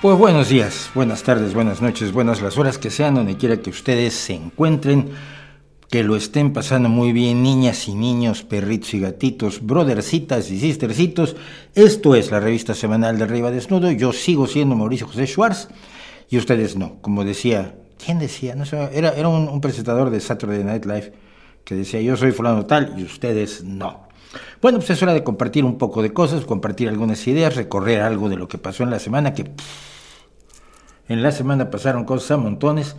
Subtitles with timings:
[0.00, 3.70] Pues buenos días, buenas tardes, buenas noches, buenas las horas que sean, donde quiera que
[3.70, 5.10] ustedes se encuentren,
[5.90, 11.34] que lo estén pasando muy bien, niñas y niños, perritos y gatitos, brothercitas y sistercitos.
[11.74, 13.90] Esto es la revista semanal de Arriba Desnudo.
[13.90, 15.66] Yo sigo siendo Mauricio José Schwartz
[16.30, 17.00] y ustedes no.
[17.00, 18.54] Como decía, ¿quién decía?
[18.54, 21.12] No sé, era, era un, un presentador de Saturday Night Live
[21.64, 24.07] que decía, yo soy fulano tal y ustedes no.
[24.60, 28.28] Bueno, pues es hora de compartir un poco de cosas, compartir algunas ideas, recorrer algo
[28.28, 29.50] de lo que pasó en la semana, que
[31.08, 32.96] en la semana pasaron cosas a montones,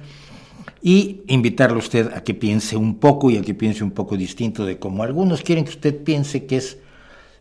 [0.81, 4.15] y invitarle a usted a que piense un poco y a que piense un poco
[4.15, 6.77] distinto de cómo algunos quieren que usted piense que es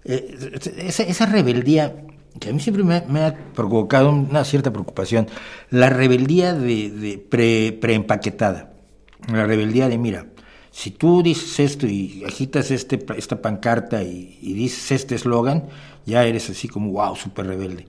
[0.05, 2.05] eh, esa, rebeldía
[2.41, 5.27] que a mí siempre me, ha provocado una cierta preocupación,
[5.71, 8.73] la rebeldía de, pre, preempaquetada,
[9.33, 10.27] la rebeldía de, mira,
[10.79, 15.65] si tú dices esto y agitas este, esta pancarta y, dices este eslogan,
[16.07, 17.89] ya eres así como, wow, súper rebelde.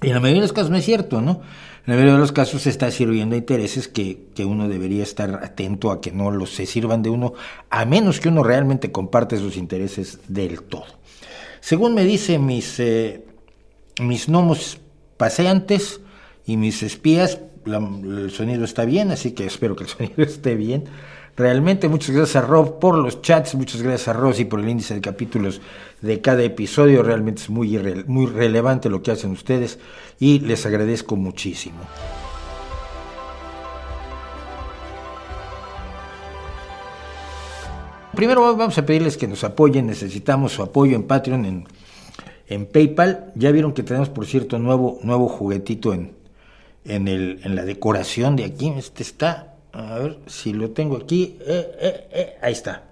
[0.00, 1.40] Y en la mayoría de los casos no es cierto, ¿no?
[1.84, 5.02] En la mayoría de los casos se está sirviendo a intereses que, que, uno debería
[5.02, 7.34] estar atento a que no los se sirvan de uno,
[7.68, 10.86] a menos que uno realmente comparte esos intereses del todo.
[11.60, 13.24] Según me dicen mis, eh,
[14.00, 14.78] mis gnomos
[15.16, 16.00] paseantes
[16.46, 20.84] y mis espías, el sonido está bien, así que espero que el sonido esté bien.
[21.34, 24.92] Realmente muchas gracias a Rob por los chats, muchas gracias a Rosy por el índice
[24.94, 25.62] de capítulos
[26.02, 27.02] de cada episodio.
[27.02, 29.78] Realmente es muy, muy relevante lo que hacen ustedes
[30.20, 31.78] y les agradezco muchísimo.
[38.14, 41.64] Primero vamos a pedirles que nos apoyen, necesitamos su apoyo en Patreon, en,
[42.46, 43.32] en PayPal.
[43.34, 46.12] Ya vieron que tenemos, por cierto, nuevo, nuevo juguetito en,
[46.84, 48.68] en, el, en la decoración de aquí.
[48.76, 51.36] Este está a ver si lo tengo aquí.
[51.40, 52.84] Eh, eh, eh, ahí está.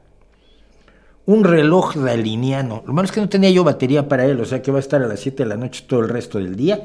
[1.26, 2.82] Un reloj daliniano.
[2.86, 4.80] Lo malo es que no tenía yo batería para él, o sea que va a
[4.80, 6.82] estar a las 7 de la noche todo el resto del día.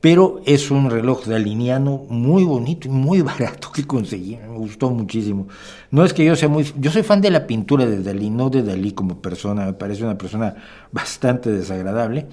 [0.00, 4.36] Pero es un reloj daliniano muy bonito y muy barato que conseguí.
[4.36, 5.48] Me gustó muchísimo.
[5.90, 6.72] No es que yo sea muy.
[6.76, 9.66] Yo soy fan de la pintura de Dalí, no de Dalí como persona.
[9.66, 10.54] Me parece una persona
[10.92, 12.26] bastante desagradable.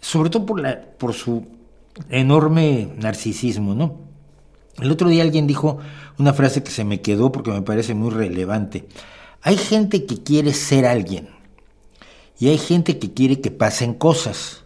[0.00, 1.46] Sobre todo por, la, por su
[2.08, 4.01] enorme narcisismo, ¿no?
[4.82, 5.78] El otro día alguien dijo
[6.18, 8.86] una frase que se me quedó porque me parece muy relevante.
[9.40, 11.28] Hay gente que quiere ser alguien
[12.38, 14.64] y hay gente que quiere que pasen cosas.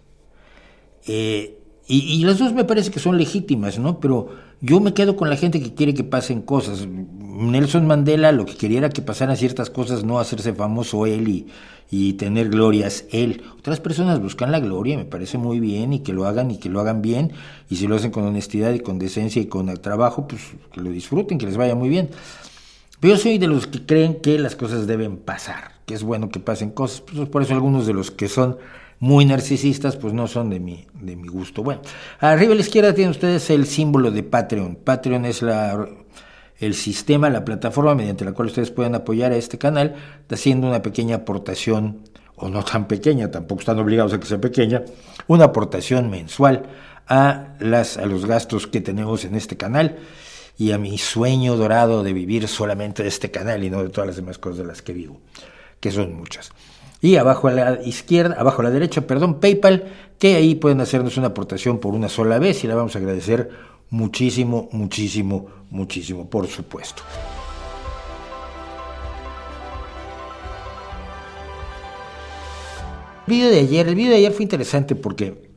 [1.06, 1.55] Eh,
[1.88, 4.00] y, y, las dos me parece que son legítimas, ¿no?
[4.00, 4.30] Pero
[4.60, 6.86] yo me quedo con la gente que quiere que pasen cosas.
[6.88, 11.46] Nelson Mandela lo que quería era que pasaran ciertas cosas, no hacerse famoso él y,
[11.90, 13.42] y tener glorias él.
[13.58, 16.68] Otras personas buscan la gloria, me parece muy bien, y que lo hagan y que
[16.68, 17.32] lo hagan bien,
[17.70, 20.42] y si lo hacen con honestidad y con decencia y con el trabajo, pues
[20.72, 22.10] que lo disfruten, que les vaya muy bien.
[23.00, 26.30] Pero yo soy de los que creen que las cosas deben pasar, que es bueno
[26.30, 28.56] que pasen cosas, pues por eso algunos de los que son
[29.00, 31.62] muy narcisistas, pues no son de mi, de mi gusto.
[31.62, 31.82] Bueno,
[32.20, 34.76] arriba a la izquierda tienen ustedes el símbolo de Patreon.
[34.76, 35.86] Patreon es la,
[36.58, 39.94] el sistema, la plataforma mediante la cual ustedes pueden apoyar a este canal,
[40.30, 42.02] haciendo una pequeña aportación,
[42.36, 44.82] o no tan pequeña, tampoco están obligados a que sea pequeña,
[45.26, 46.64] una aportación mensual
[47.08, 49.96] a, las, a los gastos que tenemos en este canal
[50.58, 54.08] y a mi sueño dorado de vivir solamente de este canal y no de todas
[54.08, 55.20] las demás cosas de las que vivo,
[55.80, 56.50] que son muchas.
[57.00, 59.84] Y abajo a la izquierda, abajo a la derecha, perdón, PayPal,
[60.18, 63.50] que ahí pueden hacernos una aportación por una sola vez y la vamos a agradecer
[63.90, 67.02] muchísimo, muchísimo, muchísimo, por supuesto.
[73.26, 75.50] El video de ayer, el video de ayer fue interesante porque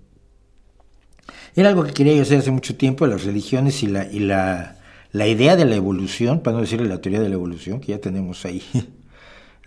[1.55, 4.77] era algo que quería yo hacer hace mucho tiempo, las religiones y la, y la,
[5.11, 7.99] la idea de la evolución, para no decirle la teoría de la evolución, que ya
[7.99, 8.63] tenemos ahí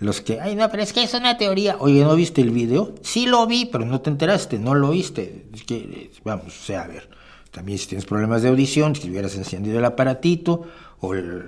[0.02, 1.76] los que, ay, no, pero es que es una teoría.
[1.78, 2.94] Oye, ¿no viste el video?
[3.02, 5.46] Sí lo vi, pero no te enteraste, no lo viste.
[5.54, 7.08] Es que, vamos, o sea, a ver,
[7.52, 10.64] también si tienes problemas de audición, si hubieras encendido el aparatito
[11.00, 11.44] o el,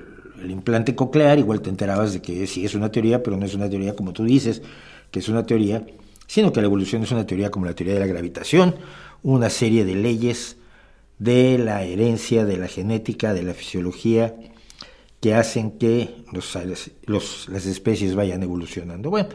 [0.48, 3.68] implante coclear, igual te enterabas de que sí es una teoría, pero no es una
[3.68, 4.62] teoría como tú dices,
[5.10, 5.84] que es una teoría,
[6.26, 8.76] sino que la evolución es una teoría como la teoría de la gravitación,
[9.22, 10.58] una serie de leyes
[11.18, 14.34] de la herencia, de la genética, de la fisiología,
[15.24, 19.08] que hacen que los, las especies vayan evolucionando.
[19.08, 19.30] Bueno,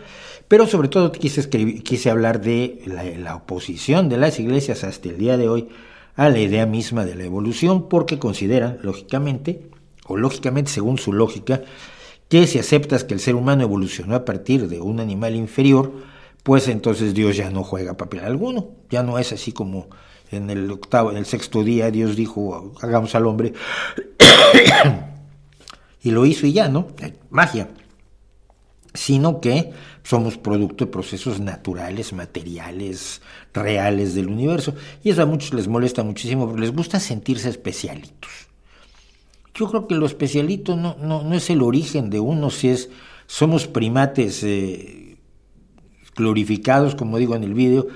[0.48, 5.36] pero sobre todo quise, quise hablar de la, oposición de las iglesias hasta el día
[5.36, 5.70] de hoy
[6.16, 9.68] a la idea misma de la evolución porque consideran, lógicamente,
[10.06, 11.64] o lógicamente según su lógica,
[12.28, 15.92] que si aceptas que el ser humano evolucionó a partir de un animal inferior,
[16.44, 19.88] pues entonces Dios ya no juega papel alguno, ya no es así como
[20.30, 23.54] en el octavo, en el sexto día Dios dijo, hagamos al hombre,
[26.02, 26.88] y lo hizo y ya, ¿no?
[27.30, 27.70] Magia.
[28.94, 29.72] Sino que
[30.04, 33.22] somos producto de procesos naturales, materiales,
[33.54, 34.74] reales del universo.
[35.04, 38.50] Y eso a muchos les molesta muchísimo porque les gusta sentirse especialitos.
[39.54, 42.90] Yo creo que lo especialito no, no, es el origen de uno, si es,
[43.28, 45.18] somos primates eh,
[46.16, 47.88] glorificados, como digo en el vídeo,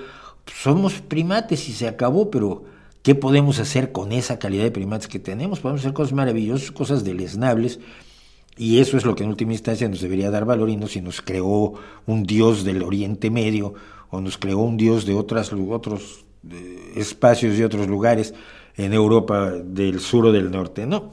[0.45, 2.65] somos primates y se acabó, pero
[3.03, 5.59] ¿qué podemos hacer con esa calidad de primates que tenemos?
[5.59, 7.79] Podemos hacer cosas maravillosas, cosas deleznables,
[8.57, 11.01] y eso es lo que en última instancia nos debería dar valor y no si
[11.01, 11.73] nos creó
[12.05, 13.73] un dios del Oriente Medio
[14.09, 16.25] o nos creó un dios de otras, otros
[16.95, 18.33] espacios y otros lugares
[18.75, 21.11] en Europa del sur o del norte, ¿no?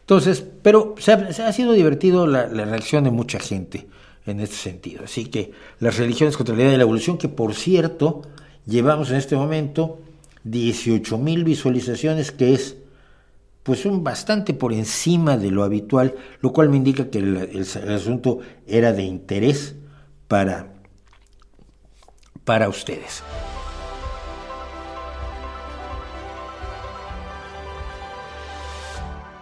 [0.00, 3.86] Entonces, pero se ha, sido divertido la, reacción de mucha gente
[4.26, 5.04] en este sentido.
[5.04, 8.22] Así que las religiones contra la idea de la evolución, que por cierto,
[8.66, 10.00] llevamos en este momento
[10.44, 12.76] 18 mil visualizaciones, que es
[13.62, 18.40] pues un bastante por encima de lo habitual, lo cual me indica que el, asunto
[18.66, 19.74] era de interés
[20.28, 20.74] para,
[22.44, 23.22] para ustedes.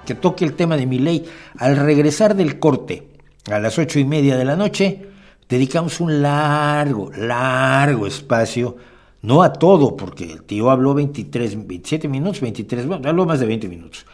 [0.07, 1.25] Que toque el tema de mi ley.
[1.59, 3.09] Al regresar del corte
[3.51, 5.09] a las ocho y media de la noche,
[5.49, 8.77] dedicamos un largo, largo espacio
[9.23, 13.47] no a todo, porque el tío habló 23, 27 minutos, 23, bueno, habló más de
[13.47, 14.05] 20 minutos.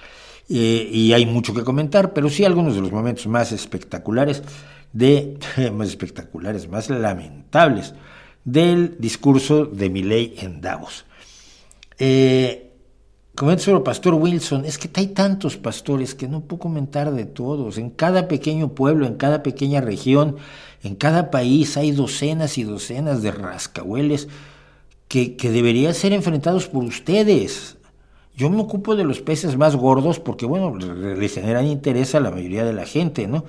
[0.51, 4.43] Eh, y hay mucho que comentar, pero sí algunos de los momentos más espectaculares,
[4.93, 5.39] de,
[5.75, 7.95] más espectaculares, más lamentables
[8.45, 11.05] del discurso de Milley en Davos.
[11.99, 12.73] Eh,
[13.35, 17.79] comento sobre Pastor Wilson, es que hay tantos pastores que no puedo comentar de todos.
[17.79, 20.37] En cada pequeño pueblo, en cada pequeña región,
[20.83, 24.29] en cada país hay docenas y docenas de rascahueles
[25.09, 27.77] que, deberían ser enfrentados por ustedes.
[28.37, 32.31] Yo me ocupo de los peces más gordos porque, bueno, le generan interés a la
[32.31, 33.45] mayoría de la gente, ¿no?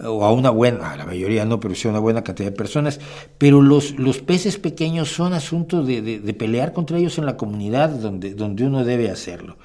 [0.00, 2.56] O a una buena, a la mayoría no, pero sí a una buena cantidad de
[2.56, 3.00] personas.
[3.38, 7.90] Pero los, los peces pequeños son asuntos de, de, pelear contra ellos en la comunidad
[7.90, 9.56] donde, donde uno debe hacerlo.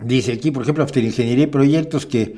[0.00, 2.36] Dice aquí, por ejemplo, Ingeniería y Proyectos que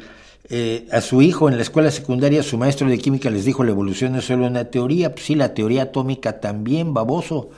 [0.48, 3.70] eh, a su hijo en la escuela secundaria, su maestro de química les dijo la
[3.70, 5.12] evolución es solo una teoría.
[5.12, 7.50] Pues sí, la teoría atómica también, baboso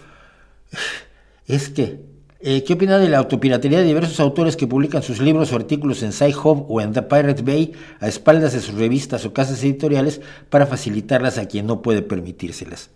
[1.46, 2.00] es que,
[2.40, 6.02] eh, ¿qué opina de la autopiratería de diversos autores que publican sus libros o artículos
[6.02, 10.20] en Sci-Hub o en The Pirate Bay a espaldas de sus revistas o casas editoriales
[10.50, 12.90] para facilitarlas a quien no puede permitírselas?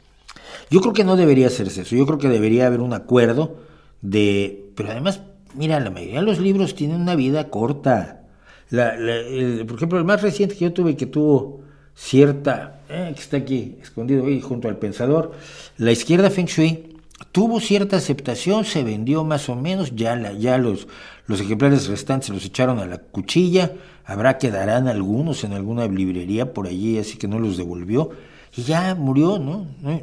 [0.71, 3.57] Yo creo que no debería hacerse eso, yo creo que debería haber un acuerdo
[4.03, 4.71] de...
[4.75, 5.21] Pero además,
[5.55, 8.23] mira, la mayoría de los libros tienen una vida corta.
[8.69, 11.61] por ejemplo, el más reciente que yo tuve que tuvo
[11.95, 15.33] cierta, eh, que está aquí escondido ahí junto al pensador,
[15.79, 16.96] La izquierda Feng Shui,
[17.33, 20.87] tuvo cierta aceptación, se vendió más o menos, ya, ya los,
[21.27, 23.73] los ejemplares restantes los echaron a la cuchilla,
[24.05, 28.11] habrá que darán algunos en alguna librería por allí, así que no los devolvió,
[28.57, 29.67] y ya murió, ¿no?
[29.83, 30.01] No,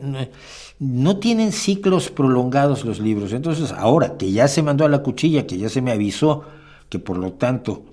[0.80, 5.48] no tienen ciclos prolongados los libros, entonces ahora que ya se mandó a la cuchilla,
[5.48, 6.44] que ya se me avisó,
[6.90, 7.86] que por lo tanto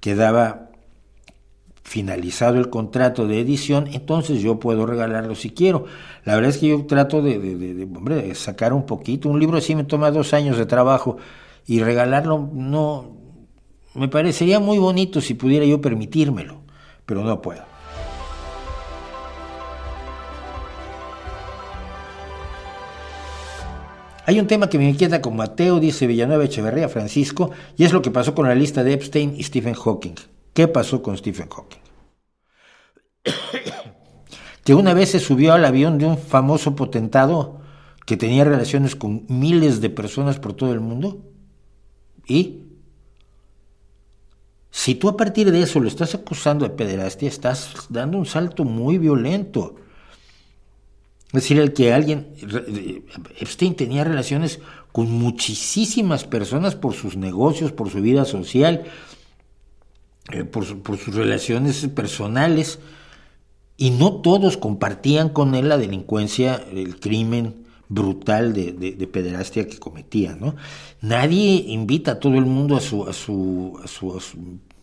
[0.00, 0.71] quedaba
[1.82, 5.84] finalizado el contrato de edición, entonces yo puedo regalarlo si quiero.
[6.24, 9.28] La verdad es que yo trato de, sacar un poquito.
[9.28, 11.16] Un libro así me toma dos años de trabajo
[11.66, 13.16] y regalarlo no
[13.94, 16.62] me parecería muy bonito si pudiera yo permitírmelo,
[17.04, 17.62] pero no puedo.
[24.24, 28.02] Hay un tema que me inquieta como ateo, dice Villanueva Echeverría Francisco, y es lo
[28.02, 30.14] que pasó con la lista de Epstein y Stephen Hawking.
[30.52, 31.80] ¿Qué pasó con Stephen Hawking?
[34.64, 37.60] que una vez se subió al avión de un famoso potentado
[38.06, 41.22] que tenía relaciones con miles de personas por todo el mundo.
[42.26, 42.62] ¿Y?
[44.70, 48.64] Si tú a partir de eso lo estás acusando de pederastia, estás dando un salto
[48.64, 49.76] muy violento.
[51.26, 52.34] Es decir, el que alguien,
[53.38, 54.60] Epstein tenía relaciones
[54.92, 58.84] con muchísimas personas por sus negocios, por su vida social,
[60.30, 62.78] eh, por, sus relaciones personales,
[63.76, 69.78] y no todos compartían con él la delincuencia, el crimen brutal de, de, pederastia que
[69.78, 70.36] cometía.
[70.38, 70.54] ¿no?
[71.00, 74.20] Nadie invita a todo el mundo a su, a su, a su,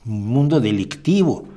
[0.03, 1.47] mundo delictivo.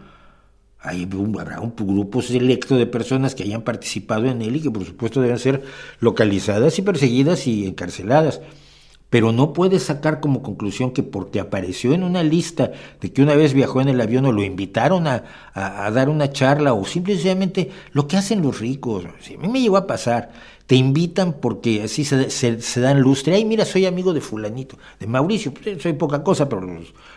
[0.79, 1.09] Hay,
[1.39, 5.21] habrá un grupo selecto de personas que hayan participado en él y que por supuesto
[5.21, 5.63] deben ser
[6.01, 8.41] localizadas y perseguidas y encarceladas.
[9.13, 13.35] Pero no puedes sacar como conclusión que porque apareció en una lista de que una
[13.35, 18.09] vez viajó en el avión o lo invitaron a, dar una charla o simplemente lo
[18.09, 19.05] que hacen los ricos.
[19.05, 20.31] a mí me llegó a pasar,
[20.67, 23.35] te invitan porque así se, dan lustre.
[23.35, 26.63] Ay, mira, soy amigo de fulanito, de Mauricio, pues, soy poca cosa, pero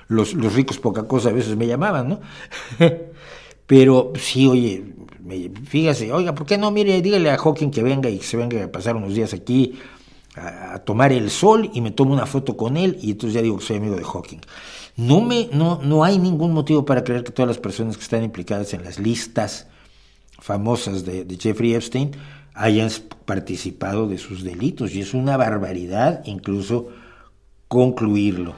[0.10, 2.20] los, los, ricos poca cosa a veces me llamaban, ¿no?
[3.68, 4.84] pero sí, oye,
[5.64, 6.72] fíjese, oiga, ¿por qué no?
[6.72, 9.80] Mire, dígale a Hawking que venga y que se venga a pasar unos días aquí
[10.36, 13.58] a, tomar el sol y me tomo una foto con él y entonces ya digo
[13.58, 14.40] que soy amigo de Hawking.
[14.98, 18.24] No, me, no, no hay ningún motivo para creer que todas las personas que están
[18.24, 19.68] implicadas en las listas
[20.40, 22.12] famosas de, de Jeffrey Epstein
[22.54, 22.90] hayan
[23.26, 26.90] participado de sus delitos y es una barbaridad incluso
[27.68, 28.54] concluirlo.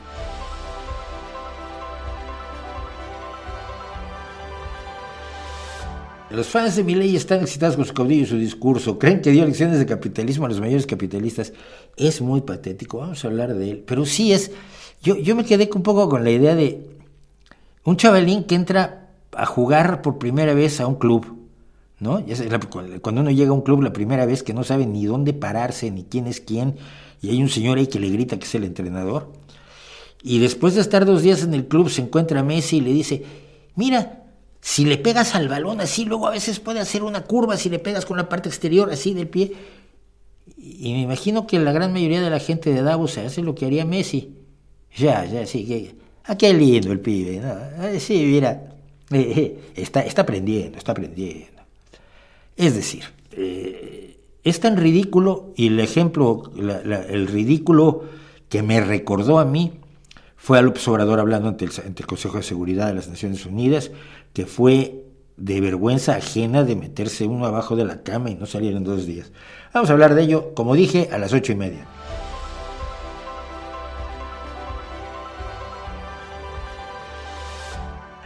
[6.30, 9.00] Los fans de Milley están excitados con su caudillo y su discurso.
[9.00, 11.54] Creen que dio lecciones de capitalismo a los mayores capitalistas.
[11.96, 13.84] Es muy patético, vamos a hablar de él.
[13.86, 14.52] Pero sí es.
[15.02, 16.86] Yo, yo me quedé un poco con la idea de
[17.86, 21.38] un chavalín que entra a jugar por primera vez a un club.
[22.00, 22.24] ¿no?
[23.02, 25.90] Cuando uno llega a un club la primera vez que no sabe ni dónde pararse,
[25.92, 26.76] ni quién es quién,
[27.22, 29.32] y hay un señor ahí que le grita que es el entrenador.
[30.22, 33.24] Y después de estar dos días en el club se encuentra Messi y le dice,
[33.76, 34.27] mira,
[34.68, 37.80] si le pegas al balón así, luego a veces puede hacer una curva si le
[37.80, 39.54] pegas con la parte exterior así del pie.
[40.58, 43.66] Y me imagino que la gran mayoría de la gente de Davos hace lo que
[43.66, 44.34] haría Messi.
[44.94, 45.96] Ya, ya, sí, que...
[46.26, 47.98] Ah, qué lindo el pibe, ¿no?
[47.98, 48.76] Sí, mira,
[49.10, 51.62] eh, eh, está, está aprendiendo, está aprendiendo.
[52.58, 58.04] Es decir, eh, es tan ridículo, y el ejemplo, el ridículo
[58.50, 59.80] que me recordó a mí
[60.36, 63.92] fue al observador hablando ante el Consejo de Seguridad de las Naciones Unidas,
[64.38, 65.04] que fue
[65.36, 69.08] de vergüenza ajena de meterse uno abajo de la cama y no salir en dos
[69.08, 69.32] días.
[69.74, 71.88] Vamos a hablar de ello, como dije, a las ocho y media.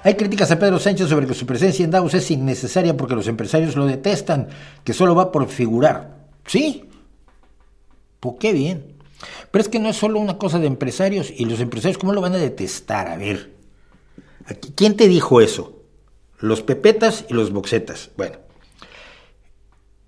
[0.03, 3.29] Hay críticas a Pedro Sánchez sobre que su presencia en Davos es innecesaria porque los
[3.29, 4.49] empresarios lo detestan,
[4.83, 6.27] que solo va por figurar.
[6.45, 6.89] ¿Sí?
[8.19, 8.97] Pues qué bien.
[9.49, 12.19] Pero es que no es solo una cosa de empresarios y los empresarios, ¿cómo lo
[12.19, 13.07] van a detestar?
[13.07, 13.53] A ver,
[14.75, 15.77] ¿quién te dijo eso?
[16.41, 18.09] Los pepetas y los boxetas.
[18.17, 18.37] Bueno,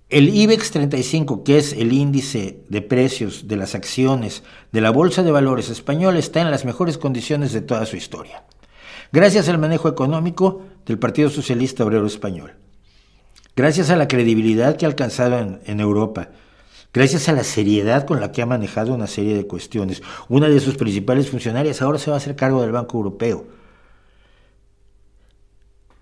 [0.10, 5.24] el IBEX 35, que es el índice de precios de las acciones de la Bolsa
[5.24, 8.44] de Valores española, está en las mejores condiciones de toda su historia,
[9.12, 12.54] gracias al manejo económico del Partido Socialista Obrero Español,
[13.56, 16.30] gracias a la credibilidad que ha alcanzado en, en Europa,
[16.94, 20.04] gracias a la seriedad con la que ha manejado una serie de cuestiones.
[20.30, 23.48] Una de sus principales funcionarias ahora se va a hacer cargo del Banco Europeo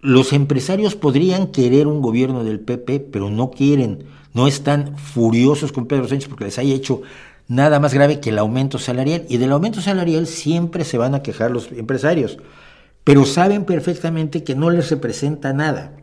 [0.01, 5.85] los empresarios podrían querer un gobierno del PP, pero no quieren, no están furiosos con
[5.85, 7.01] Pedro Sánchez porque les haya hecho
[7.47, 9.25] nada más grave que el aumento salarial.
[9.29, 12.39] Y del aumento salarial siempre se van a quejar los empresarios,
[13.03, 15.93] pero saben perfectamente que no les representa nada.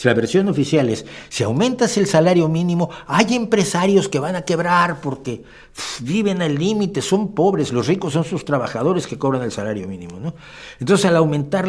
[0.00, 4.46] Si la versión oficial es, si aumentas el salario mínimo, hay empresarios que van a
[4.46, 5.44] quebrar porque
[6.00, 10.18] viven al límite, son pobres, los ricos son sus trabajadores que cobran el salario mínimo.
[10.18, 10.32] ¿no?
[10.78, 11.66] Entonces al aumentar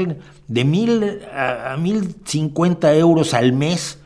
[0.47, 3.97] de mil a, mil cincuenta euros al mes,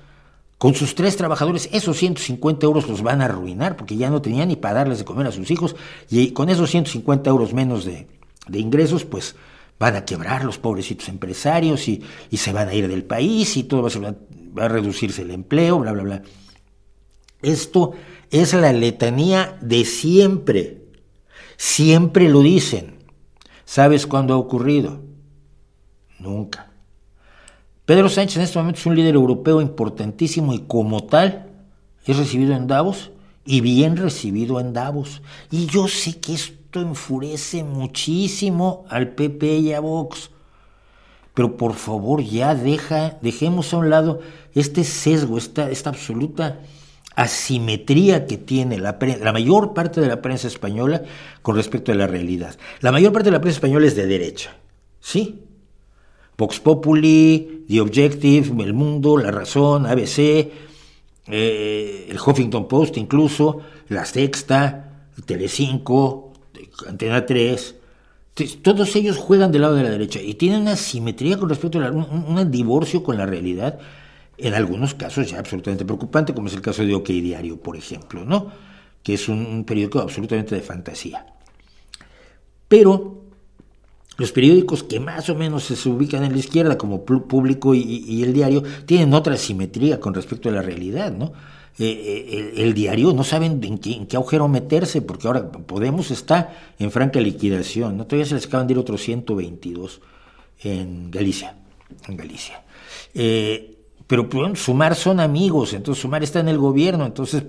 [0.58, 4.48] con sus tres trabajadores, esos 150 euros los van a arruinar porque ya no tenían
[4.48, 5.76] ni para darles de comer a sus hijos
[6.10, 8.08] y con esos 150 euros menos de,
[8.48, 9.36] de ingresos, pues
[9.80, 13.82] van a quebrar los pobrecitos empresarios y, se van a ir del país y todo
[13.82, 14.16] va a,
[14.58, 16.22] va a reducirse el empleo, bla, bla, bla.
[17.42, 17.94] Esto
[18.32, 20.82] es la letanía de siempre.
[21.58, 22.96] Siempre lo dicen.
[23.66, 25.02] ¿Sabes cuándo ha ocurrido?
[26.20, 26.72] Nunca.
[27.86, 31.52] Pedro Sánchez en este momento es un líder europeo importantísimo y como tal
[32.06, 33.12] es recibido en Davos
[33.46, 35.22] y bien recibido en Davos.
[35.52, 40.32] Y yo sé que es enfurece muchísimo al PP y a Vox.
[41.34, 44.22] Pero por favor ya deja, dejemos a un lado
[44.54, 46.60] este sesgo, esta, esta absoluta
[47.16, 51.04] asimetría que tiene la, la mayor parte de la prensa española
[51.42, 52.58] con respecto a la realidad.
[52.82, 54.56] La mayor parte de la prensa española es de derecha,
[55.00, 55.42] ¿sí?
[56.38, 60.52] Vox Populi, The Objective, El Mundo, La Razón, ABC,
[61.28, 66.25] eh, el Huffington Post incluso, La Sexta, Telecinco,
[66.88, 67.76] Antena 3,
[68.62, 71.90] todos ellos juegan del lado de la derecha y tienen una simetría con respecto a
[71.90, 73.80] un, divorcio con la realidad,
[74.38, 78.26] en algunos casos ya absolutamente preocupante, como es el caso de OK Diario, por ejemplo,
[78.26, 78.52] ¿no?
[79.06, 81.28] que es un, periódico absolutamente de fantasía.
[82.68, 83.22] Pero
[84.18, 88.34] los periódicos que más o menos se ubican en la izquierda, como Público y, El
[88.34, 91.34] Diario, tienen otra simetría con respecto a la realidad, ¿no?
[91.78, 97.20] Eh, el, diario, no saben en qué, agujero meterse, porque ahora Podemos está en franca
[97.20, 98.06] liquidación, ¿no?
[98.06, 100.02] todavía se les acaban de ir otros 122
[100.64, 101.56] en Galicia,
[102.08, 102.64] en Galicia.
[103.14, 103.78] Eh,
[104.08, 107.44] pero pues, Sumar son amigos, entonces Sumar está en el gobierno, entonces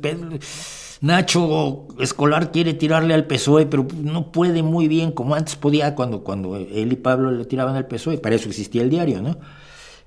[1.03, 6.25] Nacho Escolar quiere tirarle al PSOE, pero no puede muy bien como antes podía cuando,
[6.25, 9.37] cuando él y Pablo le tiraban al PSOE, para eso existía el diario, ¿no?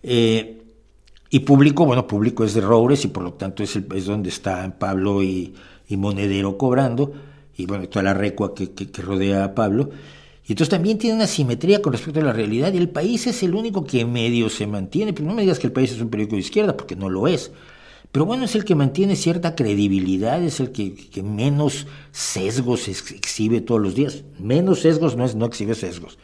[0.02, 0.59] Eh,
[1.30, 4.30] y público, bueno, público es de Roures y por lo tanto es, el, es donde
[4.30, 5.54] están Pablo y,
[5.90, 7.14] Monedero cobrando,
[7.58, 9.90] y bueno, toda la recua que, que, rodea a Pablo.
[10.48, 12.74] Y entonces también tiene una simetría con respecto a la realidad.
[12.74, 15.14] Y el país es el único que medio se mantiene.
[15.14, 17.28] Pero no me digas que el país es un periódico de izquierda, porque no lo
[17.28, 17.52] es.
[18.12, 23.62] Pero bueno, es el que mantiene cierta credibilidad, es el que, que menos sesgos exhibe
[23.62, 24.24] todos los días.
[24.40, 26.18] Menos sesgos no, es, no exhibe sesgos.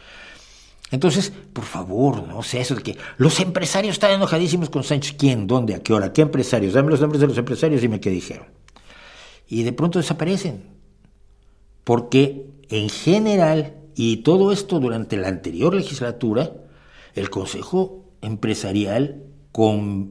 [0.91, 5.15] Entonces, por favor, no sé, eso de que los empresarios están enojadísimos con Sánchez.
[5.17, 5.47] ¿Quién?
[5.47, 5.75] ¿Dónde?
[5.75, 6.13] ¿A qué hora?
[6.13, 6.73] ¿Qué empresarios?
[6.73, 8.47] Dame los nombres de los empresarios y me qué dijeron.
[9.47, 10.63] Y de pronto desaparecen.
[11.83, 16.51] Porque en general, y todo esto durante la anterior legislatura,
[17.13, 19.23] el Consejo Empresarial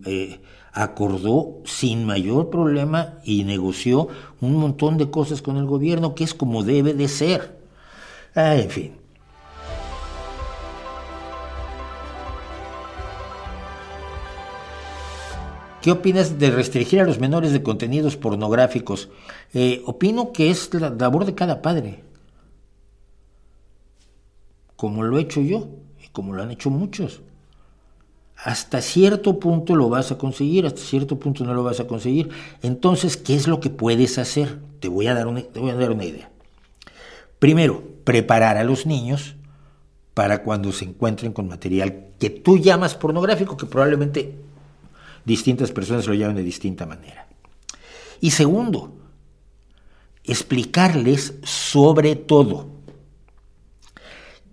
[0.06, 0.40] eh,
[0.72, 4.08] acordó sin mayor problema y negoció
[4.40, 7.58] un montón de cosas con el gobierno, que es como debe de ser.
[8.34, 9.03] Ah, en fin.
[15.84, 19.10] ¿Qué opinas de restringir a los menores de contenidos pornográficos?
[19.52, 22.02] Eh, opino que es la labor de cada padre,
[24.76, 25.68] como lo he hecho yo
[26.02, 27.20] y como lo han hecho muchos.
[28.34, 32.30] Hasta cierto punto lo vas a conseguir, hasta cierto punto no lo vas a conseguir.
[32.62, 34.60] Entonces, ¿qué es lo que puedes hacer?
[34.80, 36.30] Te voy a dar una, te voy a dar una idea.
[37.38, 39.36] Primero, preparar a los niños
[40.14, 44.44] para cuando se encuentren con material que tú llamas pornográfico, que probablemente
[45.24, 47.26] distintas personas lo llaman de distinta manera.
[48.20, 48.92] Y segundo,
[50.24, 52.68] explicarles sobre todo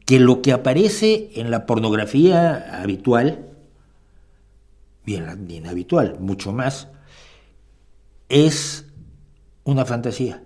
[0.05, 3.53] que lo que aparece en la pornografía habitual,
[5.05, 6.89] bien, bien habitual, mucho más,
[8.27, 8.85] es
[9.63, 10.43] una fantasía.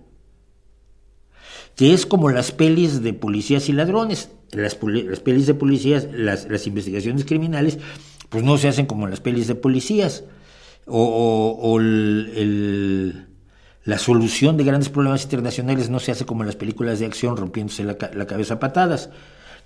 [1.76, 4.30] Que es como las pelis de policías y ladrones.
[4.52, 7.80] Las, pelis de policías, las investigaciones criminales,
[8.36, 10.26] pues no se hacen como en las pelis de policías.
[10.88, 17.06] O, la solución de grandes problemas internacionales no se hace como en las películas de
[17.06, 19.10] acción rompiéndose la, cabeza a patadas,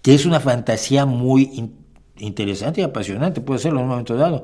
[0.04, 1.72] que es una fantasía muy
[2.20, 4.44] interesante y apasionante, puede serlo en un momento dado,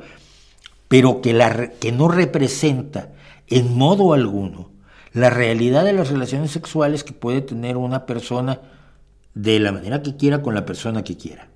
[0.87, 3.13] pero que, la, que no representa
[3.45, 4.71] en modo alguno
[5.13, 8.59] la realidad de las relaciones sexuales que puede tener una persona
[9.35, 11.47] de la manera que quiera con la persona que quiera.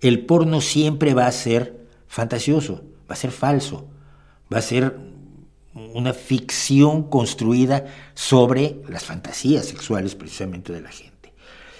[0.00, 1.79] El porno siempre va a ser
[2.10, 3.86] fantasioso, va a ser falso,
[4.52, 4.98] va a ser
[5.94, 11.32] una ficción construida sobre las fantasías sexuales precisamente de la gente.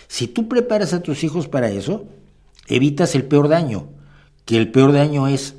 [0.07, 2.05] Si tú preparas a tus hijos para eso,
[2.69, 3.88] evitas el peor daño,
[4.45, 5.57] que el peor daño es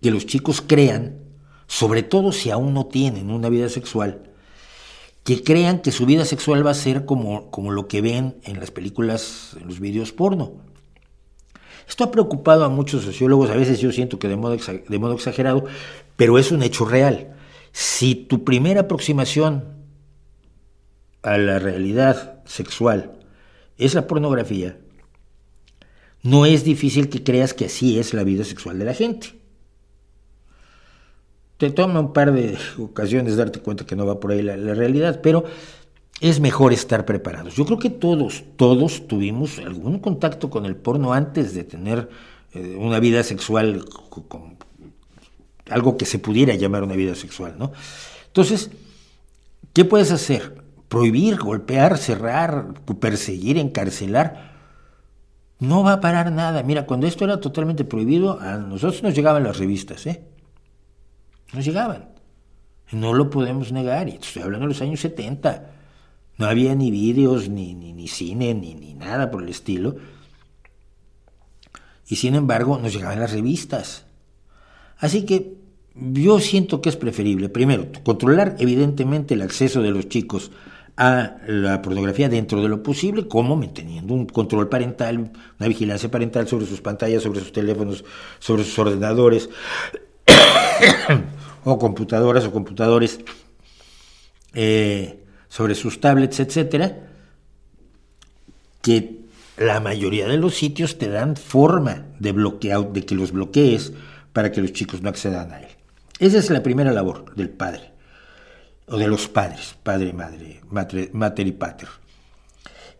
[0.00, 1.18] que los chicos crean,
[1.66, 4.22] sobre todo si aún no tienen una vida sexual,
[5.24, 8.60] que crean que su vida sexual va a ser como, como lo que ven en
[8.60, 10.67] las películas, en los vídeos porno.
[11.88, 15.64] Esto ha preocupado a muchos sociólogos, a veces yo siento que de modo, exagerado,
[16.16, 17.34] pero es un hecho real.
[17.72, 19.64] Si tu primera aproximación
[21.22, 23.18] a la realidad sexual
[23.78, 24.78] es la pornografía,
[26.22, 29.38] no es difícil que creas que así es la vida sexual de la gente.
[31.56, 35.20] Te toma un par de ocasiones darte cuenta que no va por ahí la realidad,
[35.22, 35.44] pero
[36.20, 37.54] es mejor estar preparados.
[37.54, 42.08] Yo creo que todos, todos tuvimos algún contacto con el porno antes de tener
[42.54, 43.84] eh, una vida sexual,
[44.28, 44.56] con,
[45.70, 47.72] algo que se pudiera llamar una vida sexual, ¿no?
[48.26, 48.70] Entonces,
[49.72, 50.62] ¿qué puedes hacer?
[50.88, 54.56] Prohibir, golpear, cerrar, perseguir, encarcelar.
[55.60, 56.62] No va a parar nada.
[56.62, 60.24] Mira, cuando esto era totalmente prohibido, a nosotros nos llegaban las revistas, ¿eh?
[61.52, 62.08] Nos llegaban.
[62.90, 64.08] No lo podemos negar.
[64.08, 65.77] Y estoy hablando de los años 70
[66.38, 69.96] no había ni vídeos, ni, ni, cine, ni, ni nada por el estilo.
[72.08, 74.06] Y sin embargo nos llegaban las revistas.
[74.98, 75.58] Así que
[75.94, 80.52] yo siento que es preferible, primero, controlar evidentemente el acceso de los chicos
[80.96, 86.48] a la pornografía dentro de lo posible, como manteniendo un control parental, una vigilancia parental
[86.48, 88.04] sobre sus pantallas, sobre sus teléfonos,
[88.38, 89.48] sobre sus ordenadores,
[91.64, 93.20] o computadoras o computadores.
[94.54, 95.17] Eh,
[95.48, 97.08] sobre sus tablets, etcétera,
[98.82, 99.18] que
[99.56, 103.92] la mayoría de los sitios te dan forma de bloqueo, de que los bloquees
[104.32, 105.68] para que los chicos no accedan a él.
[106.20, 107.92] Esa es la primera labor del padre.
[108.90, 110.60] o de los padres, padre y madre,
[111.12, 111.88] mater, y pater.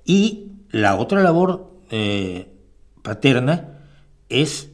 [0.04, 2.52] Y la otra labor eh,
[3.02, 3.78] paterna
[4.28, 4.68] es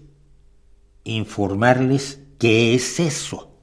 [1.04, 3.53] informarles qué es eso.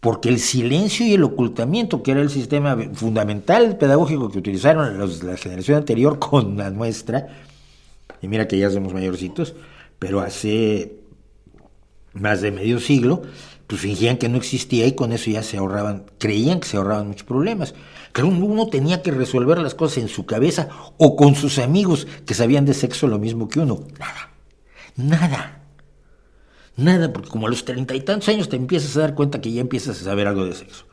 [0.00, 5.36] Porque el silencio y el ocultamiento, que era el sistema fundamental pedagógico que utilizaron la
[5.36, 7.28] generación anterior con la nuestra,
[8.22, 9.54] y mira que ya somos mayorcitos,
[9.98, 10.98] pero hace
[12.12, 13.22] más de medio siglo,
[13.66, 17.08] pues fingían que no existía y con eso ya se ahorraban, creían que se ahorraban
[17.08, 17.74] muchos problemas.
[18.12, 22.34] Claro, uno tenía que resolver las cosas en su cabeza o con sus amigos que
[22.34, 23.80] sabían de sexo lo mismo que uno.
[23.98, 24.30] Nada,
[24.96, 25.57] nada,
[26.78, 29.52] nada, porque como a los treinta y tantos años te empiezas a dar cuenta que
[29.52, 30.86] ya empiezas a saber algo de sexo.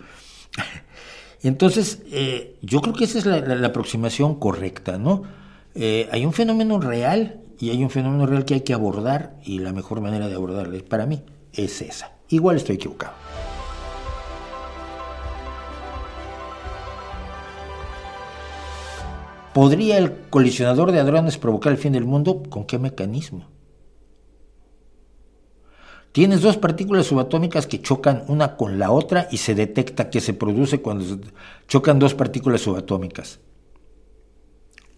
[1.44, 5.24] Entonces, eh, yo creo que esa es la, aproximación correcta, ¿no?
[5.76, 9.60] Eh, hay un fenómeno real y hay un fenómeno real que hay que abordar y
[9.60, 11.22] la mejor manera de abordarlo para mí
[11.54, 12.12] es esa.
[12.30, 13.14] Igual estoy equivocado.
[19.54, 22.44] ¿Podría el colisionador de hadrones provocar el fin del mundo?
[22.50, 23.55] ¿Con qué mecanismo?
[26.16, 30.34] Tienes dos partículas subatómicas que chocan una con la otra y se detecta que se
[30.34, 31.20] produce cuando
[31.68, 33.42] chocan dos partículas subatómicas.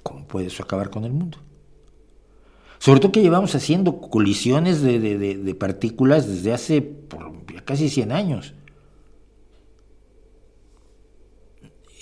[0.04, 1.40] ¿Cómo puede eso acabar con el mundo?
[2.78, 6.94] Sobre todo que llevamos haciendo colisiones de, partículas desde hace
[7.66, 8.54] casi 100 años.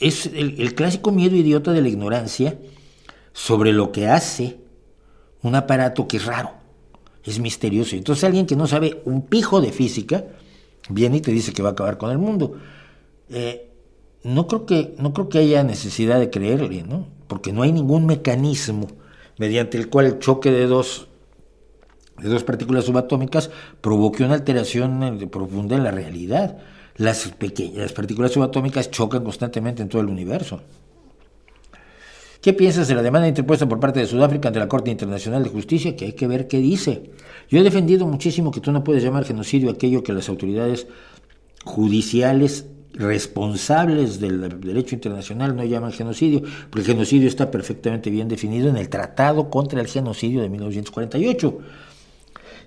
[0.01, 2.59] Es el, clásico miedo idiota de la ignorancia
[3.31, 4.59] sobre lo que hace
[5.41, 6.64] un aparato que es raro,
[7.25, 7.95] es misterioso.
[7.95, 10.25] Entonces alguien que no sabe un pijo de física
[10.89, 12.55] viene y te dice que va a acabar con el mundo.
[13.29, 13.71] Eh,
[14.23, 17.07] no, creo que, no creo que haya necesidad de creerle, ¿no?
[17.27, 18.87] porque no hay ningún mecanismo
[19.37, 21.07] mediante el cual el choque de dos,
[22.21, 23.49] de dos partículas subatómicas
[23.81, 26.57] provoque una alteración profunda en la realidad.
[26.97, 30.61] Las pequeñas partículas subatómicas chocan constantemente en todo el universo.
[32.45, 35.49] ¿Qué piensas de la demanda interpuesta por parte de Sudáfrica ante la Corte Internacional de
[35.49, 35.95] Justicia?
[35.95, 37.09] Que hay que ver qué dice.
[37.49, 40.85] Yo he defendido muchísimo que tú no puedes llamar genocidio aquello que las autoridades
[41.63, 48.69] judiciales responsables del derecho internacional no llaman genocidio, porque el genocidio está perfectamente bien definido
[48.69, 51.57] en el Tratado contra el Genocidio de 1948.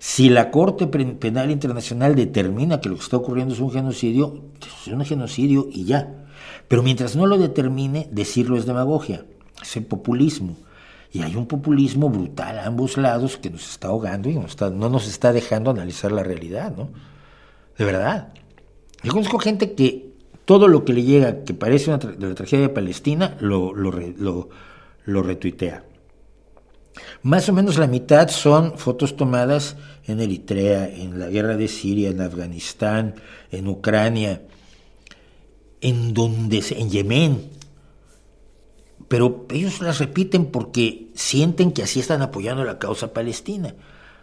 [0.00, 4.92] Si la Corte Penal Internacional determina que lo que está ocurriendo es un genocidio, es
[4.92, 6.26] un genocidio y ya.
[6.66, 9.24] Pero mientras no lo determine, decirlo es demagogia,
[9.62, 10.56] es el populismo.
[11.12, 15.08] Y hay un populismo brutal a ambos lados que nos está ahogando y no nos
[15.08, 16.90] está dejando analizar la realidad, ¿no?
[17.78, 18.32] De verdad.
[19.02, 20.08] Yo conozco gente que
[20.44, 25.22] todo lo que le llega que parece una de la tragedia de Palestina lo, lo,
[25.22, 25.84] retuitea.
[27.22, 32.10] Más o menos la mitad son fotos tomadas en Eritrea, en la guerra de Siria,
[32.10, 33.14] en Afganistán,
[33.52, 34.42] en Ucrania,
[35.80, 37.57] en donde en Yemen.
[39.08, 43.74] Pero ellos las repiten porque sienten que así están apoyando la causa palestina,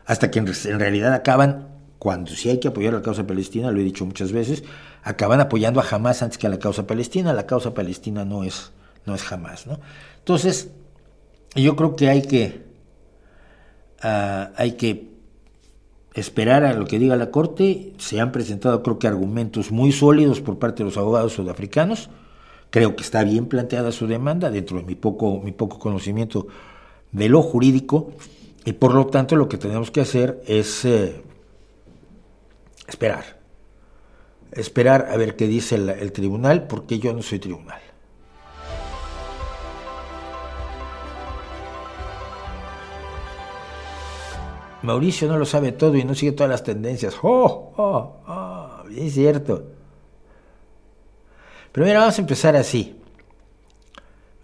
[0.05, 0.47] hasta que en,
[0.79, 4.63] realidad acaban cuando sí hay que apoyar la causa palestina, lo he dicho muchas veces,
[5.03, 7.33] acaban apoyando a Hamas antes que a la causa palestina.
[7.33, 8.71] La causa palestina no es,
[9.05, 9.79] no es Hamas, ¿no?
[10.19, 10.69] Entonces,
[11.55, 12.65] yo creo que hay que,
[14.01, 15.15] ah, hay que
[16.13, 17.93] esperar a lo que diga la Corte.
[17.97, 22.09] Se han presentado, creo que, argumentos muy sólidos por parte de los abogados sudafricanos.
[22.75, 26.47] Creo que está bien planteada su demanda dentro de mi poco, mi poco conocimiento
[27.13, 28.11] de lo jurídico.
[28.65, 31.23] Y por lo tanto, lo que tenemos que hacer es eh,
[32.85, 33.39] esperar.
[34.51, 37.79] Esperar a ver qué dice el, tribunal, porque yo no soy tribunal.
[44.81, 47.15] Mauricio no lo sabe todo y no sigue todas las tendencias.
[47.21, 47.71] ¡Oh!
[47.77, 48.17] ¡Oh!
[48.27, 48.83] ¡Oh!
[48.89, 49.74] Bien cierto.
[51.75, 52.95] Pero mira, vamos a empezar así.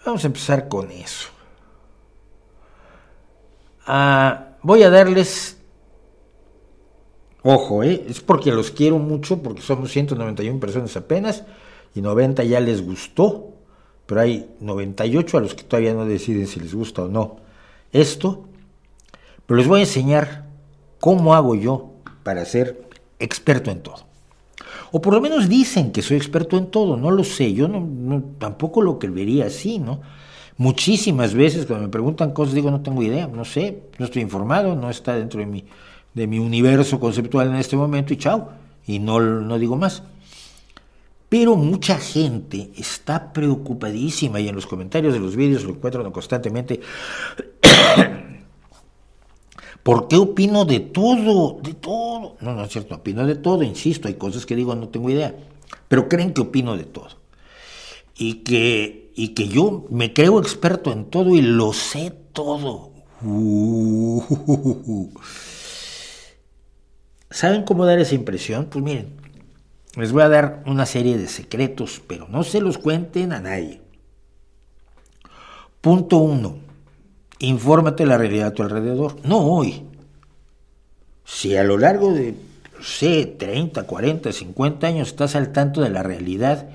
[0.05, 1.29] Vamos a empezar con eso.
[3.87, 5.57] Ah, voy a darles
[7.43, 8.05] Ojo, ¿eh?
[8.09, 11.45] es porque los quiero mucho, porque somos 191 personas apenas
[11.95, 13.53] y 90 ya les gustó,
[14.05, 17.37] pero hay 98 a los que todavía no deciden si les gusta o no
[17.93, 18.43] esto.
[19.45, 20.47] Pero les voy a enseñar
[20.99, 22.89] cómo hago yo para ser
[23.19, 24.10] experto en todo.
[24.91, 28.23] O por lo menos dicen que soy experto en todo, no lo sé, yo no,
[28.37, 30.01] tampoco lo que vería así, ¿no?
[30.57, 34.75] Muchísimas veces cuando me preguntan cosas digo no tengo idea, no sé, no estoy informado,
[34.75, 35.63] no está dentro de mi
[36.13, 38.49] de mi universo conceptual en este momento y chao,
[38.85, 40.03] y no, no digo más.
[41.29, 46.81] Pero mucha gente está preocupadísima y en los comentarios de los vídeos lo encuentran constantemente.
[49.83, 51.59] ¿Por qué opino de todo?
[51.61, 52.35] De todo.
[52.39, 55.35] No, no es cierto, opino de todo, insisto, hay cosas que digo no tengo idea.
[55.87, 57.09] pero creen que opino de todo.
[58.15, 62.91] Y que, y que yo me creo experto en todo y lo sé todo.
[67.29, 68.65] ¿Saben cómo dar esa impresión?
[68.65, 69.15] Pues miren,
[69.95, 73.81] les voy a dar una serie de secretos, pero no se los cuenten a nadie.
[75.81, 76.57] Punto uno,
[77.47, 79.83] infórmate la realidad a tu alrededor, no hoy.
[81.25, 82.35] Si a lo largo de,
[82.81, 86.69] sé, 30, 40, 50 años estás al tanto de la realidad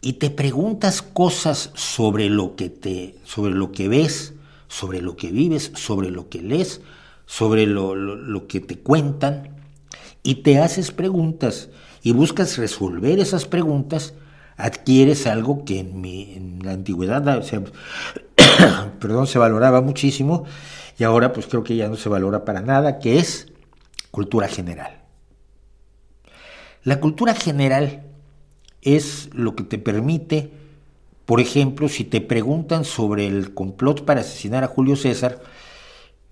[0.00, 4.34] y te preguntas cosas sobre lo que te, sobre lo que ves,
[4.68, 6.80] sobre lo que vives, sobre lo que lees,
[7.26, 9.54] sobre lo, lo que te cuentan,
[10.24, 11.68] y te haces preguntas
[12.02, 14.14] y buscas resolver esas preguntas,
[14.56, 17.60] adquieres algo que en, mi, en la antigüedad se,
[19.00, 20.44] perdón, se valoraba muchísimo
[20.98, 23.48] y ahora pues creo que ya no se valora para nada, que es
[24.10, 25.00] cultura general.
[26.84, 28.04] La cultura general
[28.82, 30.52] es lo que te permite,
[31.24, 35.40] por ejemplo, si te preguntan sobre el complot para asesinar a Julio César,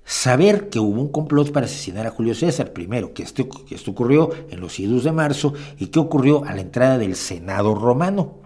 [0.05, 3.93] saber que hubo un complot para asesinar a Julio César, primero, que esto, que esto
[3.93, 8.43] ocurrió en los idus de marzo y que ocurrió a la entrada del Senado romano.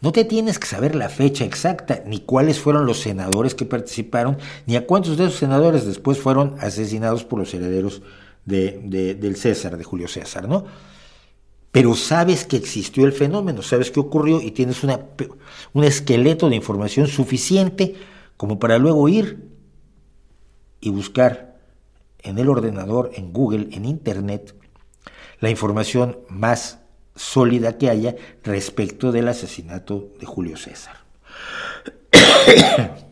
[0.00, 4.36] No te tienes que saber la fecha exacta, ni cuáles fueron los senadores que participaron,
[4.66, 8.02] ni a cuántos de esos senadores después fueron asesinados por los herederos
[8.44, 10.64] de, del César, de Julio César, ¿no?
[11.72, 17.06] Pero sabes que existió el fenómeno, sabes que ocurrió y tienes un esqueleto de información
[17.06, 17.94] suficiente
[18.36, 19.55] como para luego ir
[20.80, 21.56] y buscar
[22.20, 24.54] en el ordenador, en Google, en Internet,
[25.40, 26.80] la información más
[27.14, 30.96] sólida que haya respecto del asesinato de Julio César.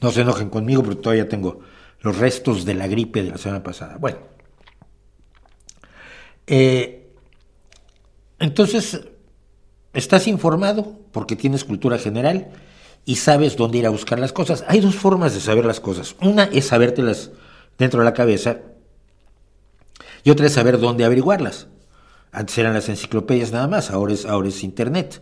[0.00, 1.60] No se enojen conmigo porque todavía tengo
[2.00, 3.98] los restos de la gripe de la semana pasada.
[3.98, 4.18] Bueno,
[6.48, 7.08] eh,
[8.40, 9.00] entonces
[9.92, 12.48] estás informado porque tienes cultura general
[13.04, 14.64] y sabes dónde ir a buscar las cosas.
[14.68, 16.16] Hay dos formas de saber las cosas.
[16.20, 17.30] Una es sabértelas
[17.78, 18.58] dentro de la cabeza
[20.24, 21.68] y otra es saber dónde averiguarlas.
[22.30, 25.20] Antes eran las enciclopedias nada más, ahora es, ahora es Internet.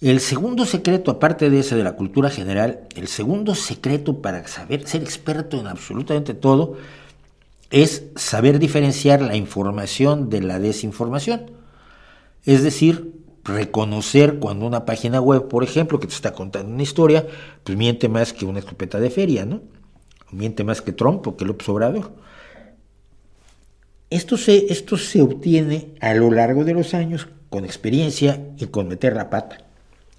[0.00, 4.86] El segundo secreto, aparte de ese de la cultura general, el segundo secreto para saber
[4.86, 6.76] ser experto en absolutamente todo
[7.70, 11.52] es saber diferenciar la información de la desinformación.
[12.44, 13.13] Es decir,
[13.44, 17.26] reconocer cuando una página web, por ejemplo, que te está contando una historia,
[17.62, 19.60] pues miente más que una escopeta de feria, ¿no?
[20.30, 22.12] Miente más que Trump o que López Obrador.
[24.10, 28.88] Esto se, esto se obtiene a lo largo de los años con experiencia y con
[28.88, 29.58] meter la pata,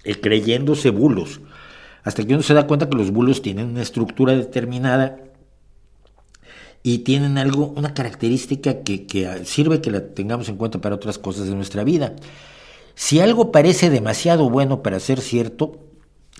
[0.04, 1.40] y creyéndose bulos,
[2.02, 5.18] hasta que uno se da cuenta que los bulos tienen una estructura determinada
[6.82, 11.18] y tienen algo, una característica que, que sirve que la tengamos en cuenta para otras
[11.18, 12.14] cosas de nuestra vida.
[12.96, 15.78] Si algo parece demasiado bueno para ser cierto,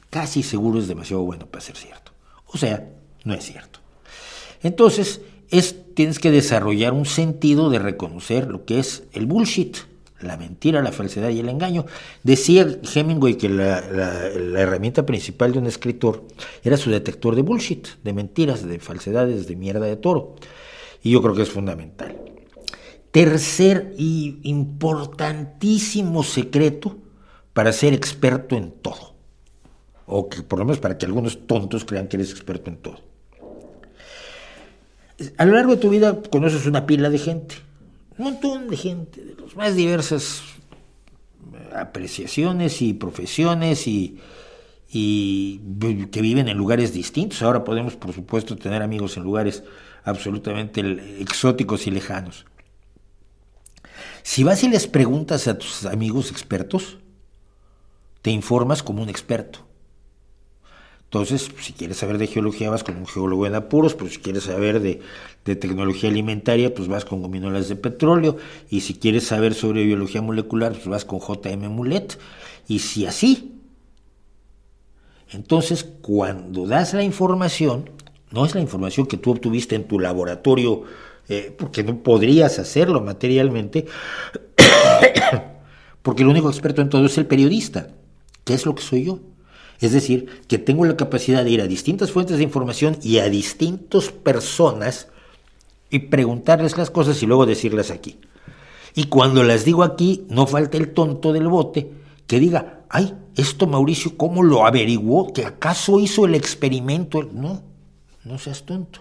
[0.09, 2.13] casi seguro es demasiado bueno para ser cierto.
[2.47, 2.89] O sea,
[3.25, 3.81] no es cierto.
[4.63, 9.77] Entonces, es, tienes que desarrollar un sentido de reconocer lo que es el bullshit,
[10.19, 11.85] la mentira, la falsedad y el engaño.
[12.23, 16.25] Decía Hemingway que la, la, herramienta principal de un escritor
[16.65, 20.37] era su detector de bullshit, de mentiras, de falsedades, de mierda de toro.
[21.03, 22.17] Y yo creo que es fundamental.
[23.17, 26.99] Tercer y importantísimo secreto
[27.55, 29.15] para ser experto en todo.
[30.05, 33.01] O que por lo menos para que algunos tontos crean que eres experto en todo.
[35.39, 37.55] A lo largo de tu vida conoces una pila de gente,
[38.19, 40.43] un montón de gente, de las más diversas
[41.75, 44.19] apreciaciones y profesiones y,
[44.91, 45.63] y
[46.13, 47.41] que viven en lugares distintos.
[47.41, 49.65] Ahora podemos, por supuesto, tener amigos en lugares
[50.05, 50.83] absolutamente
[51.19, 52.45] exóticos y lejanos.
[54.27, 56.99] Si vas y les preguntas a tus amigos expertos,
[58.23, 59.61] te informas como un experto.
[61.05, 64.43] Entonces, si quieres saber de geología, vas con un geólogo en apuros, pero si quieres
[64.43, 65.01] saber de,
[65.45, 68.37] tecnología alimentaria, pues vas con gominolas de petróleo,
[68.69, 72.19] y si quieres saber sobre biología molecular, pues vas con JM Mulet,
[72.67, 73.61] y si así.
[75.31, 77.91] Entonces, cuando das la información,
[78.33, 80.83] no es la información que tú obtuviste en tu laboratorio
[81.29, 83.87] eh, porque no podrías hacerlo materialmente,
[86.03, 87.89] porque el único experto en todo es el periodista,
[88.45, 89.21] que es lo que soy yo.
[89.81, 93.29] Es decir, que tengo la capacidad de ir a distintas fuentes de información y a
[93.29, 95.09] distintas personas
[95.91, 98.19] y preguntarles las cosas y luego decirlas aquí.
[98.95, 101.91] Y cuando las digo aquí, no falta el tonto del bote
[102.27, 105.33] que diga, ay, esto Mauricio, ¿cómo lo averiguó?
[105.33, 107.23] ¿Que acaso hizo el experimento?
[107.23, 107.63] No,
[108.25, 109.01] no seas tonto.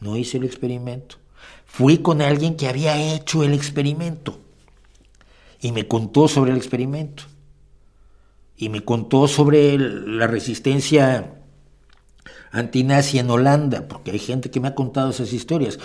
[0.00, 1.16] No hice el experimento.
[1.68, 4.40] Fui con alguien que había hecho el experimento
[5.60, 7.22] y me contó sobre el experimento
[8.56, 11.34] y me contó sobre la resistencia
[12.50, 15.78] antinazi en Holanda, porque hay gente que me ha contado esas historias,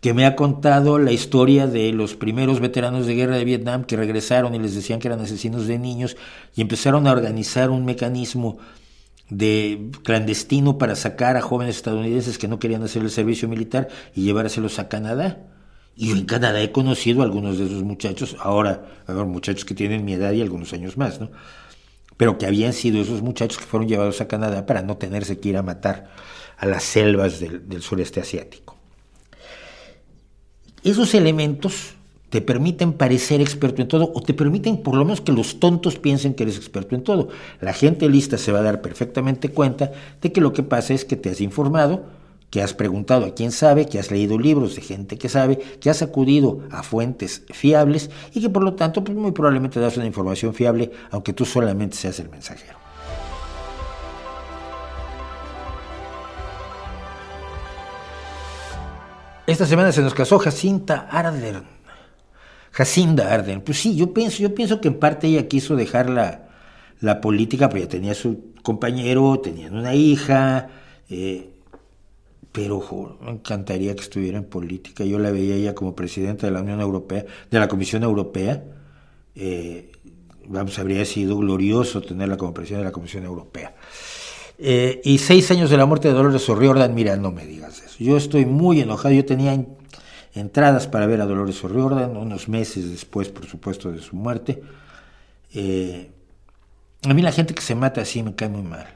[0.00, 3.96] que me ha contado la historia de los primeros veteranos de guerra de Vietnam que
[3.96, 6.16] regresaron y les decían que eran asesinos de niños
[6.54, 8.58] y empezaron a organizar un mecanismo
[9.30, 14.24] de clandestino para sacar a jóvenes estadounidenses que no querían hacer el servicio militar y
[14.24, 15.38] llevárselos a Canadá.
[15.96, 20.04] Y en Canadá he conocido a algunos de esos muchachos, ahora, ver, muchachos que tienen
[20.04, 21.30] mi edad y algunos años más, ¿no?
[22.16, 25.50] Pero que habían sido esos muchachos que fueron llevados a Canadá para no tenerse que
[25.50, 26.10] ir a matar
[26.56, 28.76] a las selvas del, del sureste asiático.
[30.82, 31.94] Esos elementos
[32.30, 35.98] te permiten parecer experto en todo o te permiten por lo menos que los tontos
[35.98, 37.28] piensen que eres experto en todo.
[37.60, 41.04] La gente lista se va a dar perfectamente cuenta de que lo que pasa es
[41.04, 42.04] que te has informado,
[42.48, 45.90] que has preguntado a quién sabe, que has leído libros de gente que sabe, que
[45.90, 50.06] has acudido a fuentes fiables y que por lo tanto pues muy probablemente das una
[50.06, 52.78] información fiable aunque tú solamente seas el mensajero.
[59.50, 61.64] Esta semana se nos casó Jacinta Arder,
[62.70, 63.60] Jacinda Arden.
[63.62, 66.48] Pues sí, yo pienso, yo pienso que en parte ella quiso dejar la,
[67.00, 70.68] la política, porque ya tenía su compañero, tenían una hija,
[71.08, 71.50] eh,
[72.52, 75.04] pero me encantaría que estuviera en política.
[75.04, 78.64] Yo la veía ella como presidenta de la Unión Europea, de la Comisión Europea.
[79.34, 79.92] Eh,
[80.46, 83.74] vamos, habría sido glorioso tenerla como presidenta de la Comisión Europea.
[84.58, 87.96] Eh, y seis años de la muerte de Dolores O'Riordan, mira, no me digas eso.
[87.98, 89.64] Yo estoy muy enojado, yo tenía
[90.34, 94.62] entradas para ver a Dolores O'Riordan, unos meses después, por supuesto, de su muerte.
[95.52, 96.10] Eh,
[97.02, 98.86] a mí la gente que se mata así me cae muy mal.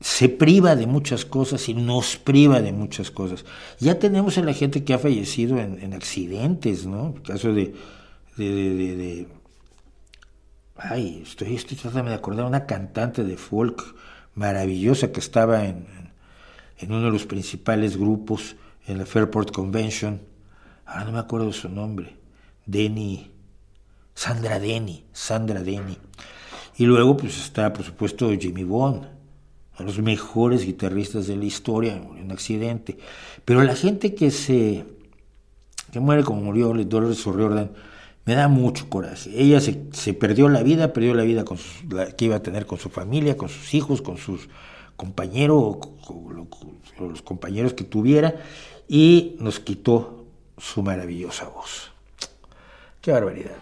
[0.00, 3.44] Se priva de muchas cosas y nos priva de muchas cosas.
[3.78, 7.14] Ya tenemos a la gente que ha fallecido en, accidentes, ¿no?
[7.16, 7.74] El caso de,
[8.36, 9.28] de,
[10.76, 13.94] ay, estoy, estoy tratando de acordar una cantante de folk
[14.34, 15.86] maravillosa que estaba en,
[16.78, 20.20] en uno de los principales grupos en la Fairport Convention,
[20.86, 22.16] ahora no me acuerdo su nombre,
[22.66, 23.30] Denny,
[24.14, 25.98] Sandra Denny, Sandra Denny.
[26.76, 31.44] Y luego pues está por supuesto Jimmy Bond, uno de los mejores guitarristas de la
[31.44, 32.98] historia, en un accidente.
[33.44, 34.84] Pero la gente que se
[35.92, 37.70] que muere como murió Dolores O'Riordan,
[38.24, 39.30] me da mucho coraje.
[39.34, 41.44] Ella se, se, perdió la vida, perdió la vida
[42.16, 44.48] que iba a tener con su familia, con sus hijos, con sus
[44.96, 48.36] compañeros, con los compañeros que tuviera,
[48.92, 50.26] y nos quitó
[50.58, 51.90] su maravillosa voz.
[53.00, 53.56] Qué barbaridad.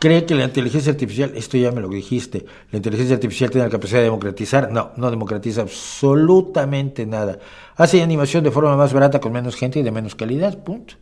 [0.00, 3.70] ¿Cree que la inteligencia artificial, esto ya me lo dijiste, la inteligencia artificial tiene la
[3.70, 4.72] capacidad de democratizar?
[4.72, 7.38] No, no democratiza absolutamente nada.
[7.76, 10.94] Hace animación de forma más barata con menos gente y de menos calidad, punto.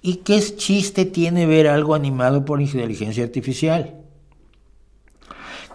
[0.00, 4.01] ¿Y qué chiste tiene ver algo animado por inteligencia artificial?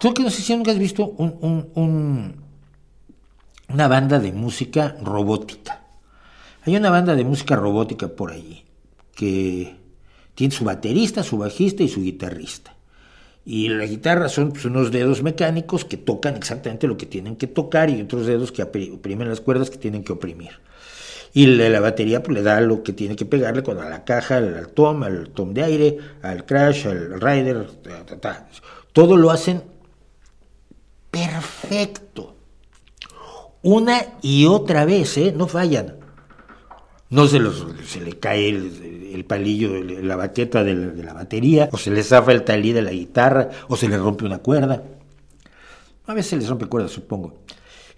[0.00, 2.34] Tú que no sé si nunca has visto un,
[3.68, 5.82] una banda de música robótica.
[6.64, 8.64] Hay una banda de música robótica por allí
[9.14, 9.76] que
[10.34, 12.76] tiene su baterista, su bajista y su guitarrista.
[13.44, 17.46] Y la guitarra son pues, unos dedos mecánicos que tocan exactamente lo que tienen que
[17.46, 20.60] tocar y otros dedos que oprimen las cuerdas que tienen que oprimir.
[21.32, 24.36] Y la, batería pues, le da lo que tiene que pegarle cuando a la caja,
[24.36, 27.66] al, tom, al tom de aire, al crash, al rider,
[28.92, 29.62] todo lo hacen
[31.10, 32.36] perfecto.
[33.62, 35.32] Una y otra vez, ¿eh?
[35.36, 35.96] No fallan.
[37.10, 37.66] No se, los,
[37.96, 42.72] le cae el, palillo, la baqueta de la, batería, o se le zafa el talí
[42.72, 44.82] de la guitarra, o se le rompe una cuerda.
[46.06, 47.38] A veces se les rompe cuerda, supongo.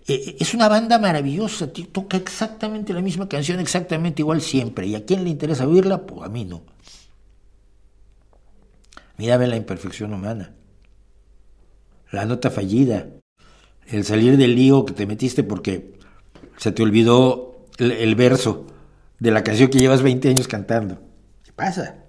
[0.07, 4.87] Eh, eh, es una banda maravillosa, toca exactamente la misma canción, exactamente igual siempre.
[4.87, 6.07] ¿Y a quién le interesa oírla?
[6.07, 6.63] Pues a mí no.
[9.19, 10.55] Mírame la imperfección humana
[12.11, 13.07] la nota fallida,
[13.87, 15.93] el salir del lío que te metiste porque
[16.57, 18.67] se te olvidó el, verso
[19.19, 21.01] de la canción que llevas 20 años cantando.
[21.45, 22.05] ¿Qué pasa?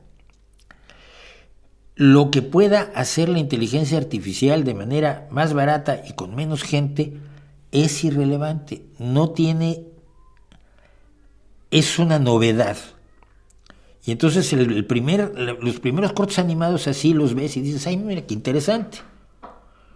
[1.95, 7.17] Lo que pueda hacer la inteligencia artificial de manera más barata y con menos gente
[7.71, 9.85] es irrelevante, no tiene,
[11.69, 12.77] es una novedad.
[14.03, 15.31] Y entonces el primer,
[15.61, 18.97] los primeros cortos animados así los ves y dices, ay, mira, qué interesante.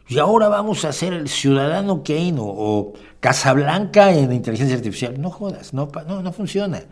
[0.07, 5.19] Y ahora vamos a hacer el Ciudadano Kane o, Casablanca en inteligencia artificial.
[5.19, 6.83] No jodas, no, no, no funciona.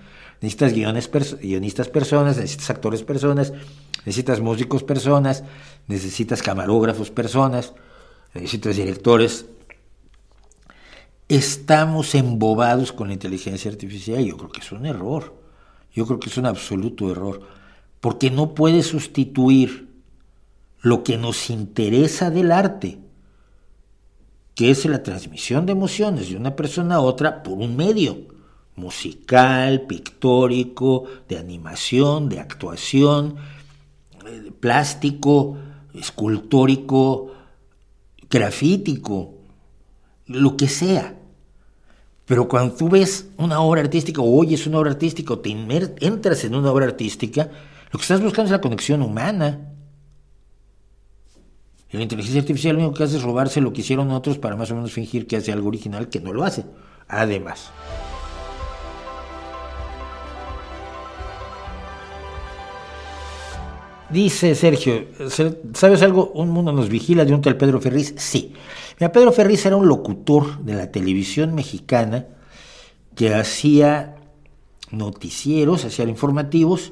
[0.41, 1.09] Necesitas guiones,
[1.39, 3.53] guionistas personas, necesitas actores personas,
[3.99, 5.43] necesitas músicos personas,
[5.87, 7.73] necesitas camarógrafos personas.
[8.33, 9.45] distintos directores,
[11.29, 14.25] estamos embobados con la inteligencia artificial.
[14.25, 15.35] Yo creo que es un error.
[15.93, 17.41] Yo creo que es un absoluto error.
[18.01, 19.93] Porque no puede sustituir
[20.81, 22.99] lo que nos interesa del arte,
[24.55, 28.33] que es la transmisión de emociones de una persona a otra por un medio
[28.75, 33.35] musical, pictórico, de animación, de actuación,
[34.25, 35.57] eh, plástico,
[35.93, 37.31] escultórico,
[38.29, 39.35] grafítico,
[40.27, 41.19] lo que sea.
[42.25, 46.43] Pero cuando tú ves una obra artística o oyes una obra artística o te entras
[46.45, 47.49] en una obra artística,
[47.91, 49.72] lo que estás buscando es la conexión humana.
[51.93, 54.55] Y la inteligencia artificial lo único que hace es robarse lo que hicieron otros para
[54.55, 56.65] más o menos fingir que hace algo original que no lo hace.
[57.07, 57.69] Además.
[64.09, 65.05] Dice Sergio,
[65.73, 66.31] ¿sabes algo?
[66.33, 68.15] ¿Un mundo nos vigila de un tal Pedro Ferriz?
[68.17, 68.53] Sí.
[68.99, 72.25] Mira, Pedro Ferriz era un locutor de la televisión mexicana
[73.15, 74.15] que hacía
[74.89, 76.91] noticieros, hacía informativos,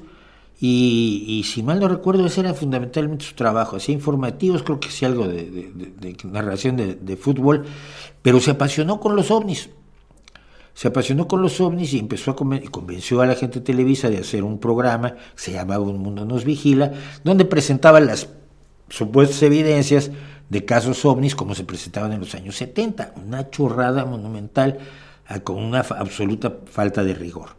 [0.63, 3.77] y, si mal no recuerdo, ese era fundamentalmente su trabajo.
[3.77, 7.65] Hacía informativos, creo que hacía algo de, narración de, fútbol,
[8.21, 9.69] pero se apasionó con los ovnis
[10.73, 14.19] se apasionó con los ovnis y empezó a convenció a la gente de Televisa de
[14.19, 16.93] hacer un programa se llamaba Un Mundo Nos Vigila,
[17.25, 18.29] donde presentaba las
[18.87, 20.11] supuestas evidencias
[20.49, 24.79] de casos ovnis como se presentaban en los años 70, una chorrada monumental
[25.27, 27.49] ah, con una absoluta falta de rigor.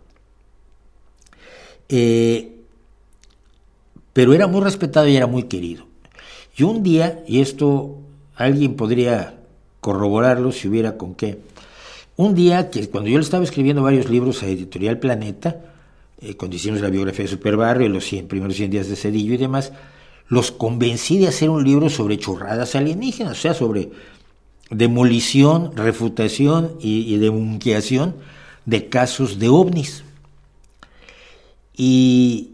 [1.91, 2.52] Eh,
[4.13, 5.87] pero era muy respetado y era muy querido.
[6.57, 7.99] Y un día, y esto
[8.37, 9.39] alguien podría
[9.81, 11.39] corroborarlo si hubiera con qué,
[12.17, 15.61] un día que cuando yo le estaba escribiendo varios libros a Editorial Planeta,
[16.21, 19.39] eh, cuando hicimos la biografía de Superbarrio, los 100, primeros 100 días de Cedillo y
[19.39, 19.73] demás,
[20.29, 23.91] los convencí de hacer un libro sobre chorradas alienígenas, o sea, sobre
[24.71, 27.19] demolición, refutación y, y
[28.65, 30.05] de casos de ovnis.
[31.77, 32.52] Y,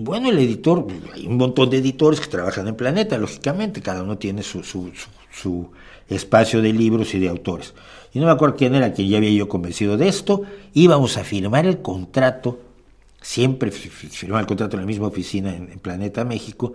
[0.00, 4.18] bueno, el editor, hay un montón de editores que trabajan en Planeta, lógicamente, cada uno
[4.18, 4.90] tiene su, su,
[5.32, 5.70] su
[6.08, 7.74] espacio de libros y de autores
[8.14, 10.42] y no me acuerdo quién era quien ya había yo convencido de esto,
[10.72, 12.60] íbamos a firmar el contrato,
[13.20, 16.74] siempre firmaba el contrato en la misma oficina en, Planeta México,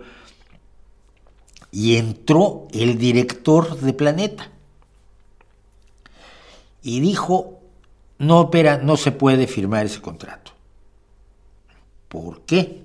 [1.72, 4.50] y entró el director de Planeta
[6.82, 7.60] y dijo,
[8.18, 10.52] no, opera, no se puede firmar ese contrato.
[12.08, 12.82] ¿Por qué?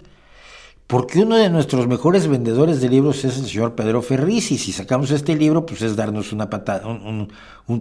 [0.87, 4.71] Porque uno de nuestros mejores vendedores de libros es el señor Pedro Ferriz, y si
[4.71, 7.27] sacamos este libro, pues es darnos una patada, un,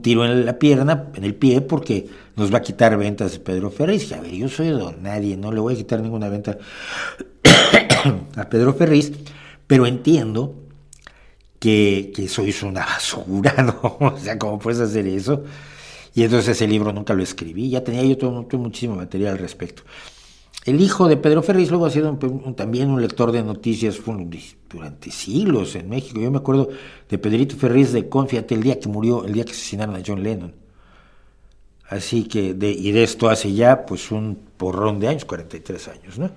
[0.00, 3.70] tiro en la pierna, en el pie, porque nos va a quitar ventas de Pedro
[3.70, 4.10] Ferriz.
[4.12, 6.56] A ver, yo soy don nadie, no le voy a quitar ninguna venta
[8.36, 9.12] a Pedro Ferriz,
[9.66, 10.54] pero entiendo
[11.58, 13.98] que, que sois una basura, ¿no?
[14.00, 15.44] O sea, ¿cómo puedes hacer eso?
[16.14, 19.82] Y entonces ese libro nunca lo escribí, ya tenía yo todo muchísimo material al respecto.
[20.64, 22.18] El hijo de Pedro Ferriz luego ha sido
[22.56, 24.00] también un lector de noticias
[24.70, 26.18] durante siglos en México.
[26.18, 26.70] Yo me acuerdo
[27.08, 30.22] de Pedrito Ferriz de Confiate el día que murió, el día que asesinaron a John
[30.22, 30.54] Lennon.
[31.90, 36.30] Así que, y de esto hace ya pues un porrón de años, 43 años, ¿no?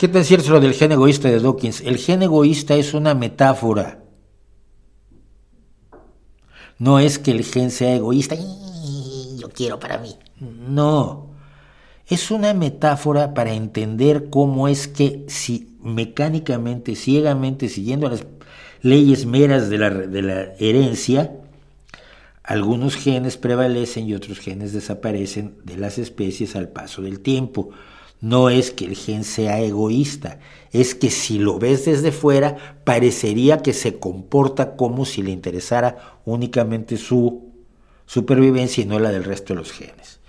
[0.00, 1.82] ¿Qué tan cierto lo del gen egoísta de Dawkins?
[1.82, 4.01] El gen egoísta es una metáfora
[6.82, 8.34] no es que el gen sea egoísta,
[9.38, 10.16] yo quiero para mí.
[10.40, 11.28] No.
[12.08, 18.26] Es una metáfora para entender cómo es que si mecánicamente, ciegamente, siguiendo las
[18.80, 21.30] leyes meras de la, de la herencia,
[22.42, 27.70] algunos genes prevalecen y otros genes desaparecen de las especies al paso del tiempo.
[28.22, 30.38] No es que el gen sea egoísta,
[30.70, 36.20] es que si lo ves desde fuera, parecería que se comporta como si le interesara
[36.24, 37.50] únicamente su
[38.06, 40.20] supervivencia y no la del resto de los genes.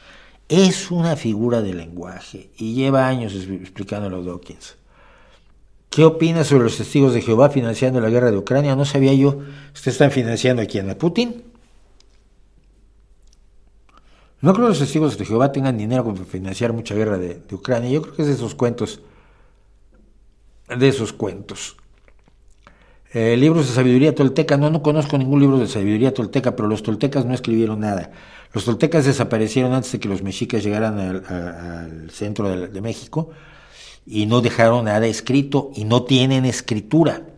[0.49, 4.75] Es una figura de lenguaje y lleva años explicándolo Dawkins.
[5.91, 8.75] ¿Qué opinas sobre los testigos de Jehová financiando la guerra de Ucrania?
[8.75, 9.37] No sabía yo.
[9.71, 10.89] ¿Ustedes están financiando a quién?
[10.89, 11.52] ¿A Putin?
[14.43, 17.89] No creo que los testigos de Jehová tengan dinero para financiar mucha guerra de, Ucrania.
[17.89, 18.99] Yo creo que es de esos cuentos.
[20.67, 21.77] De esos cuentos.
[23.13, 24.57] Eh, libros de sabiduría tolteca.
[24.57, 28.11] No, no conozco ningún libro de sabiduría tolteca, pero los toltecas no escribieron nada.
[28.51, 33.29] Los toltecas desaparecieron antes de que los mexicas llegaran al, centro de México
[34.05, 37.32] y no dejaron nada escrito y no tienen escritura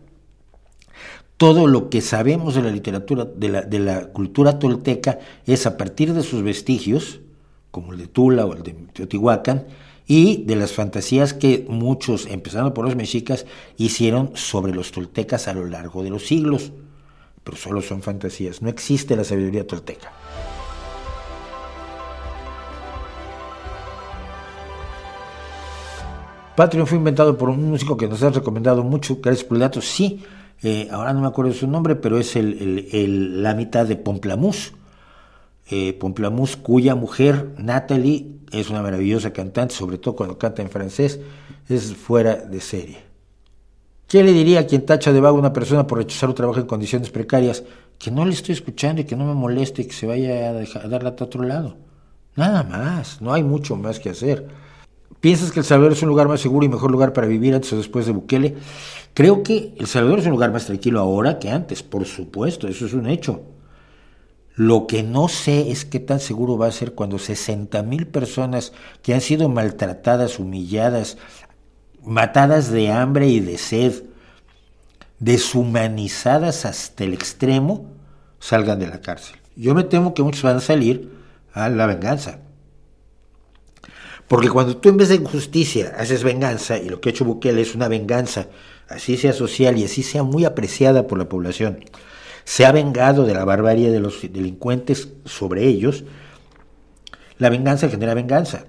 [1.37, 6.23] todo lo que sabemos de la literatura, de la, cultura tolteca, es a partir de
[6.23, 7.19] sus vestigios,
[7.71, 9.65] como el de Tula o el de Teotihuacán,
[10.07, 13.45] y de las fantasías que muchos, empezando por los mexicas,
[13.77, 16.71] hicieron sobre los toltecas a lo largo de los siglos.
[17.43, 20.11] Pero solo son fantasías, no existe la sabiduría tolteca.
[26.55, 30.23] Patreon fue inventado por un músico que nos ha recomendado mucho, es dato, sí,
[30.63, 34.71] eh, ahora no me acuerdo su nombre, pero es el, la mitad de Pomplamoose.
[35.69, 35.99] Eh,
[36.61, 41.19] cuya mujer, Natalie, es una maravillosa cantante, sobre todo cuando canta en francés,
[41.67, 42.97] es fuera de serie.
[44.07, 46.59] ¿Qué le diría a quien tacha de vago a una persona por rechazar un trabajo
[46.59, 47.63] en condiciones precarias?
[47.97, 50.53] Que no le estoy escuchando y que no me moleste y que se vaya a,
[50.53, 51.77] dejar, a darla a otro lado.
[52.35, 54.47] Nada más, no hay mucho más que hacer.
[55.19, 57.73] ¿Piensas que El Salvador es un lugar más seguro y mejor lugar para vivir antes
[57.73, 58.55] o después de Bukele?
[59.13, 62.85] Creo que El Salvador es un lugar más tranquilo ahora que antes, por supuesto, eso
[62.85, 63.41] es un hecho.
[64.55, 68.71] Lo que no sé es qué tan seguro va a ser cuando 60 mil personas
[69.01, 71.17] que han sido maltratadas, humilladas,
[72.03, 74.03] matadas de hambre y de sed,
[75.19, 77.85] deshumanizadas hasta el extremo,
[78.39, 79.37] salgan de la cárcel.
[79.55, 81.11] Yo me temo que muchos van a salir
[81.53, 82.39] a la venganza.
[84.27, 87.61] Porque cuando tú en vez de justicia haces venganza, y lo que ha hecho Bukele
[87.61, 88.47] es una venganza,
[88.87, 91.85] así sea social y así sea muy apreciada por la población,
[92.43, 96.03] se ha vengado de la barbarie de los delincuentes sobre ellos,
[97.37, 98.65] la venganza genera venganza.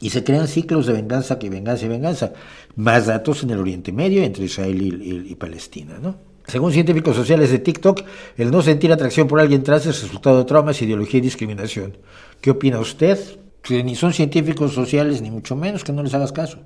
[0.00, 2.32] Y se crean ciclos de venganza que venganza y venganza.
[2.76, 5.98] Más datos en el Oriente Medio entre Israel y, Palestina.
[6.00, 6.16] ¿no?
[6.46, 8.02] Según científicos sociales de TikTok,
[8.36, 11.96] el no sentir atracción por alguien trans es resultado de traumas, ideología y discriminación.
[12.40, 13.18] ¿Qué opina usted?
[13.66, 16.60] Que ni son científicos sociales, ni mucho menos que no les hagas caso.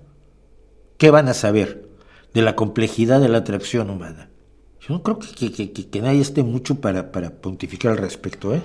[0.98, 1.88] ¿Qué van a saber
[2.34, 4.28] de la complejidad de la atracción humana?
[4.86, 8.60] Yo no creo que, nadie esté mucho para, para pontificar al respecto, ¿eh?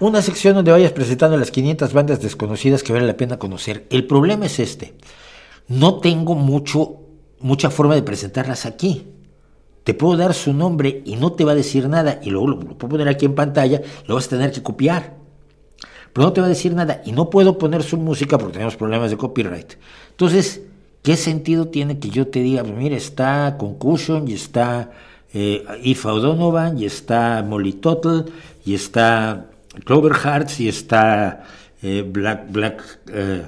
[0.00, 3.86] Una sección donde vayas presentando las 500 bandas desconocidas que vale la pena conocer.
[3.90, 4.94] El problema es este.
[5.66, 7.00] No tengo mucho,
[7.40, 9.17] mucha forma de presentarlas aquí.
[9.88, 12.60] Te puedo dar su nombre y no te va a decir nada y luego lo,
[12.60, 15.16] puedo poner aquí en pantalla, lo vas a tener que copiar
[16.12, 18.76] pero no te va a decir nada y no puedo poner su música porque tenemos
[18.76, 19.76] problemas de copyright.
[20.10, 20.60] Entonces,
[21.02, 24.90] ¿qué sentido tiene que yo te diga, pues mira, está Concussion y está
[25.32, 28.26] eh, Ifa O'Donovan y está Molly Tuttle
[28.66, 29.46] y está
[29.86, 31.44] Clover Hearts y está
[31.80, 33.46] eh, Black, Black, eh,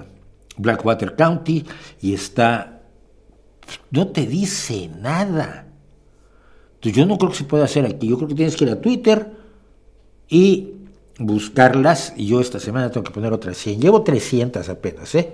[0.57, 1.67] Blackwater County
[2.01, 2.81] y está...
[3.91, 5.67] No te dice nada.
[6.81, 8.09] Entonces yo no creo que se pueda hacer aquí.
[8.09, 9.31] Yo creo que tienes que ir a Twitter
[10.31, 10.77] y
[11.19, 13.83] buscarlas y yo esta semana tengo que poner otras 100.
[13.83, 15.31] Llevo 300 apenas, ¿eh?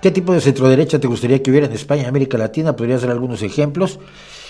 [0.00, 2.74] ¿Qué tipo de centroderecha te gustaría que hubiera en España, América Latina?
[2.74, 3.98] Podrías dar algunos ejemplos.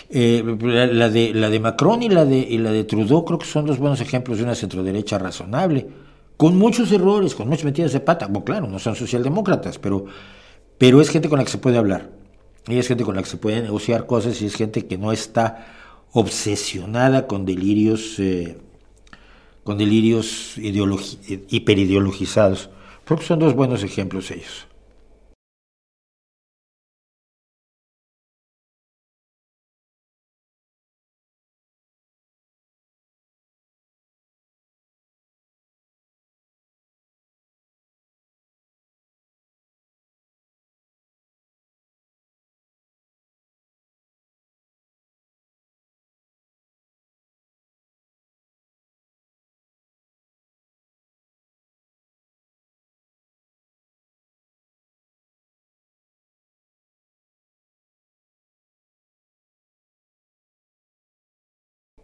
[0.09, 3.47] Eh, la, de, la de Macron y la de, y la de Trudeau creo que
[3.47, 5.89] son dos buenos ejemplos de una centroderecha razonable,
[6.41, 8.27] con muchos errores, con muchas metidas de pata.
[8.27, 10.07] Bueno, claro, no son socialdemócratas, pero,
[10.79, 12.09] pero es gente con la que se puede hablar.
[12.67, 15.13] Y es gente con la que se puede negociar cosas y es gente que no
[15.13, 15.67] está
[16.13, 18.57] obsesionada con delirios, eh,
[19.65, 22.71] con delirios hiperideologizados.
[23.05, 24.67] Creo que son dos buenos ejemplos ellos.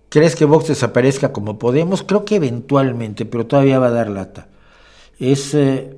[0.09, 2.03] ¿Crees que Vox desaparezca como Podemos?
[2.03, 4.49] Creo que eventualmente, pero todavía va a dar lata.
[5.19, 5.97] Es eh,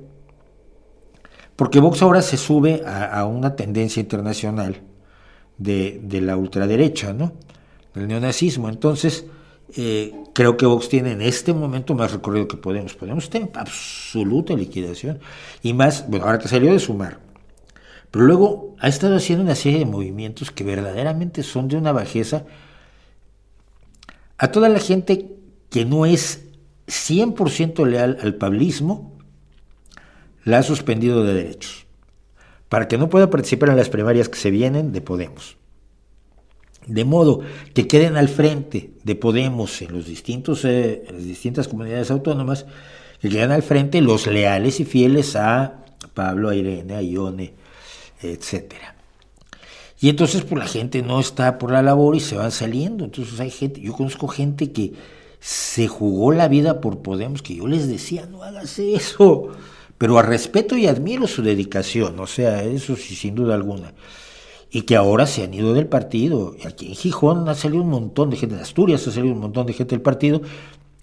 [1.59, 4.81] porque Vox ahora se sube a, una tendencia internacional
[5.57, 7.33] de, la ultraderecha, ¿no?
[7.93, 8.69] Del neonazismo.
[8.69, 9.25] Entonces,
[9.75, 12.93] eh, creo que Vox tiene en este momento más recorrido que Podemos.
[12.93, 15.19] Podemos está en absoluta liquidación.
[15.61, 17.19] Y más, bueno, ahora que salió de sumar.
[18.09, 22.45] Pero luego ha estado haciendo una serie de movimientos que verdaderamente son de una bajeza
[24.39, 25.35] a toda la gente
[25.69, 26.45] que no es
[26.87, 29.17] 100% leal al pablismo,
[30.45, 31.85] la ha suspendido de derechos,
[32.69, 35.57] para que no pueda participar en las primarias que se vienen de Podemos.
[36.87, 37.41] De modo
[37.73, 42.65] que queden al frente de Podemos en, los distintos, eh, las distintas comunidades autónomas,
[43.21, 45.83] que queden al frente los leales y fieles a
[46.13, 47.53] Pablo, a Irene, a Ione,
[48.21, 48.73] etc.
[50.01, 53.05] Y entonces pues la gente no está por la labor y se van saliendo.
[53.05, 54.93] Entonces hay gente, yo conozco gente que
[55.39, 59.49] se jugó la vida por Podemos, que yo les decía, no hagas eso.
[59.97, 63.93] Pero a respeto y admiro su dedicación, o sea, eso sí, sin duda alguna.
[64.71, 66.55] Y que ahora se han ido del partido.
[66.65, 69.67] Aquí en Gijón ha salido un montón de gente, en Asturias ha salido un montón
[69.67, 70.41] de gente del partido,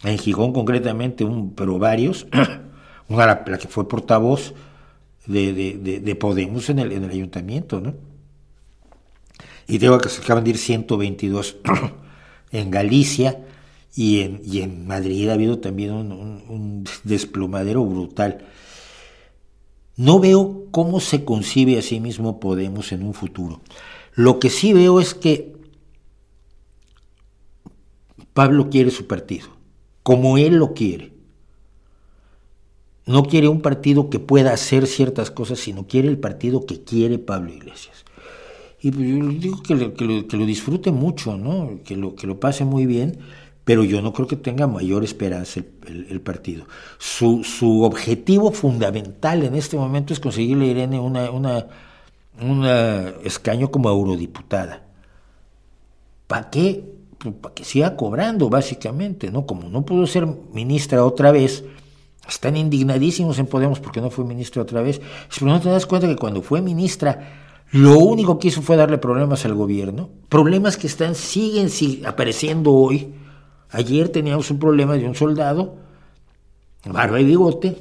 [0.02, 2.26] en Gijón concretamente, un, pero varios.
[3.08, 4.54] Una la, que fue portavoz
[5.26, 7.94] de, de, de, Podemos en el, en el ayuntamiento, ¿no?
[9.66, 11.56] Y digo que se acaban de ir 122
[12.52, 13.44] en Galicia
[13.94, 18.46] y en, y en Madrid ha habido también un, un, desplomadero brutal.
[19.96, 23.60] No veo cómo se concibe a sí mismo Podemos en un futuro.
[24.14, 25.56] Lo que sí veo es que
[28.34, 29.48] Pablo quiere su partido,
[30.02, 31.12] como él lo quiere.
[33.06, 37.18] No quiere un partido que pueda hacer ciertas cosas, sino quiere el partido que quiere
[37.18, 38.05] Pablo Iglesias.
[38.86, 39.94] Y pues yo digo que lo,
[40.28, 41.80] que lo, disfrute mucho, ¿no?
[41.84, 43.18] que, lo, que lo pase muy bien,
[43.64, 46.66] pero yo no creo que tenga mayor esperanza el, partido.
[46.96, 51.66] Su, su, objetivo fundamental en este momento es conseguirle a Irene una, una,
[52.40, 54.86] una escaño como eurodiputada.
[56.28, 56.84] ¿Para qué?
[57.18, 59.46] Pues, para que siga cobrando, básicamente, ¿no?
[59.46, 61.64] Como no pudo ser ministra otra vez,
[62.28, 65.00] están indignadísimos en Podemos porque no fue ministra otra vez.
[65.36, 68.98] Pero no te das cuenta que cuando fue ministra, lo único que hizo fue darle
[68.98, 70.10] problemas al gobierno.
[70.28, 71.68] Problemas que están, siguen,
[72.06, 73.12] apareciendo hoy
[73.70, 75.76] Ayer teníamos un problema de un soldado,
[76.84, 77.76] barba y bigote,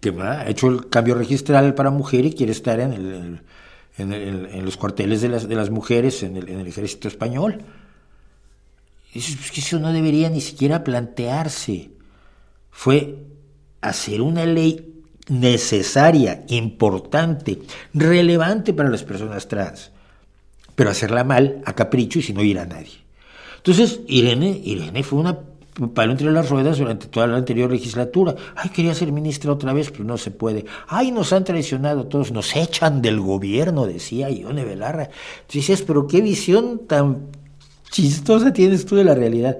[0.00, 3.42] que ha hecho el cambio registral para mujer y quiere estar en, el,
[3.98, 7.62] en, los cuarteles de las, de las mujeres en el, ejército español.
[9.12, 11.90] Eso no debería ni siquiera plantearse.
[12.70, 13.26] Fue
[13.80, 14.99] hacer una ley
[15.30, 17.60] necesaria, importante,
[17.94, 19.90] relevante para las personas trans,
[20.74, 22.98] pero hacerla mal, a capricho y sin oír a nadie.
[23.56, 25.38] Entonces, Irene, Irene fue una
[25.94, 28.34] palo entre las ruedas durante toda la anterior legislatura.
[28.56, 30.66] Ay, quería ser ministra otra vez, pero no se puede.
[30.88, 35.10] Ay, nos han traicionado todos, nos echan del gobierno, decía Ione Belarra.
[35.50, 37.28] Dices, pero qué visión tan
[37.90, 39.58] chistosa tienes tú de la realidad.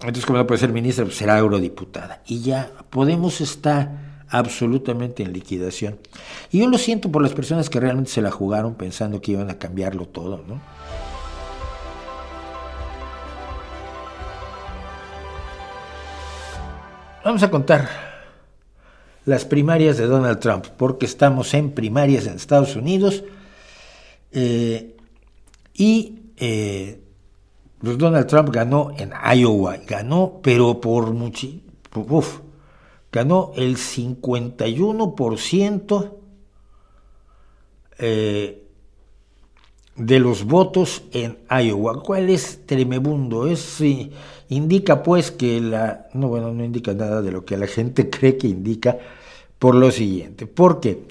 [0.00, 2.22] Entonces, como no puede ser ministra, pues será eurodiputada.
[2.26, 5.98] Y ya, Podemos estar absolutamente en liquidación.
[6.50, 9.50] Y yo lo siento por las personas que realmente se la jugaron pensando que iban
[9.50, 10.60] a cambiarlo todo, ¿no?
[17.24, 17.88] Vamos a contar
[19.26, 23.24] las primarias de Donald Trump, porque estamos en primarias en Estados Unidos
[24.32, 24.96] eh,
[25.74, 27.02] y eh,
[27.80, 31.48] pues Donald Trump ganó en Iowa, ganó, pero por mucho,
[31.94, 32.38] uf,
[33.10, 36.12] ganó el 51%
[37.98, 38.62] eh,
[39.96, 43.48] de los votos en Iowa, ¿cuál es tremebundo?
[43.48, 43.82] Es
[44.48, 48.36] indica pues que la no bueno, no indica nada de lo que la gente cree
[48.36, 48.96] que indica
[49.58, 51.02] por lo siguiente, porque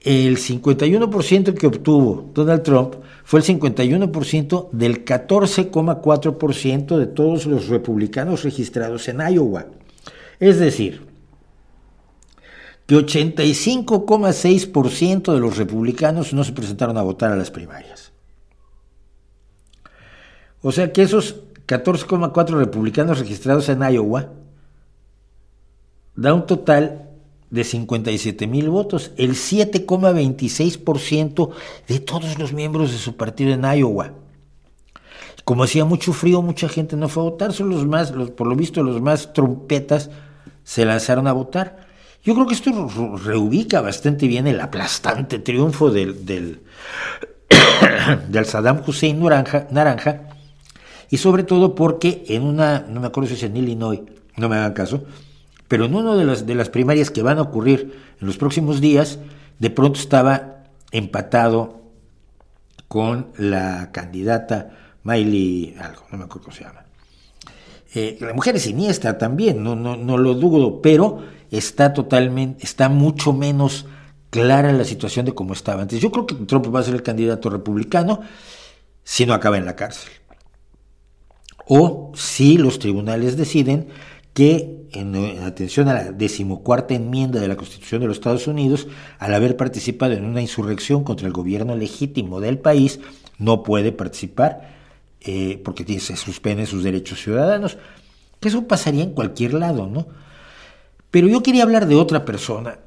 [0.00, 8.42] el 51% que obtuvo Donald Trump fue el 51% del 14,4% de todos los republicanos
[8.42, 9.66] registrados en Iowa.
[10.40, 11.06] Es decir,
[12.86, 18.10] que 85,6% de los republicanos no se presentaron a votar a las primarias.
[20.62, 21.36] O sea que esos
[21.66, 24.30] 14,4 republicanos registrados en Iowa
[26.16, 27.10] da un total
[27.50, 31.50] de 57 mil votos, el 7,26%
[31.86, 34.14] de todos los miembros de su partido en Iowa.
[35.44, 38.54] Como hacía mucho frío, mucha gente no fue a votar, son los más, por lo
[38.56, 40.10] visto, los más trompetas
[40.70, 41.88] se lanzaron a votar.
[42.22, 42.70] Yo creo que esto
[43.24, 46.24] reubica bastante bien el aplastante triunfo del,
[48.28, 50.28] del, Saddam Hussein naranja, naranja,
[51.10, 54.02] y sobre todo porque en una, no me acuerdo si es en Illinois,
[54.36, 55.02] no me hagan caso,
[55.66, 58.80] pero en una de las, de las primarias que van a ocurrir en los próximos
[58.80, 59.18] días,
[59.58, 61.82] de pronto estaba empatado
[62.86, 64.70] con la candidata
[65.02, 66.84] Miley, algo, no me acuerdo cómo se llama.
[67.94, 73.86] Eh, la mujer es siniestra también, no, lo dudo, pero está totalmente, está mucho menos
[74.30, 76.00] clara la situación de cómo estaba antes.
[76.00, 78.20] Yo creo que Trump va a ser el candidato republicano
[79.02, 80.10] si no acaba en la cárcel.
[81.66, 83.88] O si los tribunales deciden
[84.34, 88.86] que, en, atención a la decimocuarta enmienda de la Constitución de los Estados Unidos,
[89.18, 93.00] al haber participado en una insurrección contra el gobierno legítimo del país,
[93.38, 94.79] no puede participar
[95.20, 97.78] eh, porque se suspenden sus derechos ciudadanos.
[98.40, 100.06] Que eso pasaría en cualquier lado, ¿no?
[101.10, 102.78] Pero yo quería hablar de otra persona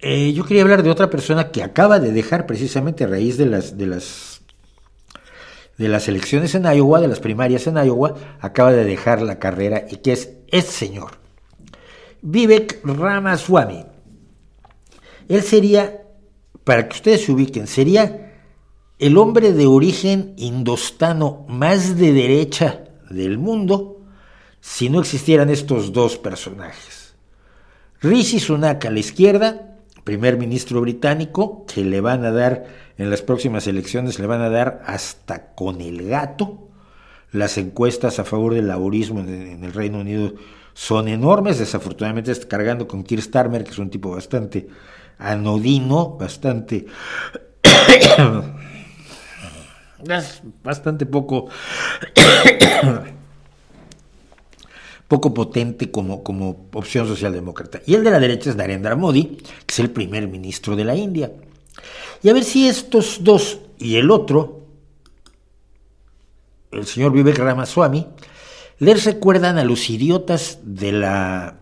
[0.00, 3.46] eh, yo quería hablar de otra persona que acaba de dejar precisamente a raíz de
[3.46, 4.42] las, de las
[5.76, 9.84] de las elecciones en Iowa, de las primarias en Iowa, acaba de dejar la carrera
[9.88, 11.12] y que es este señor,
[12.20, 13.86] Vivek Ramaswamy.
[15.28, 16.02] Él sería,
[16.64, 18.27] para que ustedes se ubiquen, sería
[18.98, 24.00] el hombre de origen indostano más de derecha del mundo
[24.60, 27.14] si no existieran estos dos personajes.
[28.00, 33.22] Rishi Sunak a la izquierda, primer ministro británico, que le van a dar en las
[33.22, 36.68] próximas elecciones, le van a dar hasta con el gato.
[37.30, 40.32] Las encuestas a favor del laborismo en el Reino Unido
[40.74, 44.68] son enormes, desafortunadamente está cargando con Keir Starmer, que es un tipo bastante
[45.18, 46.86] anodino, bastante...
[50.62, 51.48] bastante poco
[55.08, 57.80] poco potente como, como opción socialdemócrata.
[57.86, 60.94] Y el de la derecha es Narendra Modi, que es el primer ministro de la
[60.94, 61.32] India.
[62.22, 64.66] Y a ver si estos dos y el otro,
[66.72, 68.06] el señor Vivek Ramaswamy,
[68.78, 71.56] les recuerdan a los idiotas de la,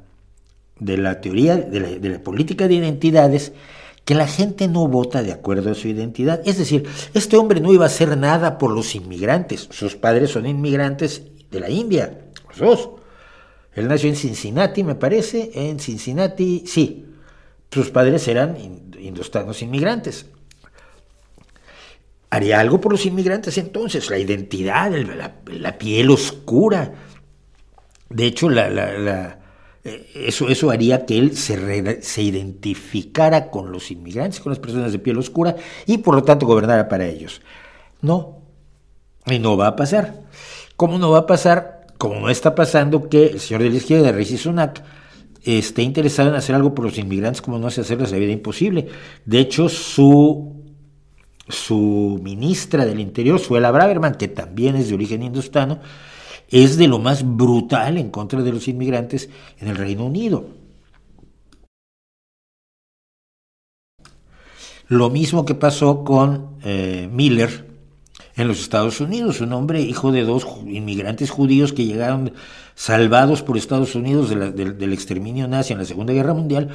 [0.81, 3.53] de la teoría, de la, de la política de identidades,
[4.07, 6.41] que la gente no vota de acuerdo a su identidad.
[6.47, 9.69] Es decir, este hombre no iba a hacer nada por los inmigrantes.
[9.73, 12.91] Sus padres son inmigrantes de la India, los dos.
[13.75, 17.05] Él nació en Cincinnati, me parece, en Cincinnati, sí.
[17.69, 18.57] Sus padres eran
[18.97, 20.27] indostanos inmigrantes.
[22.31, 26.95] Haría algo por los inmigrantes entonces, la identidad, la, piel oscura.
[28.09, 29.37] De hecho, la, eh,
[30.15, 34.99] eso, eso haría que él se, se identificara con los inmigrantes, con las personas de
[34.99, 35.57] piel oscura,
[35.87, 37.41] y por lo tanto gobernara para ellos.
[38.01, 38.39] No,
[39.27, 40.23] y no va a pasar.
[40.77, 41.77] ¿Cómo no va a pasar?
[41.99, 44.83] como no está pasando que el señor de la izquierda, Rishi Sunak,
[45.45, 48.89] esté interesado en hacer algo por los inmigrantes, como no hace hacerles la vida imposible.
[49.25, 50.65] De hecho, su,
[51.49, 55.79] su ministra del Interior, Suela Braverman, que también es de origen hindustano,
[56.49, 59.29] es de lo más brutal en contra de los inmigrantes
[59.59, 60.47] en el Reino Unido.
[64.89, 67.67] Lo mismo que pasó con eh, Miller,
[68.37, 72.33] en los Estados Unidos, un hombre hijo de dos inmigrantes judíos que llegaron
[72.75, 76.69] salvados por Estados Unidos del exterminio nazi en la Segunda Guerra Mundial,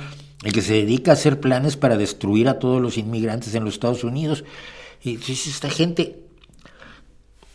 [0.43, 3.75] el que se dedica a hacer planes para destruir a todos los inmigrantes en los
[3.75, 4.43] Estados Unidos.
[5.03, 6.23] Y dice, esta gente,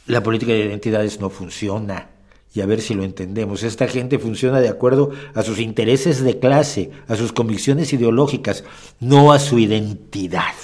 [0.07, 2.11] la política de identidades no funciona.
[2.55, 3.63] Y a ver si lo entendemos.
[3.63, 8.65] Esta gente funciona de acuerdo a sus intereses de clase, a sus convicciones ideológicas,
[8.99, 10.55] no a su identidad.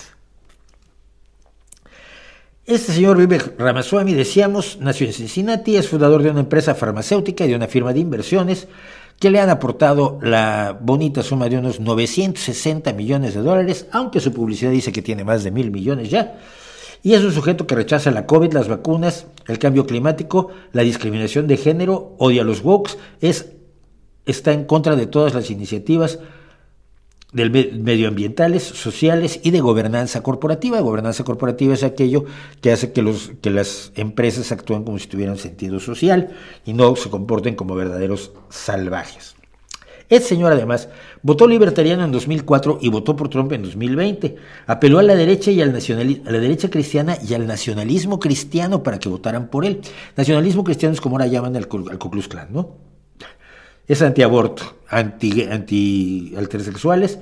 [2.65, 7.49] Este señor Vivek Ramaswamy, decíamos, nació en Cincinnati, es fundador de una empresa farmacéutica y
[7.49, 8.69] de una firma de inversiones
[9.19, 14.33] que le han aportado la bonita suma de unos 960 millones de dólares, aunque su
[14.33, 16.39] publicidad dice que tiene más de mil millones ya.
[17.03, 21.49] Y es un sujeto que rechaza la COVID, las vacunas, el cambio climático, la discriminación
[21.49, 23.53] de género, odia a los woks, es,
[24.25, 26.21] está en contra de todas las iniciativas
[27.33, 30.81] medioambientales, sociales y de gobernanza corporativa.
[30.81, 32.25] Gobernanza corporativa es aquello
[32.61, 36.31] que hace que las empresas actúen como si tuvieran sentido social
[36.65, 39.35] y no se comporten como verdaderos salvajes.
[40.13, 40.91] El señor además
[41.23, 44.37] votó libertariano en 2004 y votó por Trump en 2020.
[44.67, 48.99] Apeló a la derecha y al a la derecha cristiana y al nacionalismo cristiano para
[48.99, 49.81] que votaran por él.
[50.15, 52.77] Nacionalismo cristiano es como ahora llaman al, al Ku Klan, ¿no?
[53.89, 57.19] es antiaborto, anti, anti heterosexuales,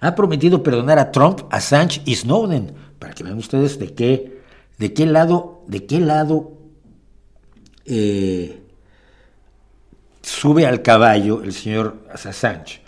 [0.00, 4.42] ha prometido perdonar a Trump, Assange y Snowden, para que vean ustedes de qué,
[4.78, 6.58] de qué lado, de qué lado
[7.84, 8.65] eh,
[10.26, 12.80] sube al caballo el señor Assange.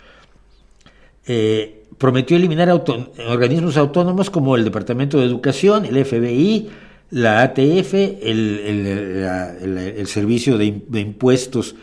[1.25, 6.69] Eh, prometió eliminar organismos autónomos como el Departamento de Educación, el FBI,
[7.11, 11.75] la ATF, el, Servicio de Impuestos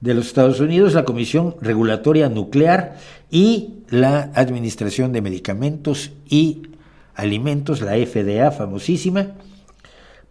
[0.00, 2.96] de los Estados Unidos, la Comisión Regulatoria Nuclear
[3.30, 6.62] y la Administración de Medicamentos y
[7.14, 9.32] Alimentos, la FDA famosísima,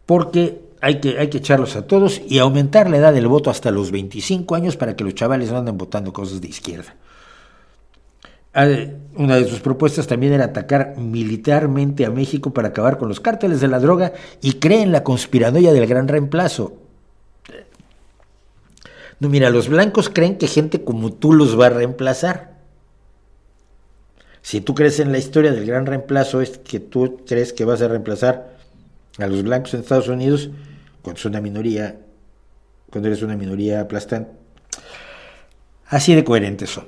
[0.06, 3.72] porque hay que, hay que echarlos a todos y aumentar la edad del voto hasta
[3.72, 6.96] los 25 años para que los chavales no anden votando cosas de izquierda.
[8.54, 8.68] Ah,
[9.16, 13.62] una de sus propuestas también era atacar militarmente a México para acabar con los cárteles
[13.62, 16.74] de la droga y cree en la conspiranoia del gran reemplazo.
[19.20, 22.58] No, mira, los blancos creen que gente como tú los va a reemplazar.
[24.42, 27.82] Si tú crees en la historia del gran reemplazo, es que tú crees que vas
[27.82, 28.57] a reemplazar
[29.18, 30.50] a los blancos en Estados Unidos
[31.02, 32.00] cuando es una minoría,
[32.90, 34.32] cuando eres una minoría aplastante.
[35.88, 36.86] Así de coherentes son.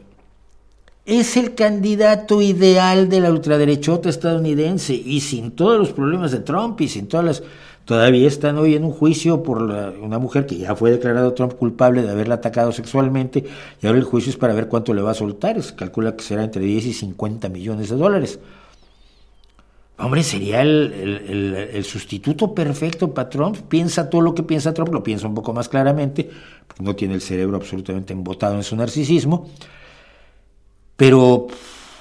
[1.06, 6.80] es el candidato ideal de la ultraderechota estadounidense y sin todos los problemas de Trump
[6.82, 7.44] y sin todas las...
[7.86, 12.04] Todavía están hoy en un juicio por una mujer que ya fue declarado Trump culpable
[12.04, 13.46] de haberla atacado sexualmente
[13.82, 15.60] y ahora el juicio es para ver cuánto le va a soltar.
[15.64, 18.38] Se calcula que será entre 10 y 50 millones de dólares.
[20.00, 23.58] Hombre, sería el, sustituto perfecto para Trump.
[23.68, 26.30] Piensa todo lo que piensa Trump, lo piensa un poco más claramente,
[26.80, 29.50] no tiene el cerebro absolutamente embotado en su narcisismo.
[30.96, 31.48] Pero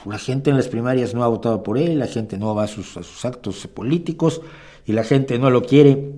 [0.04, 2.68] la gente en las primarias no ha votado por él, la gente no va a
[2.68, 4.42] sus, a sus actos políticos
[4.86, 6.12] y la gente no lo quiere.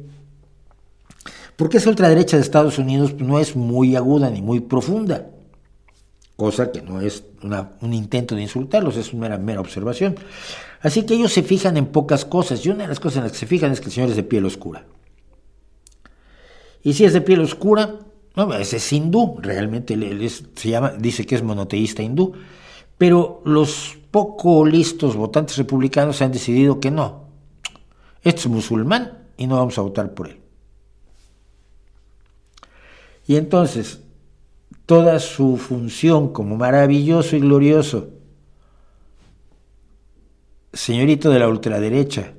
[1.57, 5.30] Porque esa ultraderecha de Estados Unidos no es muy aguda ni muy profunda
[6.41, 7.22] cosa que no es
[7.82, 10.14] un intento de insultarlos, es una mera, observación.
[10.80, 13.32] Así que ellos se fijan en pocas cosas, y una de las cosas en las
[13.32, 14.86] que se fijan es que el Señor es de piel oscura.
[16.82, 17.99] Y si es de piel oscura,
[18.59, 19.95] ese es hindú, realmente
[20.57, 22.32] se llama, dice que es monoteísta hindú,
[22.97, 27.28] pero los poco listos votantes republicanos han decidido que no.
[28.22, 30.41] Este es musulmán y no vamos a votar por él.
[33.26, 34.01] Y entonces,
[34.91, 38.09] toda su función como maravilloso y glorioso
[40.72, 42.32] señorito de la ultraderecha,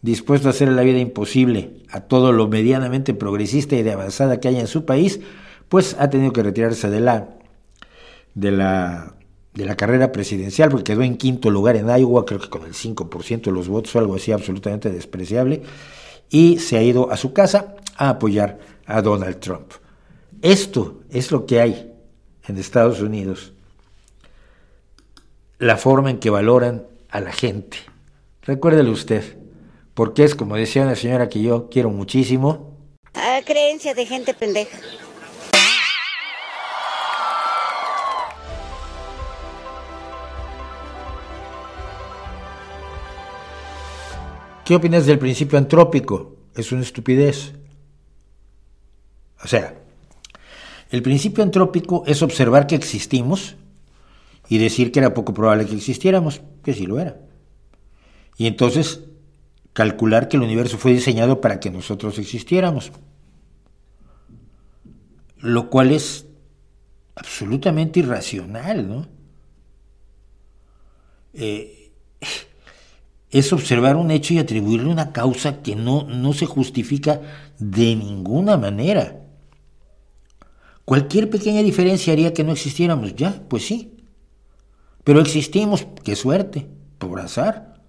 [0.00, 4.48] dispuesto a hacer la vida imposible a todo lo medianamente progresista y de avanzada que
[4.48, 5.20] haya en su país,
[5.68, 7.28] pues ha tenido que retirarse de la,
[8.32, 9.16] de la,
[9.52, 12.72] de la carrera presidencial, porque quedó en quinto lugar en Iowa, creo que con el
[12.72, 15.60] 5% de los votos o algo así absolutamente despreciable,
[16.30, 19.74] y se ha ido a su casa a apoyar a Donald Trump.
[20.46, 21.92] Esto es lo que hay
[22.46, 23.52] en Estados Unidos.
[25.58, 27.78] La forma en que valoran a la gente.
[28.42, 29.38] Recuérdelo usted,
[29.92, 32.78] porque es como decía una señora que yo quiero muchísimo.
[33.14, 34.78] A creencia de gente pendeja.
[44.64, 46.36] ¿Qué opinas del principio antrópico?
[46.54, 47.52] Es una estupidez.
[49.42, 49.82] O sea,
[50.90, 53.56] el principio antrópico es observar que existimos
[54.48, 57.16] y decir que era poco probable que existiéramos, que sí lo era.
[58.36, 59.00] Y entonces
[59.72, 62.92] calcular que el universo fue diseñado para que nosotros existiéramos.
[65.38, 66.26] Lo cual es
[67.14, 69.06] absolutamente irracional, ¿no?
[71.34, 71.92] Eh,
[73.30, 77.20] es observar un hecho y atribuirle una causa que no, no se justifica
[77.58, 79.25] de ninguna manera.
[80.86, 83.16] Cualquier pequeña diferencia haría que no existiéramos.
[83.16, 83.92] Ya, pues sí.
[85.02, 86.68] Pero existimos, qué suerte,
[86.98, 87.82] por azar.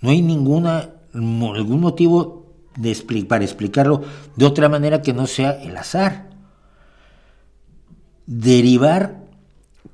[0.00, 2.94] No hay ninguna, motivo de,
[3.28, 4.04] para explicarlo
[4.36, 6.30] de otra manera que no sea el azar.
[8.26, 9.24] Derivar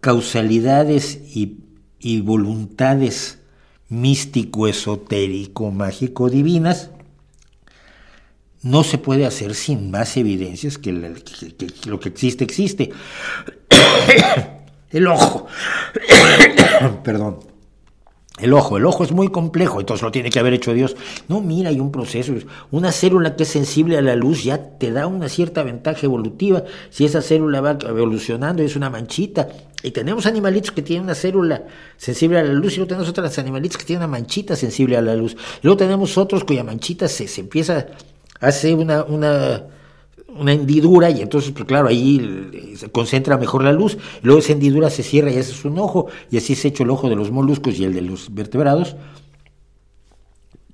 [0.00, 1.64] causalidades y,
[1.98, 3.40] y voluntades
[3.88, 6.90] místico, esotérico, mágico, divinas,
[8.62, 10.92] no se puede hacer sin más evidencias que,
[11.86, 12.90] lo que existe existe.
[14.90, 15.46] El ojo.
[17.04, 17.50] Perdón.
[18.40, 20.96] El ojo, el ojo es muy complejo, entonces lo tiene que haber hecho Dios.
[21.28, 22.32] No, mira, hay un proceso.
[22.70, 26.64] Una célula que es sensible a la luz ya te da una cierta ventaja evolutiva.
[26.88, 29.48] Si esa célula va evolucionando, es una manchita.
[29.82, 31.64] Y tenemos animalitos que tienen una célula
[31.98, 35.02] sensible a la luz, y luego tenemos otros animalitos que tienen una manchita sensible a
[35.02, 35.36] la luz.
[35.62, 37.88] Luego tenemos otros cuya manchita se, se empieza
[38.40, 39.66] hace una, una,
[40.28, 44.90] una hendidura y entonces, pues claro, ahí se concentra mejor la luz, luego esa hendidura
[44.90, 47.30] se cierra y ese es un ojo, y así se hecho el ojo de los
[47.30, 48.96] moluscos y el de los vertebrados,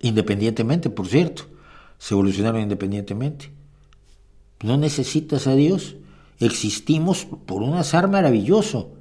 [0.00, 1.44] independientemente, por cierto,
[1.98, 3.50] se evolucionaron independientemente.
[4.62, 5.96] No necesitas a Dios,
[6.38, 8.92] existimos por un azar maravilloso,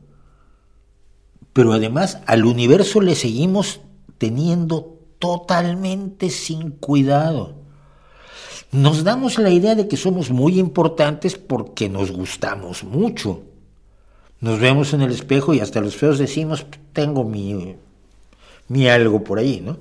[1.53, 3.81] pero además al universo le seguimos
[4.17, 7.64] teniendo totalmente sin cuidado
[8.71, 13.43] nos damos la idea de que somos muy importantes porque nos gustamos mucho.
[14.41, 17.75] Nos vemos en el espejo y hasta los feos decimos, tengo mi,
[18.67, 19.77] mi algo por ahí, ¿no?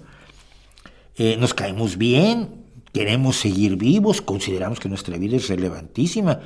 [1.16, 6.40] Eh, nos caemos bien, queremos seguir vivos, consideramos que nuestra vida es relevantísima,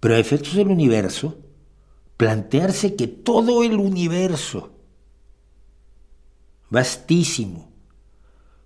[0.00, 1.36] pero a efectos del universo,
[2.16, 4.70] plantearse que todo el universo,
[6.70, 7.73] vastísimo,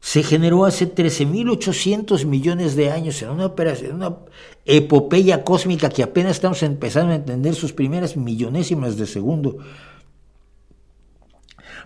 [0.08, 4.16] se generó hace 13.800 millones de años en una operación, una
[4.64, 9.58] epopeya cósmica que apenas estamos empezando a entender sus primeras millonésimas de segundo,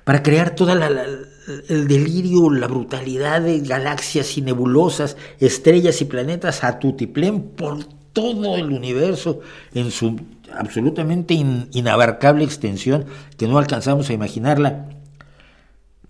[0.05, 6.79] para crear todo el delirio, la brutalidad de galaxias y nebulosas, estrellas y planetas a
[6.79, 9.41] tutiplén por todo el universo
[9.75, 10.21] en su
[10.57, 13.05] absolutamente inabarcable extensión
[13.37, 15.02] que no alcanzamos a imaginarla.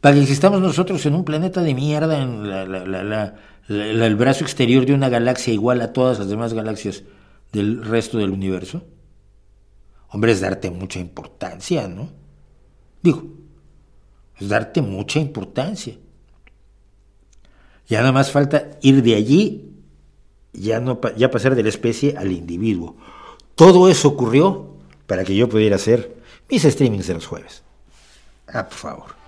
[0.03, 2.44] Para que existamos nosotros en un planeta de mierda, en
[3.68, 7.05] el brazo exterior de una galaxia igual a todas las demás galaxias
[7.53, 8.82] del resto del universo.
[10.09, 12.11] Hombre, es darte mucha importancia, ¿no?
[13.00, 13.22] Digo,
[14.40, 15.94] es darte mucha importancia.
[17.86, 19.70] Ya nada más falta ir de allí,
[20.53, 22.96] ya, no, ya pasar de la especie al individuo.
[23.55, 26.16] Todo eso ocurrió para que yo pudiera hacer
[26.50, 27.62] mis streamings de los jueves.
[28.48, 29.21] Ah, por favor.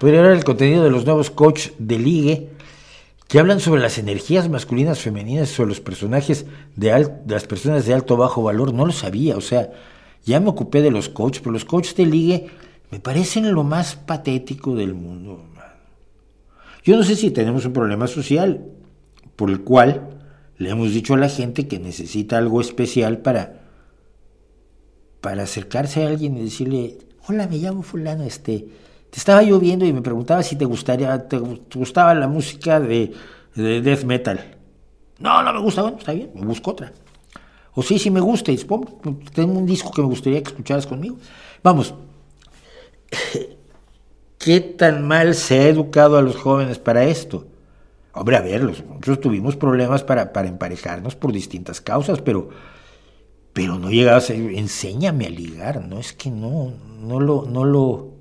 [0.00, 2.48] Podría ver el contenido de los nuevos coach de ligue
[3.26, 6.46] que hablan sobre las energías masculinas, femeninas, sobre los personajes
[6.76, 8.72] de, las personas de alto o bajo valor.
[8.72, 9.70] No lo sabía, o sea,
[10.24, 12.46] ya me ocupé de los coaches, pero los coaches de ligue
[12.90, 15.44] me parecen lo más patético del mundo.
[16.84, 18.64] Yo no sé si tenemos un problema social
[19.36, 20.20] por el cual
[20.56, 23.60] le hemos dicho a la gente que necesita algo especial para,
[25.20, 28.68] para acercarse a alguien y decirle, hola, me llamo fulano, este,
[29.10, 33.12] te estaba lloviendo y me preguntaba si te gustaría, te gustaba la música de,
[33.54, 34.56] de death metal.
[35.18, 36.92] No, no me gusta, bueno, está bien, me busco otra.
[37.74, 38.56] O sí, sí me gusta, y
[39.34, 41.16] tengo un disco que me gustaría que escucharas conmigo.
[41.62, 41.94] Vamos,
[44.38, 47.46] ¿qué tan mal se ha educado a los jóvenes para esto?
[48.12, 52.48] Hombre, a ver, nosotros tuvimos problemas para, para emparejarnos por distintas causas, pero,
[53.52, 58.17] pero no llegabas a enséñame a ligar, no es que no, no lo, no lo,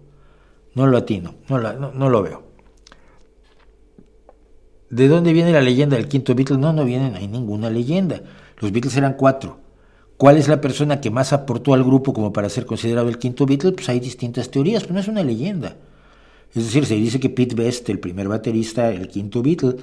[0.77, 2.43] no lo atino, no, lo veo.
[4.91, 6.59] ¿De dónde viene la leyenda del quinto Beatle?
[6.59, 8.21] No, no viene, no hay ninguna leyenda.
[8.59, 9.57] Los Beatles eran cuatro.
[10.17, 13.47] ¿Cuál es la persona que más aportó al grupo como para ser considerado el quinto
[13.47, 13.71] Beatle?
[13.71, 15.77] Pues hay distintas teorías, pero no es una leyenda.
[16.53, 19.77] Es decir, se dice que Pete Best, el primer baterista, el quinto Beatle,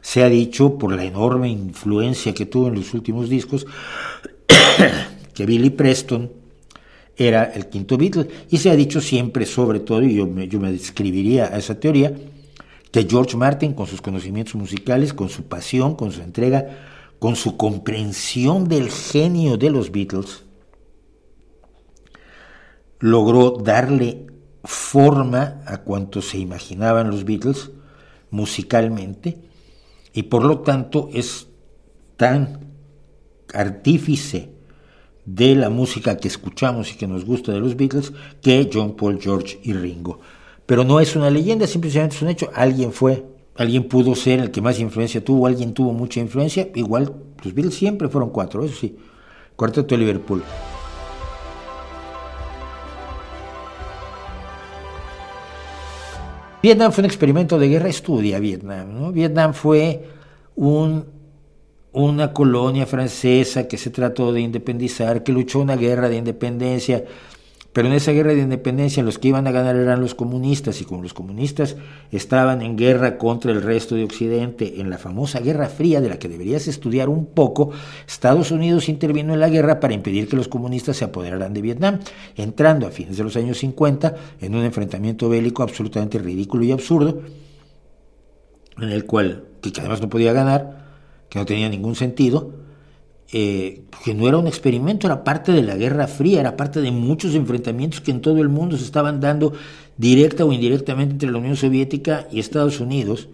[0.00, 3.66] se ha dicho por la enorme influencia que tuvo en los últimos discos,
[5.34, 6.45] que Billy Preston
[7.16, 10.72] era el quinto Beatle, y se ha dicho siempre, sobre todo, y yo yo me
[10.72, 12.14] describiría a esa teoría,
[12.92, 16.66] que George Martin, con sus conocimientos musicales, con su pasión, con su entrega,
[17.18, 20.44] con su comprensión del genio de los Beatles,
[23.00, 24.26] logró darle
[24.64, 27.70] forma a cuanto se imaginaban los Beatles
[28.30, 29.38] musicalmente
[30.12, 31.46] y por lo tanto es
[32.16, 32.72] tan
[33.52, 34.55] artífice
[35.26, 39.20] de la música que escuchamos y que nos gusta de los Beatles que John Paul,
[39.20, 40.20] George y Ringo.
[40.64, 42.50] Pero no es una leyenda, simplemente es un hecho.
[42.54, 43.24] Alguien fue
[43.58, 47.74] alguien pudo ser el que más influencia tuvo, alguien tuvo mucha influencia, igual los Beatles
[47.74, 48.96] siempre fueron cuatro, eso sí,
[49.56, 50.42] cuarteto de Liverpool.
[56.62, 59.12] Vietnam fue un experimento de guerra, estudia Vietnam.
[59.12, 60.08] Vietnam fue
[60.56, 61.04] un,
[61.96, 67.04] una colonia francesa que se trató de independizar, que luchó una guerra de independencia
[67.76, 70.86] pero en esa guerra de independencia los que iban a ganar eran los comunistas y
[70.86, 71.76] como los comunistas
[72.10, 76.18] estaban en guerra contra el resto de Occidente, en la famosa Guerra Fría de la
[76.18, 77.72] que deberías estudiar un poco,
[78.08, 82.00] Estados Unidos intervino en la guerra para impedir que los comunistas se apoderaran de Vietnam,
[82.34, 87.20] entrando a fines de los años 50 en un enfrentamiento bélico absolutamente ridículo y absurdo,
[88.80, 90.85] en el cual, que además no podía ganar,
[91.28, 92.52] que no tenía ningún sentido,
[93.32, 96.90] eh, que no era un experimento, era parte de la Guerra Fría, era parte de
[96.92, 99.52] muchos enfrentamientos que en todo el mundo se estaban dando
[99.96, 103.28] directa o indirectamente entre la Unión Soviética y Estados Unidos,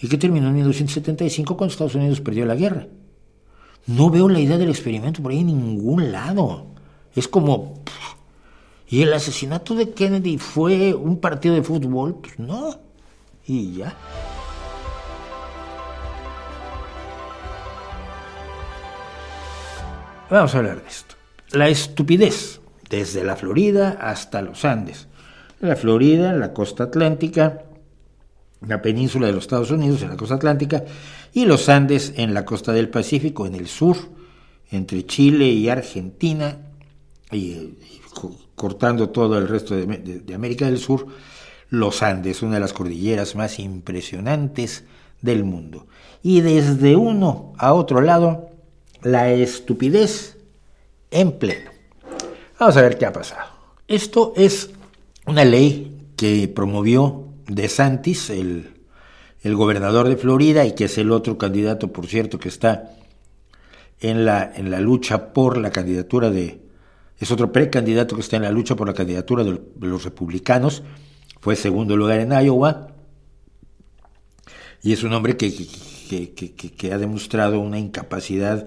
[0.00, 2.86] y que terminó en 1975 cuando Estados Unidos perdió la guerra.
[3.86, 6.66] No veo la idea del experimento por ahí en ningún lado.
[7.14, 7.82] Es como...
[8.88, 12.16] ¿Y el asesinato de Kennedy fue un partido de fútbol?
[12.16, 12.76] Pues no.
[13.46, 13.96] Y ya.
[20.30, 21.16] Vamos a hablar de esto.
[21.50, 25.08] La estupidez, desde la Florida hasta los Andes.
[25.58, 27.64] La Florida, la costa atlántica,
[28.64, 30.84] la península de los Estados Unidos en la costa atlántica
[31.32, 33.96] y los Andes en la costa del Pacífico, en el sur,
[34.70, 36.58] entre Chile y Argentina,
[37.32, 37.74] y,
[38.54, 41.08] cortando todo el resto de América del Sur,
[41.70, 44.84] los Andes, una de las cordilleras más impresionantes
[45.22, 45.88] del mundo.
[46.22, 48.49] Y desde uno a otro lado,
[49.02, 50.36] la estupidez
[51.10, 51.70] en pleno.
[52.58, 53.50] Vamos a ver qué ha pasado.
[53.88, 54.70] Esto es
[55.26, 58.74] una ley que promovió De Santis, el,
[59.42, 62.90] el gobernador de Florida, y que es el otro candidato, por cierto, que está
[64.00, 66.60] en la, en la lucha por la candidatura de...
[67.18, 70.82] Es otro precandidato que está en la lucha por la candidatura de los republicanos,
[71.40, 72.88] fue segundo lugar en Iowa,
[74.82, 75.52] y es un hombre que,
[76.76, 78.66] que, ha demostrado una incapacidad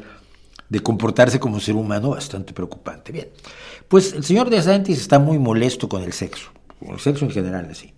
[0.70, 3.12] de comportarse como ser humano bastante preocupante.
[3.12, 3.30] Bien,
[3.88, 6.50] pues el señor DeSantis está muy molesto con el sexo,
[6.80, 7.94] con el sexo en general, así.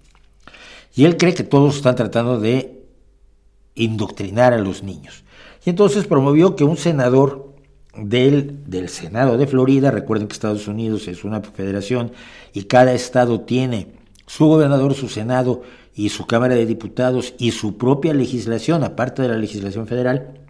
[0.94, 2.84] Y él cree que todos están tratando de
[3.76, 5.24] indoctrinar a los niños.
[5.66, 7.54] Y entonces promovió que un senador
[7.98, 12.12] del, del Senado de Florida, recuerden que Estados Unidos es una federación
[12.54, 13.88] y cada estado tiene
[14.28, 15.62] su gobernador, su Senado
[15.94, 20.45] y su Cámara de Diputados y su propia legislación, aparte de la legislación federal,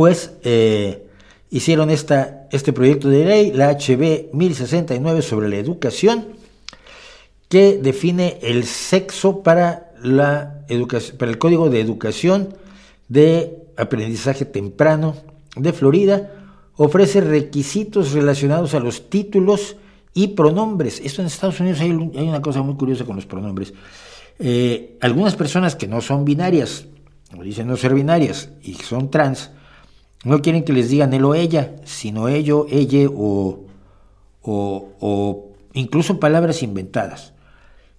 [0.00, 1.10] pues eh,
[1.50, 6.24] hicieron esta, este proyecto de ley, la HB 1069 sobre la educación,
[7.50, 10.64] que define el sexo para, la
[11.18, 12.54] para el Código de Educación
[13.08, 15.16] de Aprendizaje Temprano
[15.54, 16.30] de Florida,
[16.76, 19.76] ofrece requisitos relacionados a los títulos
[20.14, 21.02] y pronombres.
[21.04, 23.74] Esto en Estados Unidos hay, una cosa muy curiosa con los pronombres.
[24.38, 26.86] Eh, algunas personas que no son binarias,
[27.38, 29.50] o dicen no ser binarias, y son trans,
[30.24, 33.64] no quieren que les digan él o ella, sino ello, ella o,
[34.42, 37.32] o, incluso palabras inventadas.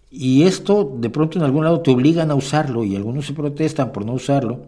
[0.09, 3.91] Y esto de pronto en algún lado te obligan a usarlo y algunos se protestan
[3.91, 4.65] por no usarlo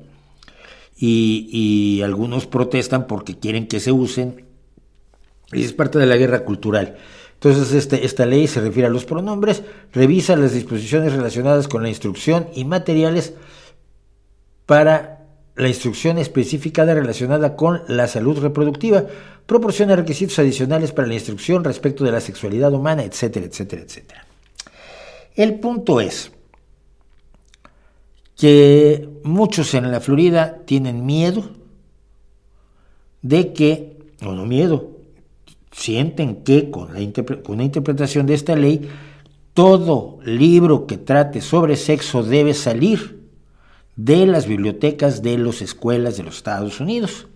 [0.98, 4.46] y, y algunos protestan porque quieren que se usen.
[5.52, 6.98] Y es parte de la guerra cultural.
[7.34, 11.90] Entonces, este, esta ley se refiere a los pronombres, revisa las disposiciones relacionadas con la
[11.90, 13.34] instrucción y materiales
[14.66, 15.23] para
[15.56, 19.06] la instrucción específica relacionada con la salud reproductiva,
[19.46, 24.26] proporciona requisitos adicionales para la instrucción respecto de la sexualidad humana, etcétera, etcétera, etcétera.
[25.36, 26.32] El punto es
[28.36, 31.52] que muchos en la Florida tienen miedo
[33.22, 34.92] de que, o no miedo,
[35.72, 38.90] sienten que con la, con la interpretación de esta ley,
[39.54, 43.23] todo libro que trate sobre sexo debe salir
[43.96, 47.28] de las bibliotecas de las escuelas de los Estados Unidos,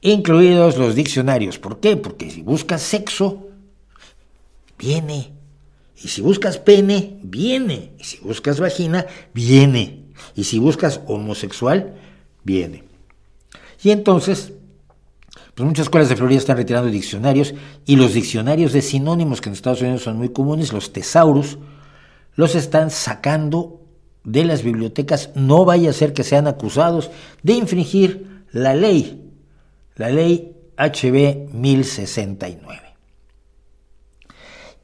[0.00, 1.58] incluidos los diccionarios.
[1.58, 1.96] ¿Por qué?
[1.96, 3.48] Porque si buscas sexo,
[4.78, 5.32] viene.
[6.02, 7.92] Y si buscas pene, viene.
[7.98, 10.04] Y si buscas vagina, viene.
[10.34, 11.94] Y si buscas homosexual,
[12.44, 12.84] viene.
[13.82, 14.52] Y entonces,
[15.54, 17.54] pues muchas escuelas de Florida están retirando diccionarios
[17.86, 21.58] y los diccionarios de sinónimos que en Estados Unidos son muy comunes, los tesaurus,
[22.36, 23.82] los están sacando
[24.22, 25.30] de las bibliotecas.
[25.34, 27.10] No vaya a ser que sean acusados
[27.42, 29.32] de infringir la ley,
[29.96, 32.82] la ley HB 1069.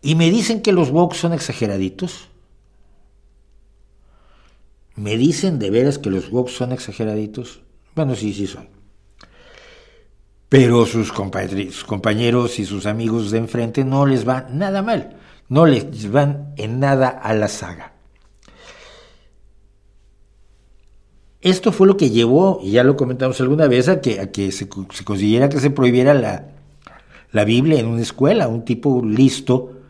[0.03, 2.29] Y me dicen que los woke son exageraditos.
[4.97, 7.61] Me dicen de veras que los woke son exageraditos.
[7.95, 8.83] Bueno, sí, sí son
[10.53, 15.17] pero sus compañeros y sus amigos de enfrente no les va nada mal,
[15.49, 17.93] no les van en nada a la saga.
[21.41, 24.53] Esto fue lo que llevó, y ya lo comentamos alguna vez, a que, a que
[24.53, 26.47] se, consiguiera que se prohibiera la,
[27.33, 28.47] la Biblia en una escuela.
[28.47, 29.83] Un tipo listo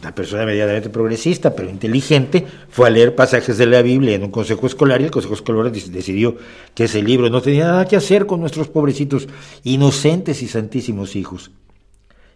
[0.00, 4.30] una persona medianamente progresista, pero inteligente, fue a leer pasajes de la Biblia en un
[4.30, 6.36] consejo escolar y el consejo escolar decidió
[6.74, 9.28] que ese libro no tenía nada que hacer con nuestros pobrecitos,
[9.64, 11.50] inocentes y santísimos hijos.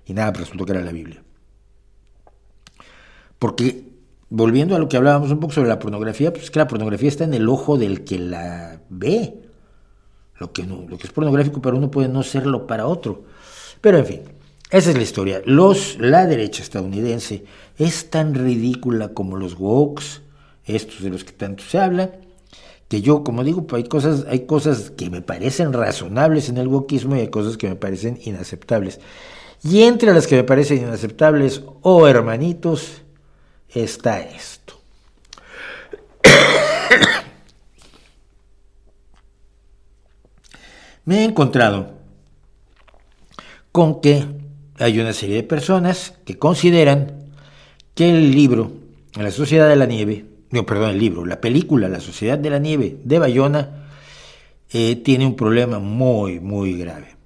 [0.07, 1.23] Y nada, pues resultó que era la Biblia.
[3.43, 3.83] Porque,
[4.31, 7.09] volviendo a lo que hablábamos un poco sobre la pornografía, pues es que la pornografía
[7.09, 9.35] está en el ojo del que la ve.
[10.39, 13.25] Lo que, es pornográfico para uno puede no serlo para otro.
[13.81, 14.21] Pero en fin,
[14.71, 15.43] esa es la historia.
[15.45, 17.43] La derecha estadounidense
[17.79, 20.23] es tan ridícula como los wokes,
[20.65, 22.13] estos de los que tanto se habla,
[22.87, 27.17] que yo, como digo, hay cosas, hay cosas que me parecen razonables en el wokismo
[27.17, 29.01] y hay cosas que me parecen inaceptables.
[29.65, 33.02] Y entre las que me parecen inaceptables, oh hermanitos,
[33.75, 34.81] está esto.
[41.05, 41.99] me he encontrado
[43.73, 44.25] con que
[44.79, 47.31] hay una serie de personas que consideran
[47.95, 48.73] que el libro
[49.15, 52.59] La Sociedad de la Nieve, no, perdón, el libro, la película La Sociedad de la
[52.59, 53.87] Nieve de Bayona
[54.73, 57.17] eh, tiene un problema muy, muy grave.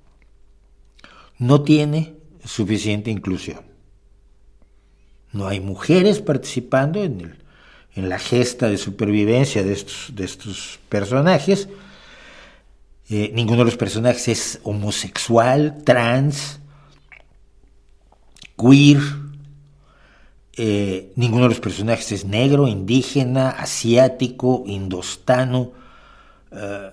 [1.38, 2.14] No tiene
[2.44, 3.65] suficiente inclusión.
[5.36, 7.34] No hay mujeres participando en, el,
[7.94, 11.68] en la gesta de supervivencia de estos, de estos personajes.
[13.10, 16.58] Eh, ninguno de los personajes es homosexual, trans,
[18.56, 18.98] queer,
[20.56, 25.72] eh, ninguno de los personajes es negro, indígena, asiático, indostano,
[26.50, 26.90] eh,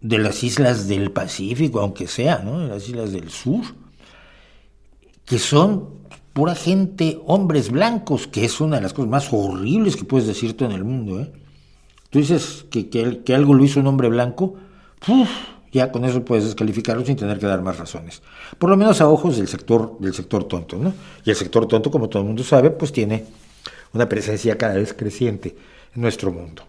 [0.00, 2.60] de las islas del Pacífico, aunque sea, ¿no?
[2.60, 3.64] de las islas del sur,
[5.24, 6.03] que son
[6.34, 10.64] pura gente, hombres blancos, que es una de las cosas más horribles que puedes decirte
[10.66, 11.20] en el mundo.
[11.20, 11.32] ¿eh?
[12.10, 14.56] Tú dices que, que, algo lo hizo un hombre blanco,
[15.72, 18.20] ya con eso puedes descalificarlo sin tener que dar más razones.
[18.58, 20.76] Por lo menos a ojos del sector, del sector tonto.
[20.76, 20.92] ¿no?
[21.24, 23.24] Y el sector tonto, como todo el mundo sabe, pues tiene
[23.92, 25.56] una presencia cada vez creciente
[25.94, 26.64] en nuestro mundo.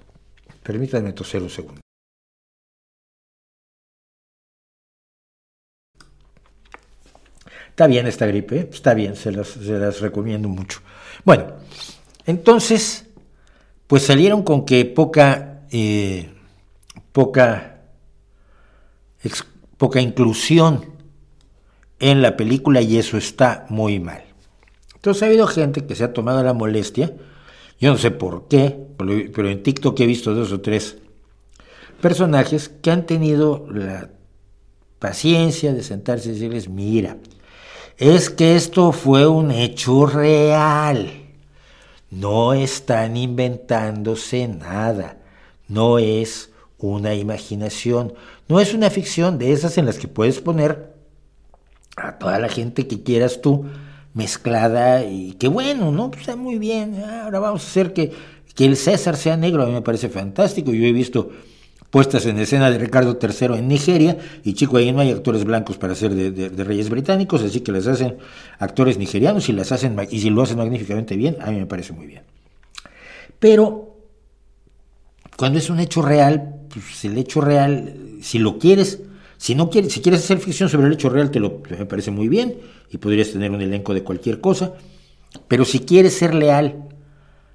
[0.61, 1.84] Permítanme toser un segundo.
[7.75, 10.79] Está bien esta gripe, está bien, se las, recomiendo mucho.
[11.25, 11.47] Bueno,
[12.25, 13.05] entonces,
[13.85, 16.29] pues salieron con que poca, eh,
[17.11, 17.81] poca,
[19.75, 20.85] poca inclusión
[21.99, 24.23] en la película y eso está muy mal.
[24.93, 27.13] Entonces ha habido gente que se ha tomado la molestia,
[27.77, 30.95] yo no sé por qué, pero en TikTok he visto dos o tres
[31.99, 34.11] personajes que han tenido la
[34.97, 37.17] paciencia de sentarse y decirles, mira,
[37.97, 41.11] es que esto fue un hecho real.
[42.11, 45.17] No están inventándose nada.
[45.67, 48.13] No es una imaginación.
[48.47, 50.93] No es una ficción de esas en las que puedes poner
[51.95, 53.65] a toda la gente que quieras tú
[54.13, 56.09] mezclada y que bueno, ¿no?
[56.09, 57.03] Pues está muy bien.
[57.03, 58.11] Ahora vamos a hacer que,
[58.53, 59.63] que el César sea negro.
[59.63, 60.71] A mí me parece fantástico.
[60.71, 61.31] Yo he visto
[61.95, 65.77] puestas en escena de Ricardo III en Nigeria, y chico, ahí no hay actores blancos
[65.77, 68.17] para ser de, reyes británicos, así que les hacen
[68.59, 71.93] actores nigerianos y las hacen y si lo hacen magníficamente bien, a mí me parece
[71.93, 72.23] muy bien.
[73.39, 73.95] Pero
[75.37, 78.99] cuando es un hecho real, pues el hecho real, si lo quieres,
[79.37, 82.27] si no quieres, si quieres hacer ficción sobre el hecho real, te lo parece muy
[82.27, 82.57] bien
[82.91, 84.73] y podrías tener un elenco de cualquier cosa,
[85.47, 86.89] pero si quieres ser leal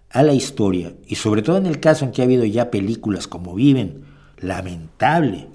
[0.08, 3.26] a la historia y sobre todo en el caso en que ha habido ya películas
[3.26, 4.08] como Viven
[4.40, 5.48] lamentable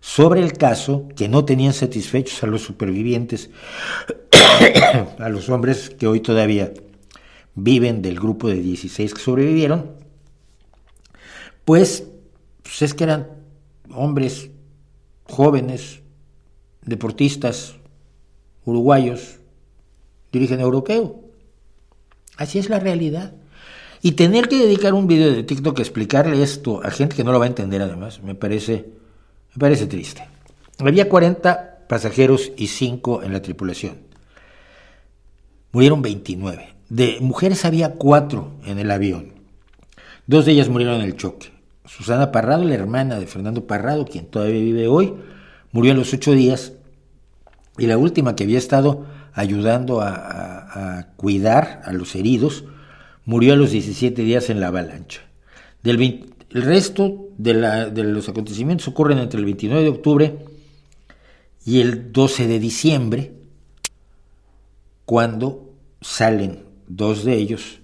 [0.00, 3.48] sobre el caso que no tenían satisfechos a los supervivientes,
[5.18, 6.74] a los hombres que hoy todavía
[7.54, 9.92] viven del grupo de 16 que sobrevivieron,
[11.64, 12.06] pues,
[12.62, 13.28] pues es que eran
[13.94, 14.50] hombres
[15.24, 16.02] jóvenes,
[16.82, 17.76] deportistas,
[18.66, 19.38] uruguayos,
[20.32, 21.22] de origen europeo.
[22.36, 23.32] Así es la realidad.
[24.04, 27.32] Y tener que dedicar un video de TikTok a explicarle esto a gente que no
[27.32, 28.84] lo va a entender además, me parece,
[29.54, 30.28] me parece triste.
[30.78, 33.96] Había 40 pasajeros y 5 en la tripulación.
[35.72, 36.68] Murieron 29.
[36.90, 39.32] De mujeres había 4 en el avión.
[40.26, 41.50] Dos de ellas murieron en el choque.
[41.86, 45.14] Susana Parrado, la hermana de Fernando Parrado, quien todavía vive hoy,
[45.72, 46.74] murió a los 8 días.
[47.78, 52.64] Y la última que había estado ayudando a cuidar a los heridos,
[53.24, 55.22] murió a los 17 días en la avalancha.
[55.82, 56.00] Del
[56.54, 57.54] el resto de,
[58.04, 60.38] los acontecimientos ocurren entre el 29 de octubre
[61.64, 63.32] y el 12 de diciembre,
[65.04, 67.80] cuando salen dos de ellos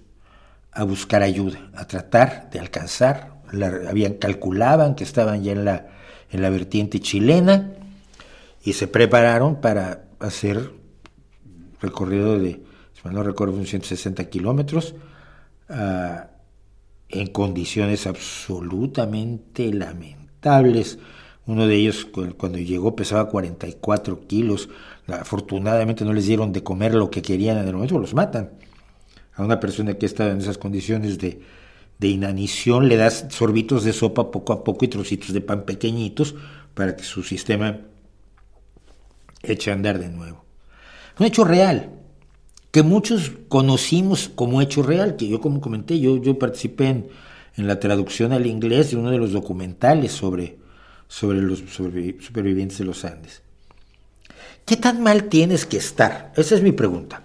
[0.71, 3.41] a buscar ayuda, a tratar de alcanzar,
[3.87, 5.89] habían calculaban que estaban ya en la,
[6.31, 7.73] en la vertiente chilena
[8.63, 10.71] y se prepararon para hacer
[11.81, 12.63] recorrido de,
[12.93, 14.95] si no recuerdo, 160 kilómetros,
[15.73, 16.27] Ah,
[17.07, 20.99] en condiciones absolutamente lamentables.
[21.45, 22.07] Uno de ellos
[22.37, 24.69] cuando llegó pesaba 44 kilos.
[25.07, 28.51] Afortunadamente no les dieron de comer lo que querían en el momento, los matan.
[29.33, 31.41] A una persona que está en esas condiciones de,
[31.99, 36.35] de inanición le das sorbitos de sopa poco a poco y trocitos de pan pequeñitos
[36.73, 37.79] para que su sistema
[39.41, 40.43] eche a andar de nuevo.
[41.19, 42.00] Un hecho real
[42.71, 47.09] que muchos conocimos como hecho real, que yo como comenté, yo, yo participé en,
[47.57, 50.57] la traducción al inglés de uno de los documentales sobre,
[51.07, 53.43] sobre los supervivientes de los Andes.
[54.65, 56.31] ¿Qué tan mal tienes que estar?
[56.37, 57.23] Esa es mi pregunta.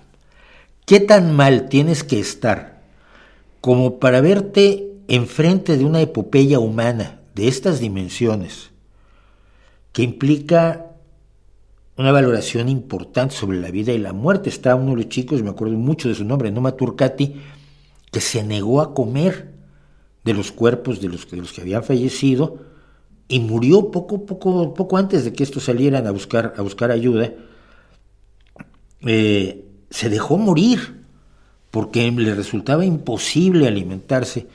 [0.85, 2.82] ¿Qué tan mal tienes que estar
[3.60, 8.70] como para verte enfrente de una epopeya humana de estas dimensiones
[9.93, 10.86] que implica
[11.97, 14.51] una valoración importante sobre la vida y la muerte.
[14.51, 17.36] Estaba uno de los chicos, me acuerdo mucho de su nombre, Noma Turcati,
[18.12, 19.55] que se negó a comer
[20.24, 22.59] de los cuerpos de los, de los que habían fallecido
[23.28, 27.32] y murió poco, poco, poco antes de que estos salieran a buscar, a buscar ayuda.
[29.01, 31.05] Eh, se dejó morir
[31.70, 34.47] porque le resultaba imposible alimentarse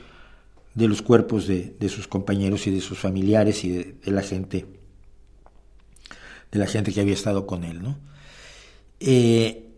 [0.74, 4.66] de los cuerpos de, sus compañeros y de sus familiares y de la gente
[6.52, 7.82] de la gente que había estado con él.
[7.82, 7.98] ¿no?
[9.00, 9.68] Eh,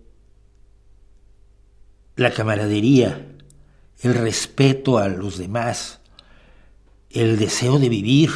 [2.16, 3.26] la camaradería,
[4.02, 6.01] el respeto a los demás,
[7.10, 8.30] el deseo de vivir,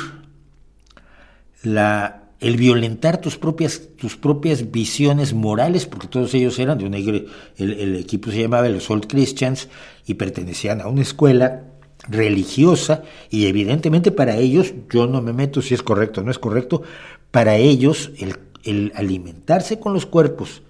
[1.62, 6.98] la el violentar tus propias, tus propias visiones morales, porque todos ellos eran de una
[6.98, 9.68] iglesia, el, equipo se llamaba los Old Christians
[10.06, 11.64] y pertenecían a una escuela
[12.08, 16.38] religiosa y evidentemente para ellos, yo no me meto si es correcto o no es
[16.38, 16.82] correcto,
[17.30, 18.10] para ellos
[18.64, 20.62] el, alimentarse con los cuerpos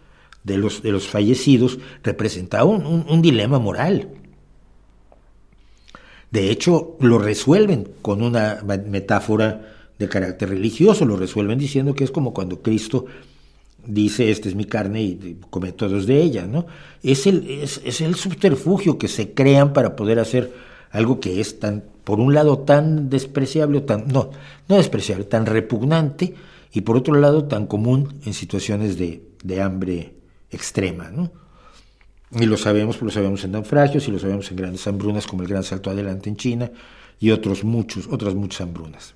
[0.44, 4.08] de los, de los fallecidos representaba un, un dilema moral.
[6.30, 12.10] De hecho, lo resuelven con una metáfora de carácter religioso, lo resuelven diciendo que es
[12.10, 13.06] como cuando Cristo
[13.86, 16.66] dice, esta es mi carne y come todos de ella, ¿no?
[17.02, 20.52] Es el, es, el subterfugio que se crean para poder hacer
[20.90, 24.30] algo que es tan, por un lado, tan despreciable, tan, no,
[24.68, 26.34] no despreciable, tan repugnante,
[26.72, 30.14] y por otro lado, tan común en situaciones de, de hambre
[30.50, 31.30] extrema, ¿no?
[32.30, 35.48] Y lo sabemos, lo sabemos en naufragios y lo sabemos en grandes hambrunas como el
[35.48, 36.70] Gran Salto Adelante en China
[37.18, 39.14] y otros muchos, otras muchas hambrunas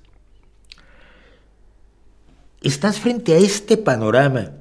[2.63, 4.51] estás frente a este panorama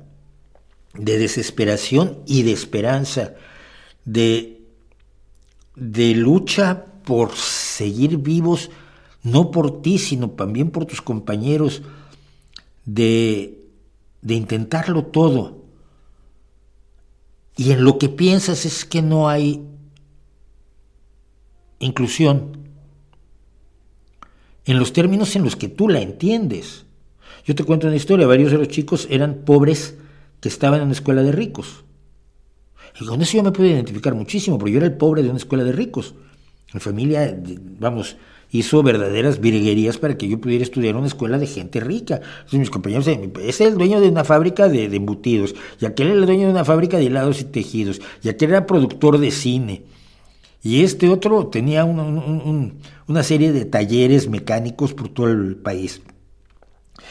[0.95, 3.35] de desesperación y de esperanza,
[4.05, 4.61] de,
[5.77, 8.71] de lucha por seguir vivos,
[9.23, 11.83] no por ti, sino también por tus compañeros,
[12.85, 13.67] de,
[14.21, 15.63] de intentarlo todo.
[17.57, 19.67] Y en lo que piensas es que no hay
[21.79, 22.59] inclusión,
[24.65, 26.87] en los términos en los que tú la entiendes.
[27.45, 29.97] Yo te cuento una historia, varios de los chicos eran pobres
[30.41, 31.85] que estaban en una escuela de ricos.
[33.01, 35.39] Y con eso yo me puedo identificar muchísimo, porque yo era el pobre de una
[35.39, 36.15] escuela de ricos.
[36.73, 37.39] Mi familia,
[37.79, 38.17] vamos,
[38.51, 42.17] hizo verdaderas virguerías para que yo pudiera estudiar en una escuela de gente rica.
[42.17, 46.17] Entonces mis compañeros, ese es el dueño de una fábrica de, embutidos, y aquel era
[46.17, 49.83] el dueño de una fábrica de helados y tejidos, y aquel era productor de cine.
[50.63, 56.03] Y este otro tenía una serie de talleres mecánicos por todo el país.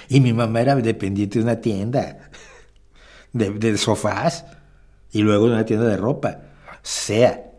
[0.07, 2.29] Y mi mamá era dependiente de una tienda
[3.33, 4.45] de, sofás
[5.11, 6.39] y luego de una tienda de ropa.
[6.81, 7.50] Sea,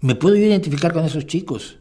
[0.00, 1.78] me puedo identificar con esos chicos.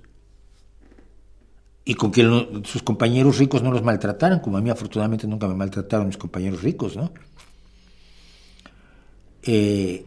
[1.86, 2.24] Y con que
[2.66, 6.62] sus compañeros ricos no los maltrataran, como a mí afortunadamente nunca me maltrataron mis compañeros
[6.62, 7.12] ricos, ¿no?
[9.42, 10.06] Eh,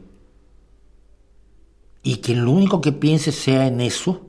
[2.04, 4.26] y que lo único que piense sea en eso,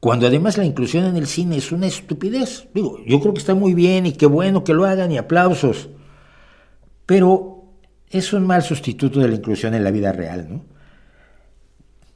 [0.00, 2.68] cuando además la inclusión en el cine es una estupidez.
[2.72, 5.88] Digo, yo creo que está muy bien y qué bueno que lo hagan y aplausos,
[7.04, 7.64] pero
[8.08, 10.75] es un mal sustituto de la inclusión en la vida real, ¿no?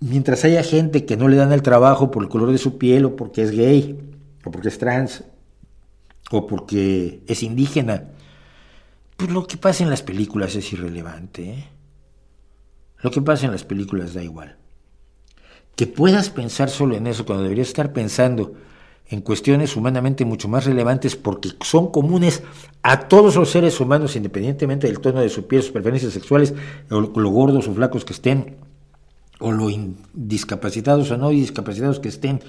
[0.01, 3.05] Mientras haya gente que no le dan el trabajo por el color de su piel
[3.05, 3.99] o porque es gay,
[4.45, 5.25] o porque es trans,
[6.31, 8.09] o porque es indígena,
[9.17, 11.51] pues lo que pasa en las películas es irrelevante.
[11.51, 11.69] ¿eh?
[13.03, 14.57] Lo que pasa en las películas da igual
[15.81, 18.53] que puedas pensar solo en eso cuando deberías estar pensando
[19.09, 22.43] en cuestiones humanamente mucho más relevantes porque son comunes
[22.83, 26.53] a todos los seres humanos independientemente del tono de su piel, sus preferencias sexuales,
[26.91, 28.59] o lo gordos o flacos que estén,
[29.41, 29.69] o lo
[30.13, 32.41] discapacitados o no discapacitados que estén,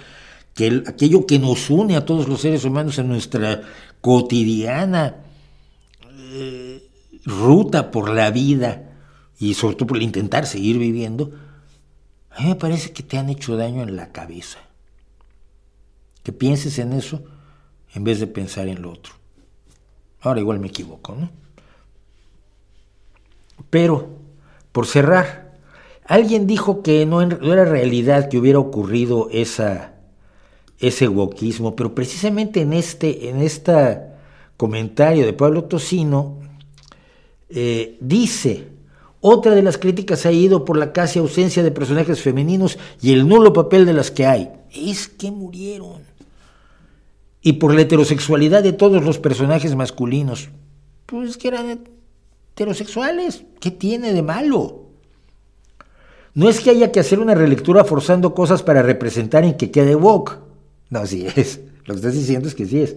[0.53, 3.61] que aquello que nos une a todos los seres humanos en nuestra
[4.01, 5.15] cotidiana
[6.03, 6.83] eh,
[7.25, 8.91] ruta por la vida
[9.39, 11.31] y sobre todo por intentar seguir viviendo,
[12.29, 14.59] a mí me parece que te han hecho daño en la cabeza.
[16.23, 17.23] Que pienses en eso
[17.93, 19.13] en vez de pensar en lo otro.
[20.21, 21.31] Ahora igual me equivoco, ¿no?
[23.69, 24.19] Pero,
[24.71, 25.50] por cerrar,
[26.11, 33.29] alguien dijo que no, era realidad que hubiera ocurrido ese wokismo, pero precisamente en este,
[33.29, 33.97] en este
[34.57, 36.37] comentario de Pablo Tocino,
[37.49, 38.67] eh, dice
[39.21, 43.25] otra de las críticas ha ido por la casi ausencia de personajes femeninos y el
[43.25, 44.49] nulo papel de las que hay.
[44.75, 46.01] Es que murieron.
[47.41, 50.49] Y por la heterosexualidad de todos los personajes masculinos.
[51.05, 51.85] Pues que eran
[52.53, 53.45] heterosexuales.
[53.61, 54.80] ¿Qué tiene de malo?
[56.33, 59.95] No es que haya que hacer una relectura forzando cosas para representar en que quede
[59.95, 60.39] woke.
[60.89, 61.59] No, sí es.
[61.85, 62.95] Lo que estás diciendo es que sí es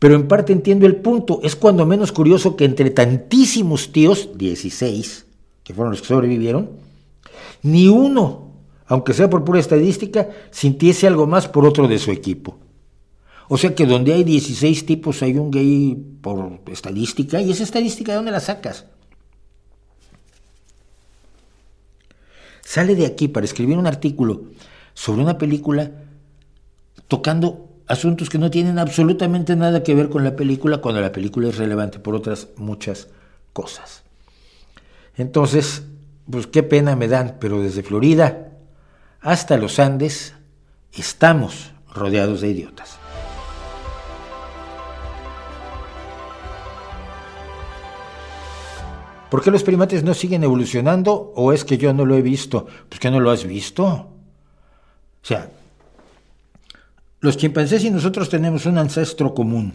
[0.00, 1.40] pero en parte entiendo el punto.
[1.44, 5.26] Es cuando menos curioso que entre tantísimos tíos, 16,
[5.62, 6.70] que fueron los que sobrevivieron,
[7.62, 8.54] ni uno,
[8.86, 12.58] aunque sea por pura estadística, sintiese algo más por otro de su equipo.
[13.50, 18.12] O sea que donde hay 16 tipos hay un gay por estadística, y esa estadística,
[18.12, 18.86] ¿de dónde la sacas?
[22.70, 24.42] Sale de aquí para escribir un artículo
[24.94, 25.90] sobre una película
[27.08, 31.48] tocando asuntos que no tienen absolutamente nada que ver con la película cuando la película
[31.48, 33.08] es relevante por otras muchas
[33.52, 34.04] cosas.
[35.16, 35.82] Entonces,
[36.30, 38.52] pues qué pena me dan, pero desde Florida
[39.20, 40.34] hasta los Andes
[40.92, 42.99] estamos rodeados de idiotas.
[49.30, 52.66] ¿Por qué los primates no siguen evolucionando o es que yo no lo he visto?
[52.88, 53.84] Pues que no lo has visto.
[53.86, 55.50] O sea,
[57.20, 59.74] los chimpancés y nosotros tenemos un ancestro común.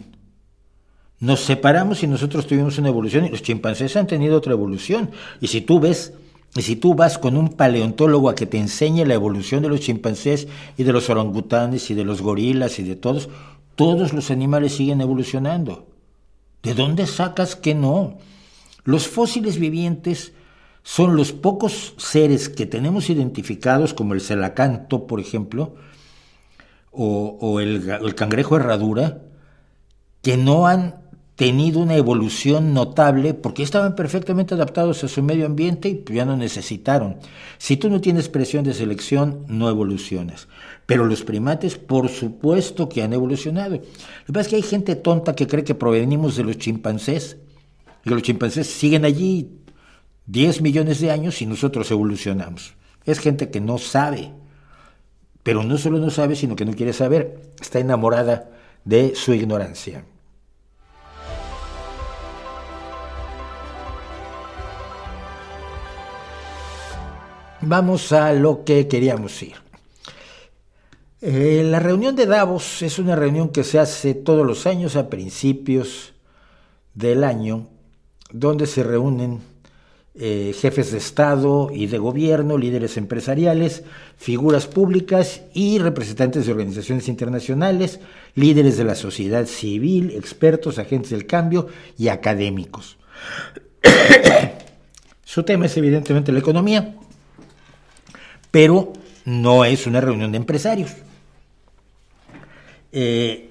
[1.20, 5.10] Nos separamos y nosotros tuvimos una evolución y los chimpancés han tenido otra evolución.
[5.40, 6.12] Y si tú ves,
[6.54, 9.80] y si tú vas con un paleontólogo a que te enseñe la evolución de los
[9.80, 13.30] chimpancés y de los orangutanes y de los gorilas y de todos,
[13.74, 15.86] todos los animales siguen evolucionando.
[16.62, 18.18] ¿De dónde sacas que no?
[18.86, 20.32] Los fósiles vivientes
[20.84, 25.74] son los pocos seres que tenemos identificados, como el celacanto, por ejemplo,
[26.92, 29.22] o, el, el cangrejo herradura,
[30.22, 35.88] que no han tenido una evolución notable porque estaban perfectamente adaptados a su medio ambiente
[35.88, 37.16] y ya no necesitaron.
[37.58, 40.46] Si tú no tienes presión de selección, no evolucionas.
[40.86, 43.74] Pero los primates, por supuesto que han evolucionado.
[43.74, 43.82] Lo
[44.26, 47.36] que pasa es que hay gente tonta que cree que provenimos de los chimpancés
[48.06, 49.50] y los chimpancés siguen allí
[50.26, 52.74] 10 millones de años y nosotros evolucionamos.
[53.04, 54.30] Es gente que no sabe,
[55.42, 58.48] pero no solo no sabe, sino que no quiere saber, está enamorada
[58.84, 60.04] de su ignorancia.
[67.60, 69.54] Vamos a lo que queríamos ir.
[71.22, 75.10] Eh, la reunión de Davos es una reunión que se hace todos los años a
[75.10, 76.12] principios
[76.94, 77.70] del año
[78.38, 79.40] donde se reúnen
[80.18, 83.82] eh, jefes de Estado y de gobierno, líderes empresariales,
[84.16, 88.00] figuras públicas y representantes de organizaciones internacionales,
[88.34, 91.66] líderes de la sociedad civil, expertos, agentes del cambio
[91.98, 92.96] y académicos.
[95.24, 96.94] Su tema es evidentemente la economía,
[98.50, 98.92] pero
[99.26, 100.92] no es una reunión de empresarios.
[102.92, 103.50] Eh,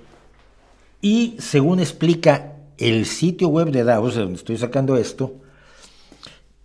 [0.99, 5.41] y según explica el sitio web de Davos, de donde estoy sacando esto,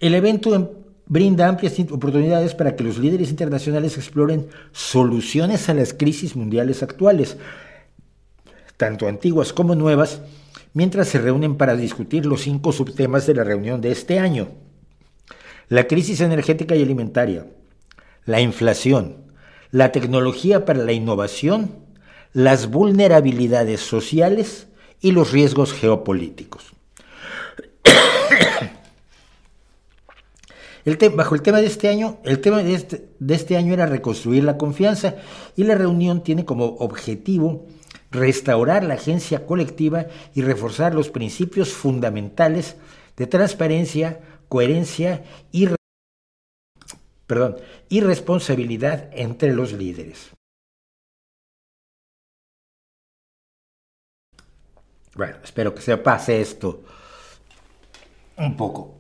[0.01, 0.77] el evento
[1.07, 7.37] brinda amplias oportunidades para que los líderes internacionales exploren soluciones a las crisis mundiales actuales,
[8.77, 10.23] tanto antiguas como nuevas,
[10.73, 14.49] mientras se reúnen para discutir los cinco subtemas de la reunión de este año.
[15.69, 17.47] La crisis energética y alimentaria,
[18.25, 19.17] la inflación,
[19.71, 21.73] la tecnología para la innovación,
[22.33, 24.69] las vulnerabilidades sociales
[25.01, 26.73] y los riesgos geopolíticos.
[31.15, 34.45] Bajo el tema de este año, el tema de este, de este año era reconstruir
[34.45, 35.17] la confianza
[35.57, 37.67] y la reunión tiene como objetivo
[38.11, 42.77] restaurar la agencia colectiva y reforzar los principios fundamentales
[43.17, 45.69] de transparencia, coherencia y,
[47.27, 47.57] perdón,
[47.89, 50.31] y responsabilidad entre los líderes.
[55.21, 56.81] Bueno, espero que se pase esto
[58.39, 58.95] un poco.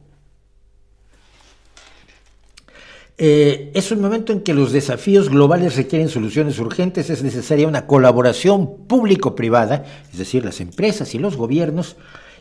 [3.16, 7.86] Eh, es un momento en que los desafíos globales requieren soluciones urgentes, es necesaria una
[7.86, 11.97] colaboración público-privada, es decir, las empresas y los gobiernos,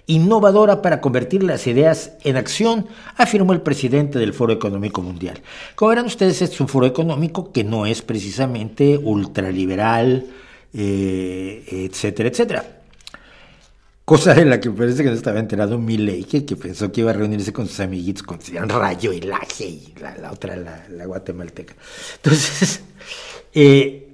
[0.08, 2.86] innovadora para convertir las ideas en acción,
[3.16, 5.42] afirmó el presidente del Foro Económico Mundial.
[5.76, 10.26] Como verán ustedes, es un foro económico que no es precisamente ultraliberal,
[10.74, 12.79] eh, etcétera, etcétera.
[14.10, 17.12] Cosa de la que parece que no estaba enterado Milei, que, que pensó que iba
[17.12, 21.76] a reunirse con sus amiguitos, con Rayo y Laje y la, otra, la, guatemalteca.
[22.16, 22.82] Entonces,
[23.54, 24.10] eh,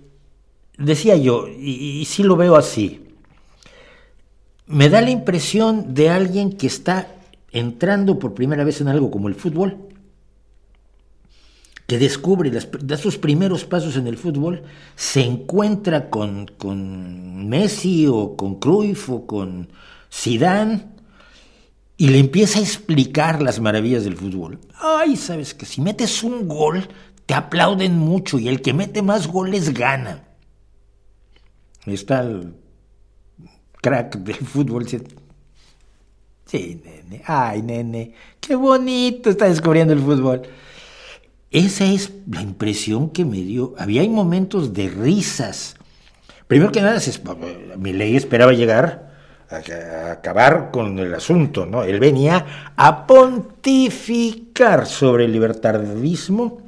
[0.77, 3.05] decía yo, y sí lo veo así,
[4.67, 7.07] me da la impresión de alguien que está
[7.53, 9.77] entrando por primera vez en algo como el fútbol,
[11.87, 14.63] que descubre, da sus primeros pasos en el fútbol,
[14.95, 19.69] se encuentra con, con Messi o con Cruyff o con
[20.11, 20.87] Zidane
[21.97, 24.59] y le empieza a explicar las maravillas del fútbol.
[24.79, 26.87] Ay, sabes que si metes un gol,
[27.25, 30.23] te aplauden mucho y el que mete más goles gana.
[31.85, 32.55] Está el
[33.81, 34.87] crack del fútbol.
[34.87, 37.23] Sí, nene.
[37.25, 38.13] Ay, nene.
[38.39, 40.41] Qué bonito está descubriendo el fútbol.
[41.51, 43.73] Esa es la impresión que me dio.
[43.77, 45.75] Había momentos de risas.
[46.47, 46.99] Primero que nada,
[47.77, 49.13] mi ley esperaba llegar
[49.49, 51.83] a, acabar con el asunto, ¿no?
[51.83, 56.61] Él venía a pontificar sobre el libertarismo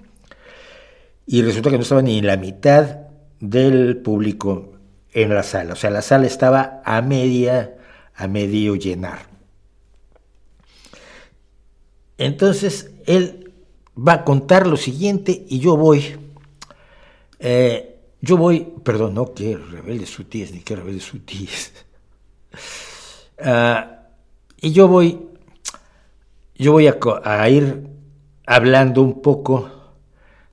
[1.26, 2.98] y resulta que no estaba ni la mitad
[3.40, 4.74] del público
[5.12, 5.74] en la sala.
[5.74, 7.76] O sea, la sala estaba a media,
[8.16, 9.20] a medio llenar.
[12.18, 13.47] Entonces, él
[13.98, 16.16] va a contar lo siguiente y yo voy,
[17.40, 21.74] eh, yo voy, perdón, no que rebelde sutíes, ni que rebelde sutíes.
[23.40, 23.86] Uh,
[24.62, 25.20] y yo voy,
[26.56, 27.88] yo voy a, ir
[28.46, 29.72] hablando un poco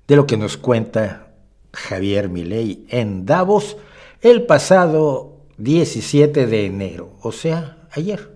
[0.06, 1.32] de lo que nos cuenta
[1.72, 3.76] Javier Milei en Davos
[4.20, 8.33] el pasado 17 de enero, o sea, ayer.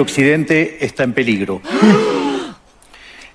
[0.00, 1.60] Occidente está en peligro.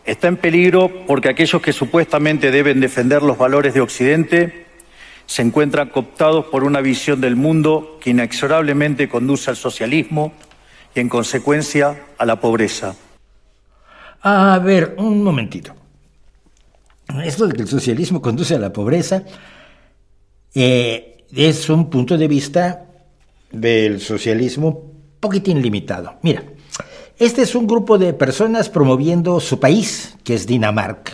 [0.05, 4.65] Está en peligro porque aquellos que supuestamente deben defender los valores de Occidente
[5.25, 10.33] se encuentran cooptados por una visión del mundo que inexorablemente conduce al socialismo
[10.93, 12.95] y, en consecuencia, a la pobreza.
[14.21, 15.73] A ver, un momentito.
[17.23, 19.23] Esto de que el socialismo conduce a la pobreza
[20.53, 22.85] eh, es un punto de vista
[23.51, 26.17] del socialismo poquitín limitado.
[26.21, 26.43] Mira,
[27.19, 31.13] este es un grupo de personas promoviendo su país, que es Dinamarca.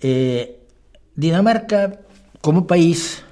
[0.00, 0.58] Eh,
[1.14, 2.00] Dinamarca,
[2.40, 3.22] como país,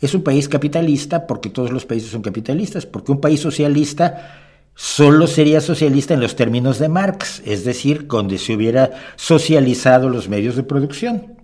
[0.00, 5.26] es un país capitalista porque todos los países son capitalistas, porque un país socialista solo
[5.26, 10.56] sería socialista en los términos de Marx, es decir, donde se hubiera socializado los medios
[10.56, 11.36] de producción,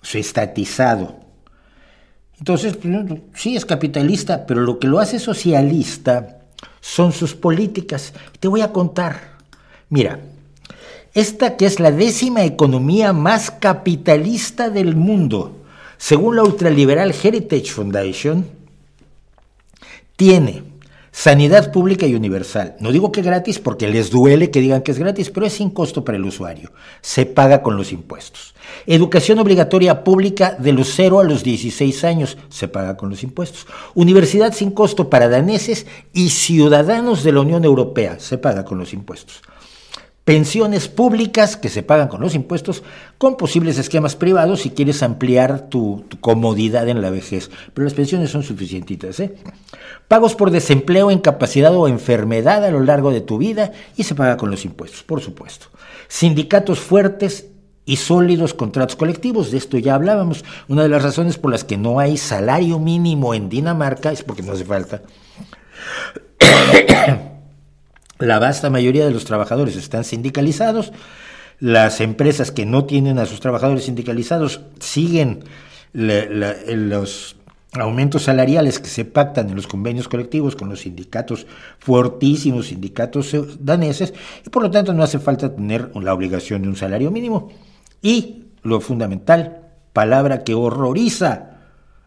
[0.00, 1.18] o sea, estatizado.
[2.38, 2.94] Entonces, pues,
[3.34, 6.43] sí es capitalista, pero lo que lo hace socialista
[6.84, 8.12] son sus políticas.
[8.40, 9.38] Te voy a contar.
[9.88, 10.20] Mira,
[11.14, 15.64] esta que es la décima economía más capitalista del mundo,
[15.96, 18.46] según la ultraliberal Heritage Foundation,
[20.16, 20.62] tiene
[21.14, 22.74] sanidad pública y universal.
[22.80, 25.70] No digo que gratis porque les duele que digan que es gratis, pero es sin
[25.70, 26.72] costo para el usuario.
[27.02, 28.52] Se paga con los impuestos.
[28.84, 33.68] Educación obligatoria pública de los 0 a los 16 años se paga con los impuestos.
[33.94, 38.92] Universidad sin costo para daneses y ciudadanos de la Unión Europea se paga con los
[38.92, 39.40] impuestos.
[40.24, 42.82] Pensiones públicas que se pagan con los impuestos,
[43.18, 47.50] con posibles esquemas privados si quieres ampliar tu, comodidad en la vejez.
[47.74, 49.20] Pero las pensiones son suficientitas.
[49.20, 49.34] ¿eh?
[50.08, 54.38] Pagos por desempleo, incapacidad o enfermedad a lo largo de tu vida y se paga
[54.38, 55.66] con los impuestos, por supuesto.
[56.08, 57.48] Sindicatos fuertes
[57.84, 59.50] y sólidos contratos colectivos.
[59.50, 60.42] De esto ya hablábamos.
[60.68, 64.42] Una de las razones por las que no hay salario mínimo en Dinamarca es porque
[64.42, 65.02] no hace falta.
[68.18, 70.92] La vasta mayoría de los trabajadores están sindicalizados.
[71.58, 75.44] Las empresas que no tienen a sus trabajadores sindicalizados siguen
[75.92, 77.36] los
[77.72, 81.46] aumentos salariales que se pactan en los convenios colectivos con los sindicatos
[81.78, 84.14] fortísimos, sindicatos daneses,
[84.46, 87.50] y por lo tanto no hace falta tener la obligación de un salario mínimo.
[88.00, 89.62] Y lo fundamental,
[89.92, 91.50] palabra que horroriza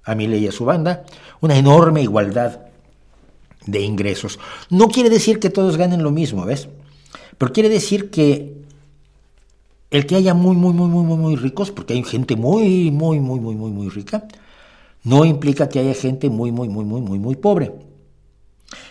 [0.03, 1.03] a mi ley y a su banda,
[1.41, 2.66] una enorme igualdad
[3.67, 4.39] de ingresos.
[4.69, 6.67] No quiere decir que todos ganen lo mismo, ¿ves?
[7.37, 8.57] Pero quiere decir que
[9.91, 13.19] el que haya muy, muy, muy, muy, muy, muy ricos, porque hay gente muy, muy,
[13.19, 14.27] muy, muy, muy, muy rica,
[15.03, 17.71] no implica que haya gente muy, muy, muy, muy, muy, muy pobre.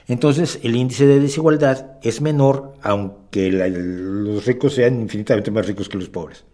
[0.09, 5.99] Entonces, el índice de desigualdad es menor, aunque los ricos sean infinitamente más ricos que
[5.99, 6.45] los pobres.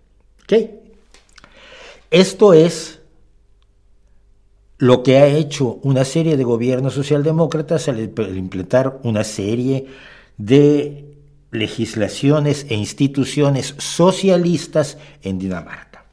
[2.10, 3.00] Esto es
[4.82, 9.86] lo que ha hecho una serie de gobiernos socialdemócratas al implementar una serie
[10.38, 11.04] de
[11.52, 16.04] legislaciones e instituciones socialistas en Dinamarca.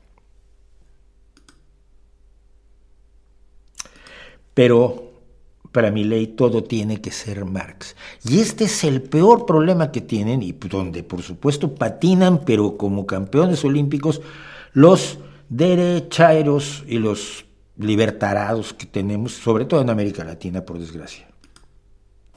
[4.54, 5.14] Pero
[5.72, 7.96] para mi ley todo tiene que ser Marx.
[8.24, 13.08] Y este es el peor problema que tienen y donde por supuesto patinan, pero como
[13.08, 14.22] campeones olímpicos,
[14.74, 15.18] los
[15.50, 17.49] derechairos y los
[17.80, 21.26] libertarados que tenemos, sobre todo en América Latina, por desgracia.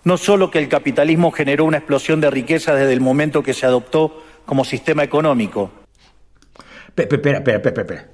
[0.04, 3.66] No solo que el capitalismo generó una explosión de riqueza desde el momento que se
[3.66, 5.70] adoptó como sistema económico.
[6.96, 8.08] Espera, espera, espera, espera.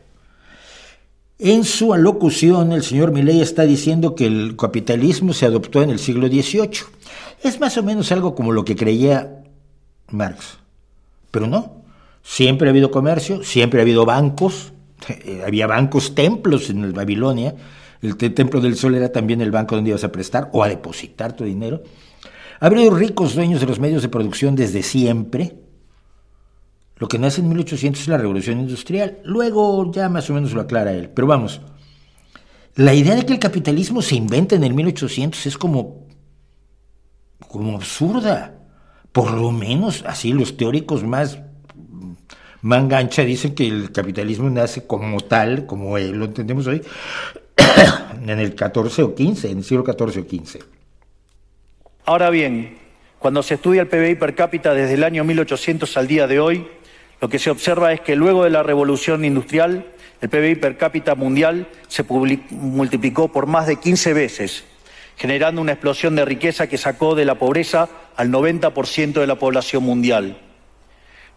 [1.39, 5.99] En su alocución, el señor Milley está diciendo que el capitalismo se adoptó en el
[5.99, 6.81] siglo XVIII.
[7.43, 9.45] Es más o menos algo como lo que creía
[10.11, 10.59] Marx.
[11.31, 11.83] Pero no.
[12.23, 14.73] Siempre ha habido comercio, siempre ha habido bancos.
[15.25, 17.55] Eh, había bancos, templos en Babilonia.
[18.03, 21.35] El templo del sol era también el banco donde ibas a prestar o a depositar
[21.35, 21.83] tu dinero.
[22.61, 25.57] Ha habido ricos dueños de los medios de producción desde siempre
[26.99, 29.19] lo que nace en 1800 es la revolución industrial.
[29.25, 31.11] Luego ya más o menos lo aclara él.
[31.11, 31.61] Pero vamos,
[32.75, 36.07] la idea de que el capitalismo se inventa en el 1800 es como,
[37.47, 38.55] como absurda.
[39.12, 41.39] Por lo menos así los teóricos más
[42.62, 46.82] mangancha dicen que el capitalismo nace como tal, como lo entendemos hoy,
[48.26, 50.59] en el 14 o 15, en el siglo 14 o 15.
[52.05, 52.78] Ahora bien,
[53.18, 56.66] cuando se estudia el PBI per cápita desde el año 1800 al día de hoy,
[57.20, 59.86] Lo que se observa es que luego de la revolución industrial,
[60.20, 62.05] el PBI per cápita mundial se
[62.51, 64.64] multiplicó por más de 15 veces,
[65.16, 69.82] generando una explosión de riqueza que sacó de la pobreza al 90% de la población
[69.82, 70.39] mundial.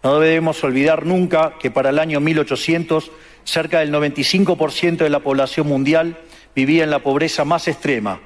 [0.02, 3.10] No debemos olvidar nunca que para el año 1800
[3.44, 6.18] cerca del 95% de la población mundial
[6.54, 8.20] vivía en la pobreza más extrema,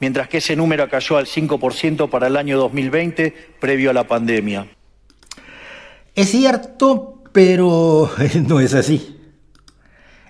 [0.00, 4.68] mientras que ese número cayó al 5% para el año 2020 previo a la pandemia.
[6.14, 8.10] Es cierto, pero
[8.48, 9.16] no es así.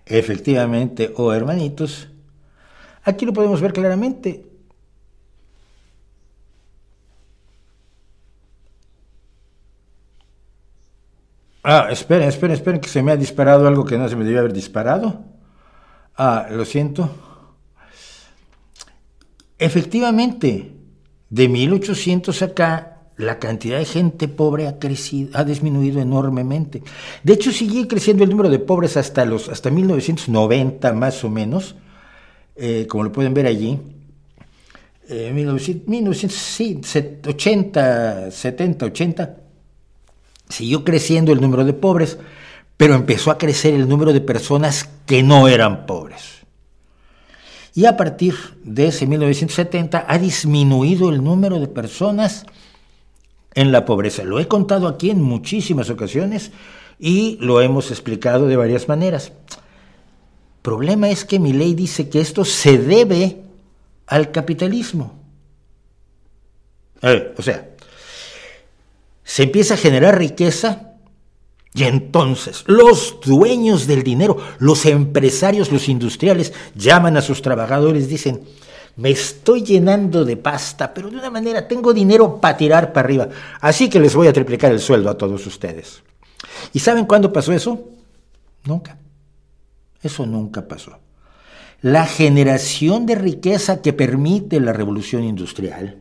[0.04, 2.08] Efectivamente, oh hermanitos,
[3.04, 4.47] aquí lo podemos ver claramente.
[11.70, 14.40] Ah, esperen, esperen, esperen, que se me ha disparado algo que no se me debía
[14.40, 15.22] haber disparado.
[16.16, 17.10] Ah, lo siento.
[19.58, 20.72] Efectivamente,
[21.28, 26.82] de 1800 acá, la cantidad de gente pobre ha crecido, ha disminuido enormemente.
[27.22, 31.74] De hecho, sigue creciendo el número de pobres hasta, los, hasta 1990 más o menos,
[32.56, 33.78] eh, como lo pueden ver allí.
[35.06, 39.47] Eh, 1980, 70, 80,
[40.48, 42.18] siguió creciendo el número de pobres,
[42.76, 46.38] pero empezó a crecer el número de personas que no eran pobres.
[47.74, 48.34] Y a partir
[48.64, 52.46] de ese 1970 ha disminuido el número de personas
[53.54, 54.24] en la pobreza.
[54.24, 56.50] Lo he contado aquí en muchísimas ocasiones
[56.98, 59.32] y lo hemos explicado de varias maneras.
[60.62, 63.42] Problema es que mi ley dice que esto se debe
[64.06, 65.14] al capitalismo.
[67.02, 67.68] o sea,
[69.28, 70.94] se empieza a generar riqueza
[71.74, 78.40] y entonces los dueños del dinero, los empresarios, los industriales, llaman a sus trabajadores, dicen,
[78.96, 83.28] me estoy llenando de pasta, pero de una manera tengo dinero para tirar para arriba.
[83.60, 86.02] Así que les voy a triplicar el sueldo a todos ustedes.
[86.72, 87.86] ¿Y saben cuándo pasó eso?
[88.64, 88.96] Nunca.
[90.02, 91.00] Eso nunca pasó.
[91.82, 95.98] La generación de riqueza que permite la revolución industrial,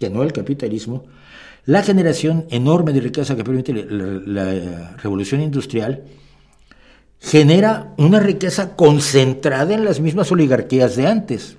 [0.00, 1.04] que no el capitalismo,
[1.68, 6.04] la generación enorme de riqueza que permite la, revolución industrial,
[7.20, 11.58] genera una riqueza concentrada en las mismas oligarquías de antes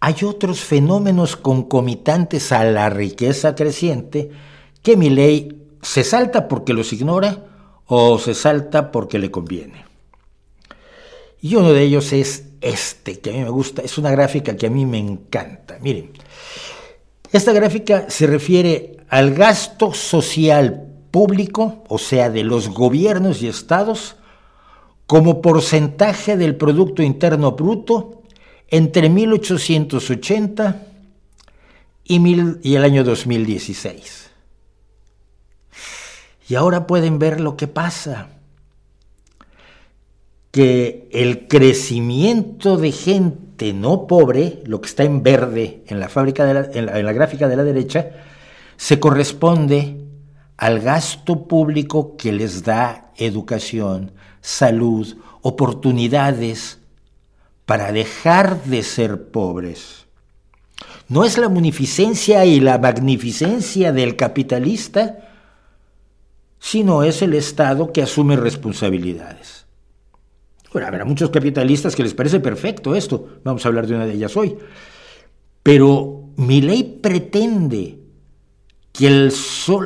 [0.00, 4.30] hay otros fenómenos concomitantes a la riqueza creciente
[4.82, 7.46] que mi ley se salta porque los ignora
[7.86, 9.86] o se salta porque le conviene.
[11.40, 14.66] Y uno de ellos es este, que a mí me gusta, es una gráfica que
[14.66, 15.78] a mí me encanta.
[15.80, 16.12] Miren,
[17.38, 24.16] esta gráfica se refiere al gasto social público, o sea, de los gobiernos y estados,
[25.06, 28.22] como porcentaje del Producto Interno Bruto
[28.68, 30.86] entre 1880
[32.04, 34.30] y, el año 2016.
[36.48, 38.28] Y ahora pueden ver lo que pasa,
[40.54, 46.68] que el crecimiento de gente no pobre, lo que está en verde en la, fábrica
[46.72, 48.10] en la gráfica de la derecha,
[48.76, 49.96] se corresponde
[50.56, 54.12] al gasto público que les da educación,
[54.42, 56.78] salud, oportunidades,
[57.66, 60.06] para dejar de ser pobres.
[61.08, 65.18] No es la munificencia y la magnificencia del capitalista,
[66.60, 69.63] sino es el Estado que asume responsabilidades.
[70.74, 74.14] Bueno, habrá muchos capitalistas que les parece perfecto esto, vamos a hablar de una de
[74.14, 74.56] ellas hoy,
[75.62, 78.00] pero mi ley pretende
[78.92, 79.32] que el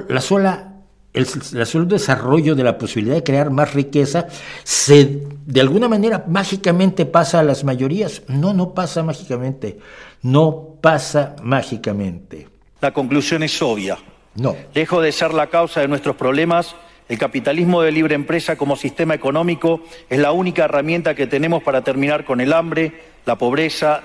[0.09, 0.69] la sola
[1.13, 4.29] el, solo desarrollo de la posibilidad de crear más riqueza
[4.65, 8.23] se de alguna manera mágicamente pasa a las mayorías.
[8.29, 9.79] No, no pasa mágicamente.
[10.23, 12.49] No pasa mágicamente.
[12.81, 13.99] La conclusión es obvia.
[14.37, 14.57] No.
[14.73, 16.75] Lejos de ser la causa de nuestros problemas,
[17.09, 21.83] el capitalismo de libre empresa como sistema económico es la única herramienta que tenemos para
[21.83, 22.93] terminar con el hambre,
[23.25, 24.03] la pobreza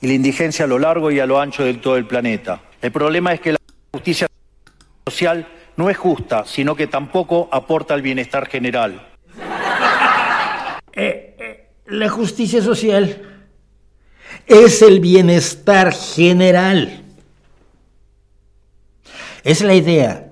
[0.00, 2.62] y la indigencia a lo largo y a lo ancho de todo el planeta.
[2.80, 3.58] El problema es que la
[3.92, 4.26] justicia
[5.06, 5.46] social
[5.76, 9.06] no es justa, sino que tampoco aporta al bienestar general.
[10.94, 13.20] Eh, eh, la justicia social
[14.46, 17.02] es el bienestar general.
[19.44, 20.26] Es la idea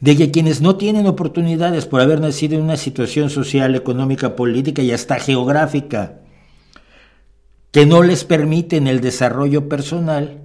[0.00, 4.82] de que quienes no tienen oportunidades por haber nacido en una situación social, económica, política
[4.82, 6.20] y hasta geográfica
[7.72, 10.40] que no les permiten el desarrollo personal,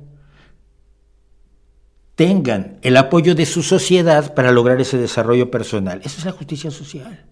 [2.16, 6.02] tengan el apoyo de su sociedad para lograr ese desarrollo personal.
[6.04, 7.26] Esa es la justicia social,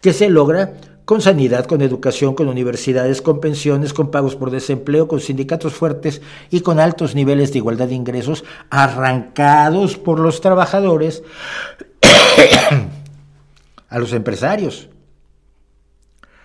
[0.00, 0.74] que se logra
[1.04, 6.22] con sanidad, con educación, con universidades, con pensiones, con pagos por desempleo, con sindicatos fuertes
[6.50, 11.22] y con altos niveles de igualdad de ingresos arrancados por los trabajadores
[13.88, 14.88] a los empresarios.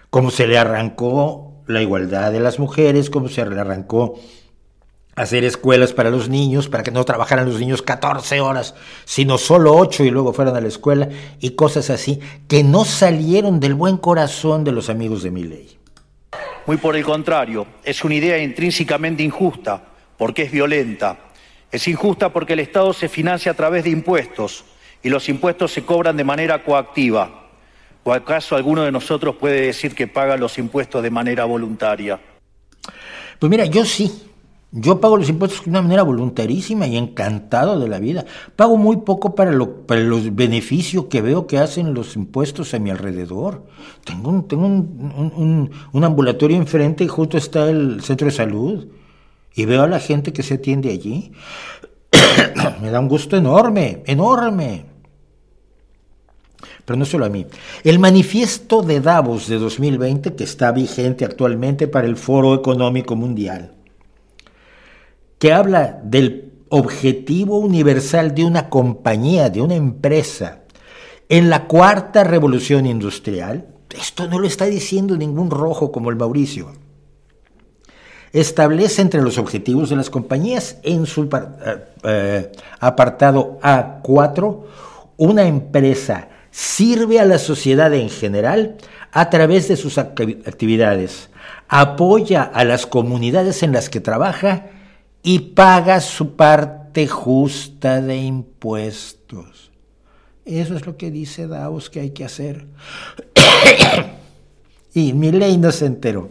[0.09, 4.19] Cómo se le arrancó la igualdad de las mujeres, cómo se le arrancó
[5.19, 8.73] hacer escuelas para los niños, para que no trabajaran los niños 14 horas,
[9.03, 11.09] sino solo 8 y luego fueran a la escuela,
[11.41, 15.77] y cosas así, que no salieron del buen corazón de los amigos de mi ley.
[16.65, 19.83] Muy por el contrario, es una idea intrínsecamente injusta,
[20.17, 21.17] porque es violenta.
[21.69, 24.63] Es injusta porque el Estado se financia a través de impuestos
[25.03, 27.49] y los impuestos se cobran de manera coactiva.
[28.05, 32.21] ¿O acaso alguno de nosotros puede decir que paga los impuestos de manera voluntaria?
[33.37, 34.28] Pues mira, yo sí,
[34.71, 38.25] yo pago los impuestos de una manera voluntarísima y encantado de la vida.
[38.55, 42.79] Pago muy poco para, lo, para los beneficios que veo que hacen los impuestos a
[42.79, 43.65] mi alrededor.
[44.05, 48.87] Tengo un, tengo un, un, ambulatorio enfrente y justo está el centro de salud.
[49.55, 51.31] Y veo a la gente que se atiende allí.
[52.81, 54.85] Me da un gusto enorme, enorme.
[56.85, 57.47] Pero no solo a mí.
[57.83, 63.78] El manifiesto de Davos de 2020, que está vigente actualmente para el Foro Económico Mundial
[65.39, 70.59] que habla del objetivo universal de una compañía, de una empresa,
[71.29, 73.67] en la cuarta revolución industrial,
[73.97, 76.73] esto no lo está diciendo ningún rojo como el Mauricio.
[78.31, 84.63] Establece entre los objetivos de las compañías en su eh, eh, apartado A4
[85.17, 88.77] una empresa sirve a la sociedad en general
[89.11, 91.29] a través de sus actividades,
[91.67, 94.67] apoya a las comunidades en las que trabaja
[95.23, 99.71] y paga su parte justa de impuestos.
[100.45, 102.65] Eso es lo que dice Davos que hay que hacer.
[104.93, 106.29] y mi ley no se enteró.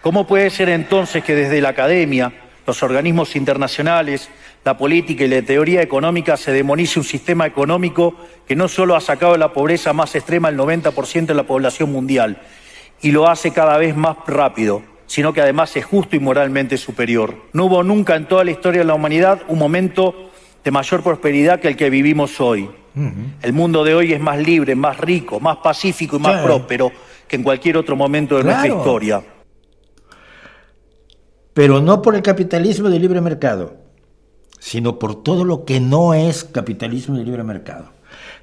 [0.00, 2.32] ¿Cómo puede ser entonces que desde la academia,
[2.66, 4.28] los organismos internacionales,
[4.64, 8.14] la política y la teoría económica se demonice un sistema económico
[8.46, 11.92] que no solo ha sacado de la pobreza más extrema al 90% de la población
[11.92, 12.40] mundial,
[13.02, 17.34] y lo hace cada vez más rápido, sino que además es justo y moralmente superior.
[17.52, 20.30] No hubo nunca en toda la historia de la humanidad un momento
[20.62, 22.70] de mayor prosperidad que el que vivimos hoy.
[23.42, 26.92] El mundo de hoy es más libre, más rico, más pacífico y más próspero
[27.26, 29.22] que en cualquier otro momento de nuestra historia.
[31.52, 33.76] Pero no por el capitalismo de libre mercado,
[34.60, 37.93] sino por todo lo que no es capitalismo de libre mercado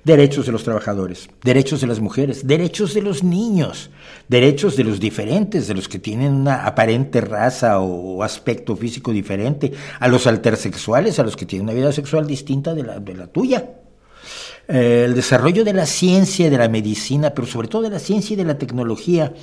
[0.04, 3.90] derechos de los trabajadores, derechos de las mujeres, derechos de los niños,
[4.28, 9.72] derechos de los diferentes, de los que tienen una aparente raza o aspecto físico diferente,
[10.00, 13.28] a los altersexuales, a los que tienen una vida sexual distinta de la, de la
[13.28, 13.70] tuya.
[14.68, 18.34] Eh, el desarrollo de la ciencia de la medicina, pero sobre todo de la ciencia
[18.34, 19.34] y de la tecnología,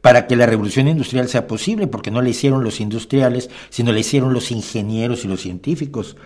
[0.00, 4.00] para que la revolución industrial sea posible, porque no la hicieron los industriales, sino la
[4.00, 6.16] hicieron los ingenieros y los científicos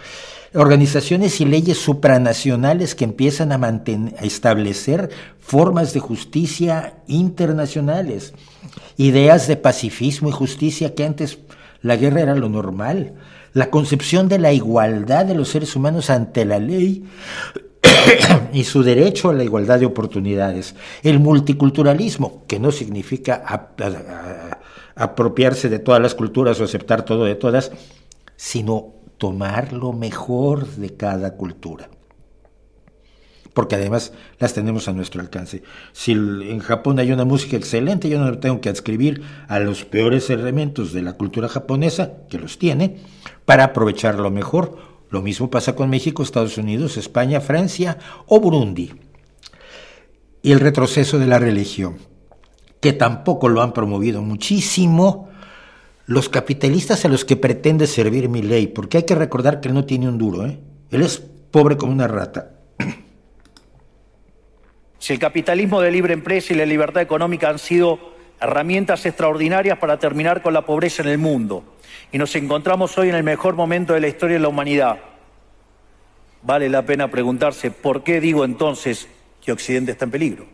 [0.55, 3.83] organizaciones y leyes supranacionales que empiezan a,
[4.23, 5.11] establecer
[5.41, 8.33] formas de justicia internacionales,
[8.97, 11.39] ideas de pacifismo y justicia que antes
[11.83, 13.15] la guerra era lo normal,
[13.53, 17.05] la concepción de la igualdad de los seres humanos ante la ley
[18.53, 23.45] y su derecho a la igualdad de oportunidades, el multiculturalismo, que no significa
[24.95, 27.71] apropiarse de todas las culturas o aceptar todo de todas,
[28.37, 31.91] sino tomar lo mejor de cada cultura.
[33.53, 35.65] Porque además las tenemos a nuestro alcance.
[35.93, 40.31] Si en Japón hay una música excelente, yo no tengo que adscribir a los peores
[40.31, 42.99] elementos de la cultura japonesa, que los tiene,
[43.45, 44.79] para aprovechar lo mejor.
[45.11, 48.95] Lo mismo pasa con México, Estados Unidos, España, Francia o Burundi.
[50.41, 51.97] Y el retroceso de la religión,
[52.81, 55.29] que tampoco lo han promovido muchísimo,
[56.09, 59.75] los capitalistas a los que pretende servir mi ley, porque hay que recordar que él
[59.75, 60.59] no tiene un duro, ¿eh?
[60.91, 62.51] él es pobre como una rata.
[64.99, 68.01] Si el capitalismo de libre empresa y la libertad económica han sido
[68.41, 71.77] herramientas extraordinarias para terminar con la pobreza en el mundo,
[72.11, 74.99] y nos encontramos hoy en el mejor momento de la historia de la humanidad,
[76.43, 79.09] vale la pena preguntarse por qué digo entonces
[79.45, 80.47] que Occidente está en peligro.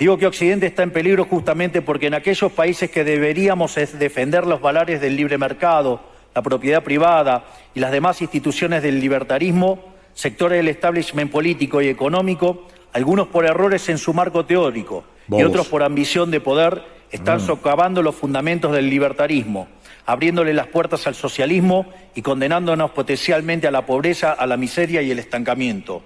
[0.00, 4.62] Digo que Occidente está en peligro justamente porque en aquellos países que deberíamos defender los
[4.62, 6.00] valores del libre mercado,
[6.34, 7.44] la propiedad privada
[7.74, 13.90] y las demás instituciones del libertarismo, sectores del establishment político y económico, algunos por errores
[13.90, 17.46] en su marco teórico y otros por ambición de poder, están mm.
[17.46, 19.68] socavando los fundamentos del libertarismo,
[20.06, 25.10] abriéndole las puertas al socialismo y condenándonos potencialmente a la pobreza, a la miseria y
[25.10, 26.02] el estancamiento.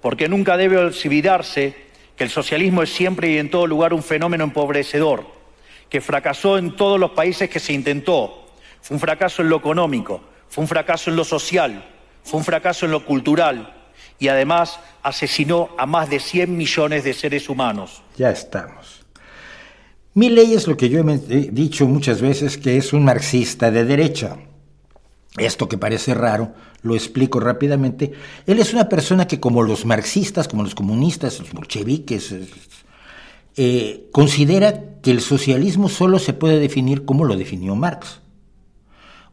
[0.00, 1.87] Porque nunca debe olvidarse
[2.18, 5.24] que el socialismo es siempre y en todo lugar un fenómeno empobrecedor,
[5.88, 8.48] que fracasó en todos los países que se intentó.
[8.82, 11.84] Fue un fracaso en lo económico, fue un fracaso en lo social,
[12.24, 13.72] fue un fracaso en lo cultural
[14.18, 18.02] y además asesinó a más de 100 millones de seres humanos.
[18.16, 19.06] Ya estamos.
[20.14, 23.84] Mi ley es lo que yo he dicho muchas veces, que es un marxista de
[23.84, 24.38] derecha.
[25.38, 28.12] Esto que parece raro, lo explico rápidamente.
[28.46, 32.34] Él es una persona que como los marxistas, como los comunistas, los bolcheviques,
[33.56, 38.20] eh, considera que el socialismo solo se puede definir como lo definió Marx.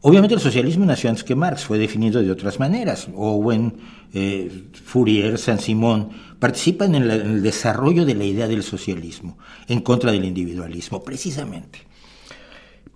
[0.00, 3.08] Obviamente el socialismo nació antes que Marx, fue definido de otras maneras.
[3.14, 3.74] Owen,
[4.12, 9.38] eh, Fourier, Saint-Simon participan en, el desarrollo de la idea del socialismo,
[9.68, 11.85] en contra del individualismo, precisamente.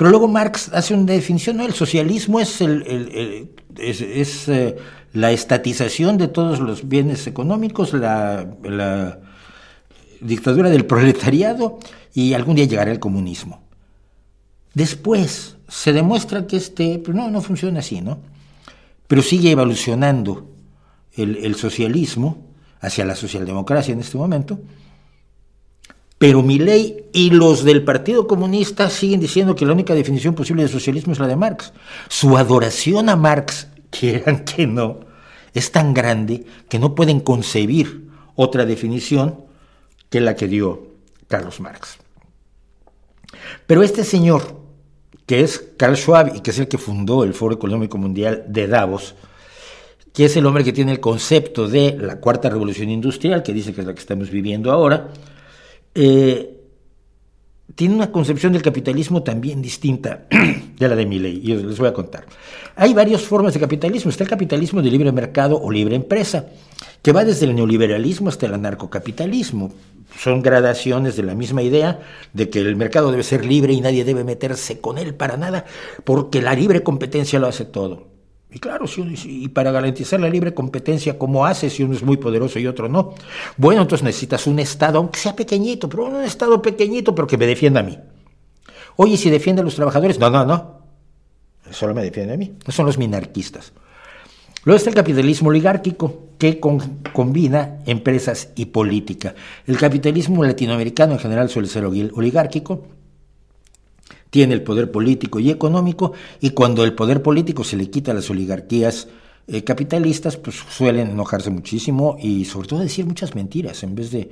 [0.00, 1.66] Pero luego Marx hace una definición, ¿no?
[1.66, 4.78] El socialismo es, eh,
[5.12, 9.18] la estatización de todos los bienes económicos, la, la
[10.22, 11.78] dictadura del proletariado
[12.14, 13.60] y algún día llegará el comunismo.
[14.72, 18.20] Después se demuestra que este, pero pues no, no funciona así, ¿no?
[19.06, 20.48] Pero sigue evolucionando
[21.12, 22.46] el, socialismo
[22.80, 24.60] hacia la socialdemocracia en este momento.
[26.20, 30.62] Pero mi ley y los del Partido Comunista siguen diciendo que la única definición posible
[30.62, 31.72] de socialismo es la de Marx.
[32.10, 35.00] Su adoración a Marx, quieran que no,
[35.54, 39.46] es tan grande que no pueden concebir otra definición
[40.10, 40.88] que la que dio
[41.26, 41.96] Carlos Marx.
[43.66, 44.60] Pero este señor,
[45.24, 48.66] que es Carl Schwab y que es el que fundó el Foro Económico Mundial de
[48.66, 49.14] Davos,
[50.12, 53.72] que es el hombre que tiene el concepto de la cuarta revolución industrial, que dice
[53.72, 55.08] que es la que estamos viviendo ahora,
[55.94, 56.60] eh,
[57.74, 60.26] tiene una concepción del capitalismo también distinta
[60.78, 62.26] de la de Milley, y les voy a contar.
[62.76, 64.10] Hay varias formas de capitalismo.
[64.10, 66.46] Está el capitalismo de libre mercado o libre empresa,
[67.02, 69.72] que va desde el neoliberalismo hasta el anarcocapitalismo.
[70.18, 72.00] Son gradaciones de la misma idea
[72.32, 75.64] de que el mercado debe ser libre y nadie debe meterse con él para nada,
[76.04, 78.09] porque la libre competencia lo hace todo.
[78.52, 82.58] Y claro, y para garantizar la libre competencia, ¿cómo hace si uno es muy poderoso
[82.58, 83.14] y otro no?
[83.56, 87.46] Bueno, entonces necesitas un Estado, aunque sea pequeñito, pero un Estado pequeñito, pero que me
[87.46, 87.96] defienda a mí.
[88.96, 90.80] Oye, si defiende a los trabajadores, no, no, no.
[91.70, 92.52] Solo me defiende a mí.
[92.66, 93.72] No son los minarquistas.
[94.64, 99.34] Luego está el capitalismo oligárquico, que combina empresas y política.
[99.66, 102.84] El capitalismo latinoamericano en general suele ser oligárquico,
[104.30, 108.14] tiene el poder político y económico, y cuando el poder político se le quita a
[108.14, 109.08] las oligarquías
[109.46, 114.30] eh, capitalistas, pues suelen enojarse muchísimo y sobre todo decir muchas mentiras en vez de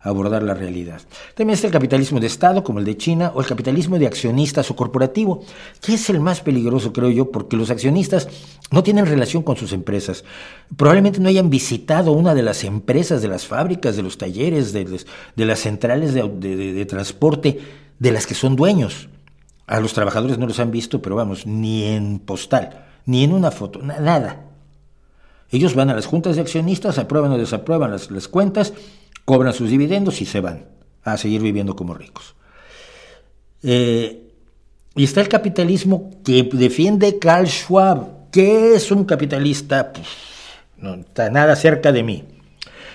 [0.00, 1.00] abordar la realidad.
[1.34, 4.70] También está el capitalismo de Estado, como el de China, o el capitalismo de accionistas
[4.70, 5.42] o corporativo,
[5.80, 8.28] que es el más peligroso, creo yo, porque los accionistas
[8.70, 10.24] no tienen relación con sus empresas.
[10.76, 15.04] Probablemente no hayan visitado una de las empresas, de las fábricas, de los talleres, de,
[15.36, 17.58] las centrales de transporte,
[17.98, 19.08] de las que son dueños.
[19.68, 23.50] A los trabajadores no los han visto, pero vamos, ni en postal, ni en una
[23.50, 24.40] foto, nada.
[25.50, 28.72] Ellos van a las juntas de accionistas, aprueban o desaprueban las, cuentas,
[29.26, 30.64] cobran sus dividendos y se van
[31.04, 32.34] a seguir viviendo como ricos.
[33.62, 34.32] Eh,
[34.94, 38.30] y está el capitalismo que defiende Karl Schwab.
[38.30, 39.92] que es un capitalista?
[39.92, 40.06] Pues,
[40.78, 42.24] no está nada cerca de mí.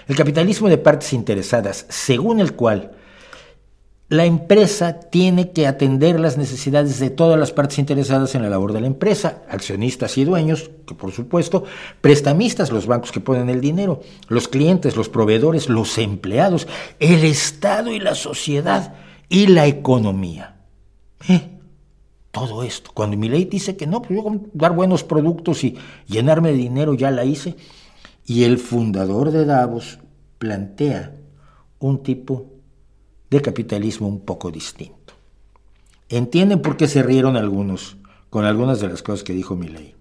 [0.08, 2.94] El capitalismo de partes interesadas, según el cual
[4.14, 8.72] la empresa tiene que atender las necesidades de todas las partes interesadas en la labor
[8.72, 11.64] de la empresa, accionistas y dueños, que por supuesto,
[12.00, 16.68] prestamistas, los bancos que ponen el dinero, los clientes, los proveedores, los empleados,
[17.00, 18.94] el Estado y la sociedad
[19.30, 20.58] y la economía.
[21.28, 21.50] ¿Eh?
[22.30, 22.92] Todo esto.
[22.94, 25.76] Cuando mi ley dice que no, pues yo dar buenos productos y
[26.06, 27.56] llenarme de dinero ya la hice.
[28.28, 29.98] Y el fundador de Davos
[30.38, 31.16] plantea
[31.80, 32.53] un tipo
[33.34, 35.14] de capitalismo un poco distinto.
[36.10, 37.98] ¿Entienden por qué se rieron algunos
[38.30, 39.96] con algunas de las cosas que dijo mi ley?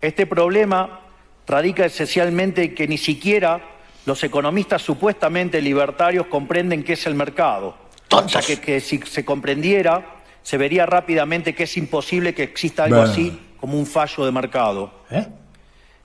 [0.00, 1.00] Este problema
[1.46, 3.60] radica esencialmente en que ni siquiera
[4.06, 7.76] los economistas supuestamente libertarios comprenden qué es el mercado.
[8.08, 8.44] ¡Tontos!
[8.44, 13.38] que, que, si se comprendiera, se vería rápidamente que es imposible que exista algo así
[13.58, 14.92] como un fallo de mercado.
[15.10, 15.26] ¿Eh?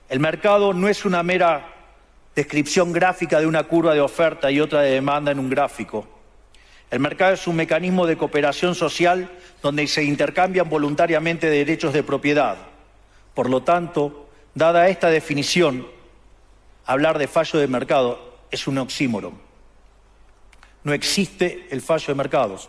[0.08, 1.77] El mercado no es una mera
[2.38, 6.06] descripción gráfica de una curva de oferta y otra de demanda en un gráfico.
[6.88, 9.28] El mercado es un mecanismo de cooperación social
[9.60, 12.56] donde se intercambian voluntariamente derechos de propiedad.
[13.34, 15.88] Por lo tanto, dada esta definición,
[16.86, 19.34] hablar de fallo de mercado es un oxímoron.
[20.84, 22.68] No existe el fallo de mercados.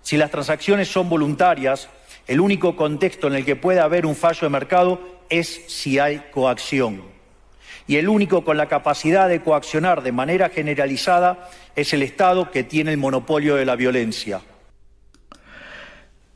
[0.00, 1.90] Si las transacciones son voluntarias,
[2.26, 6.30] el único contexto en el que puede haber un fallo de mercado es si hay
[6.32, 7.11] coacción
[7.86, 12.64] y el único con la capacidad de coaccionar de manera generalizada es el Estado que
[12.64, 14.40] tiene el monopolio de la violencia.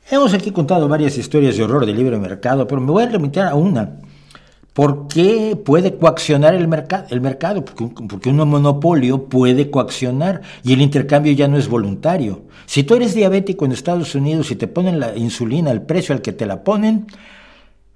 [0.09, 3.43] Hemos aquí contado varias historias de horror del libre mercado, pero me voy a remitir
[3.43, 3.97] a una.
[4.73, 7.07] ¿Por qué puede coaccionar el, mercado?
[7.09, 7.65] el mercado?
[7.65, 12.43] Porque porque un monopolio puede coaccionar y el intercambio ya no es voluntario.
[12.67, 16.21] Si tú eres diabético en Estados Unidos y te ponen la insulina al precio al
[16.21, 17.07] que te la ponen,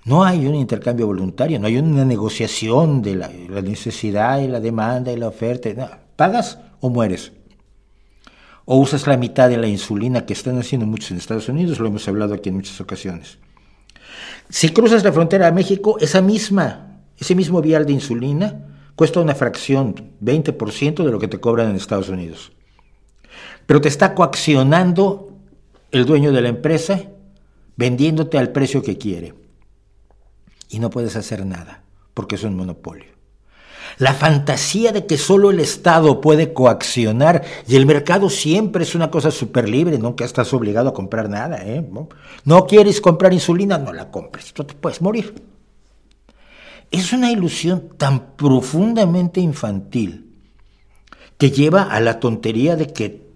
[0.04, 5.12] no hay un intercambio voluntario, no hay una negociación de la, necesidad y la demanda
[5.12, 6.00] y la oferta.
[6.16, 7.32] Pagas o mueres.
[8.64, 11.88] O usas la mitad de la insulina que están haciendo muchos en Estados Unidos, lo
[11.88, 13.38] hemos hablado aquí en muchas ocasiones.
[14.48, 18.66] Si cruzas la frontera a México, esa misma, ese mismo vial de insulina
[18.96, 22.52] cuesta una fracción, 20% de lo que te cobran en Estados Unidos.
[23.66, 25.36] Pero te está coaccionando
[25.90, 27.02] el dueño de la empresa
[27.76, 29.34] vendiéndote al precio que quiere
[30.70, 31.82] y no puedes hacer nada,
[32.14, 33.20] porque es un monopolio.
[33.98, 39.10] La fantasía de que solo el Estado puede coaccionar y el mercado siempre es una
[39.10, 41.58] cosa súper libre, nunca estás obligado a comprar nada.
[41.62, 41.86] ¿eh?
[42.44, 42.66] ¿No?
[42.66, 43.78] quieres comprar insulina?
[43.78, 45.34] No la compres, tú te puedes morir.
[46.90, 50.34] Es una ilusión tan profundamente infantil
[51.36, 53.28] que lleva a la tontería de que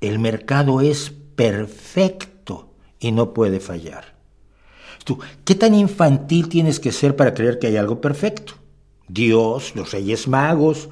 [0.00, 4.11] el mercado es perfecto y no puede fallar.
[5.44, 8.54] ¿Qué tan infantil tienes que ser para creer que hay algo perfecto?
[9.08, 10.88] Dios, los reyes magos,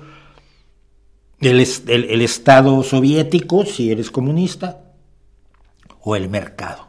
[1.41, 4.81] el, el Estado soviético, si eres comunista,
[6.03, 6.89] o el mercado.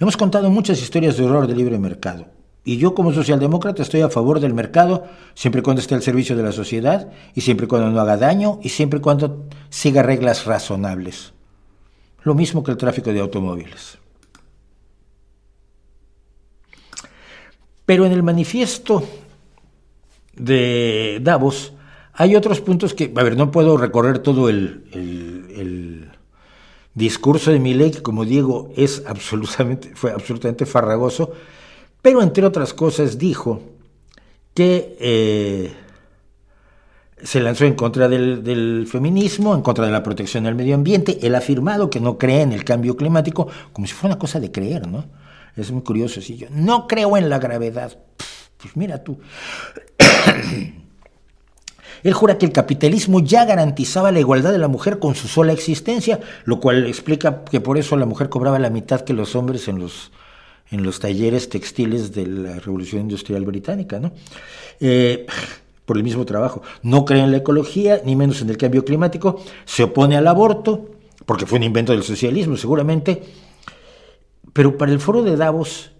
[0.00, 2.26] Hemos contado muchas historias de horror del libre mercado.
[2.64, 5.04] Y yo como socialdemócrata estoy a favor del mercado
[5.34, 8.16] siempre y cuando esté al servicio de la sociedad y siempre y cuando no haga
[8.16, 11.34] daño y siempre y cuando siga reglas razonables.
[12.22, 13.98] Lo mismo que el tráfico de automóviles.
[17.86, 19.02] Pero en el manifiesto
[20.36, 21.72] de Davos
[22.12, 26.10] hay otros puntos que, a ver, no puedo recorrer todo el, el,
[26.94, 31.32] discurso de Milei, que como digo, es absolutamente, fue absolutamente farragoso,
[32.00, 33.60] pero entre otras cosas dijo
[34.54, 35.72] que eh,
[37.20, 41.18] se lanzó en contra del, del, feminismo, en contra de la protección del medio ambiente.
[41.22, 44.38] Él ha afirmado que no cree en el cambio climático, como si fuera una cosa
[44.38, 45.04] de creer, ¿no?
[45.56, 46.20] Es muy curioso.
[46.20, 47.98] Si yo no creo en la gravedad,
[48.58, 49.18] pues mira tú.
[52.02, 55.54] Él jura que el capitalismo ya garantizaba la igualdad de la mujer con su sola
[55.54, 59.68] existencia, lo cual explica que por eso la mujer cobraba la mitad que los hombres
[59.68, 60.12] en los,
[60.70, 64.12] en los talleres textiles de la Revolución Industrial Británica, ¿no?
[64.80, 65.24] Eh,
[65.86, 66.62] por el mismo trabajo.
[66.82, 70.90] No cree en la ecología, ni menos en el cambio climático, se opone al aborto,
[71.24, 73.22] porque fue un invento del socialismo seguramente,
[74.54, 75.90] pero para el foro de Davos,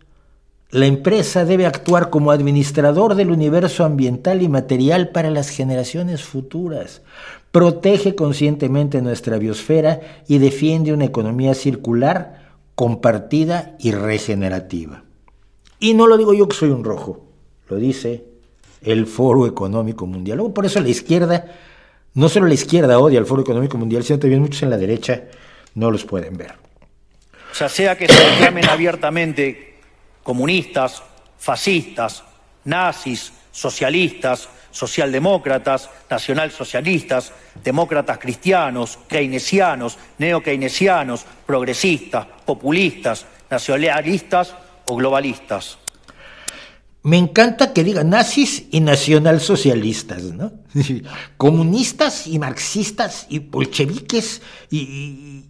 [0.70, 7.02] la empresa debe actuar como administrador del universo ambiental y material para las generaciones futuras.
[7.50, 15.04] Protege conscientemente nuestra biosfera y defiende una economía circular, compartida y regenerativa.
[15.80, 17.24] Y no lo digo yo que soy un rojo,
[17.68, 18.24] lo dice
[18.82, 20.52] el Foro Económico Mundial.
[20.52, 21.46] por eso la izquierda,
[22.14, 25.24] no solo la izquierda odia al Foro Económico Mundial, sino también muchos en la derecha
[25.74, 26.64] no los pueden ver
[27.58, 29.78] ya sea que se llamen abiertamente
[30.22, 31.02] comunistas,
[31.38, 32.24] fascistas,
[32.64, 37.32] nazis, socialistas, socialdemócratas, nacionalsocialistas,
[37.62, 44.54] demócratas cristianos, keynesianos, neokeynesianos, progresistas, populistas, nacionalistas
[44.86, 45.78] o globalistas.
[47.04, 50.52] Me encanta que digan nazis y nacionalsocialistas, ¿no?
[51.36, 54.40] Comunistas y marxistas y bolcheviques
[54.70, 55.44] y, y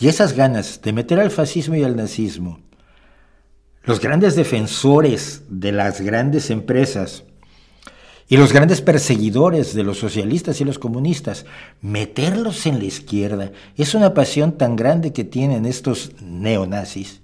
[0.00, 2.60] esas ganas de meter al fascismo y al nazismo,
[3.84, 7.24] los grandes defensores de las grandes empresas
[8.28, 11.46] y los grandes perseguidores de los socialistas y los comunistas,
[11.80, 17.20] meterlos en la izquierda, es una pasión tan grande que tienen estos neonazis.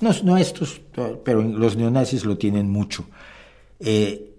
[0.00, 0.80] No, no estos,
[1.24, 3.04] pero los neonazis lo tienen mucho.
[3.78, 4.30] Eh,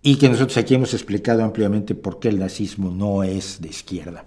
[0.00, 4.24] y que nosotros aquí hemos explicado ampliamente por qué el nazismo no es de izquierda.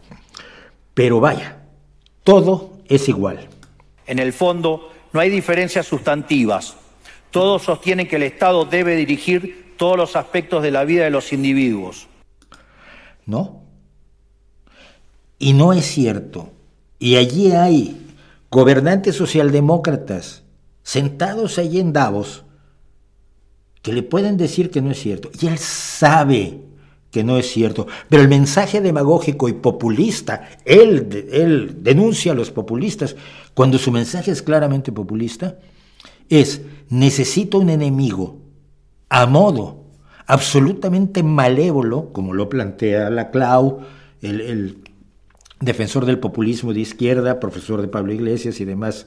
[0.94, 1.61] Pero vaya,
[2.24, 3.48] todo es igual.
[4.06, 6.76] En el fondo, no hay diferencias sustantivas.
[7.32, 11.34] Todos sostienen que el Estado debe dirigir todos los aspectos de la vida de los
[11.34, 12.08] individuos.
[13.26, 13.64] No.
[15.40, 16.52] Y no es cierto.
[17.00, 17.98] Y allí hay
[18.52, 20.44] gobernantes socialdemócratas
[20.84, 22.44] sentados allí en Davos
[23.82, 25.32] que le pueden decir que no es cierto.
[25.40, 26.60] Y él sabe
[27.12, 27.88] que no es cierto.
[28.10, 33.16] Pero el mensaje demagógico y populista, él, denuncia a los populistas,
[33.54, 35.60] cuando su mensaje es claramente populista,
[36.30, 38.40] es necesito un enemigo
[39.10, 39.84] a modo
[40.26, 43.82] absolutamente malévolo, como lo plantea la Clau,
[44.22, 44.78] el,
[45.60, 49.06] defensor del populismo de izquierda, profesor de Pablo Iglesias y demás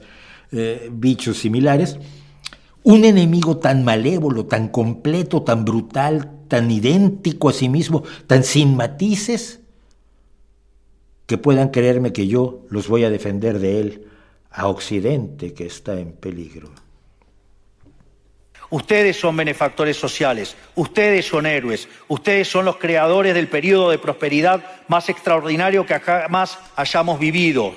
[0.53, 1.97] eh, bichos similares,
[2.85, 8.75] un enemigo tan malévolo, tan completo, tan brutal, tan idéntico a sí mismo, tan sin
[8.75, 9.59] matices,
[11.25, 14.07] que puedan creerme que yo los voy a defender de él
[14.51, 16.69] a Occidente que está en peligro.
[18.69, 24.63] Ustedes son benefactores sociales, ustedes son héroes, ustedes son los creadores del periodo de prosperidad
[24.87, 27.73] más extraordinario que jamás hayamos vivido.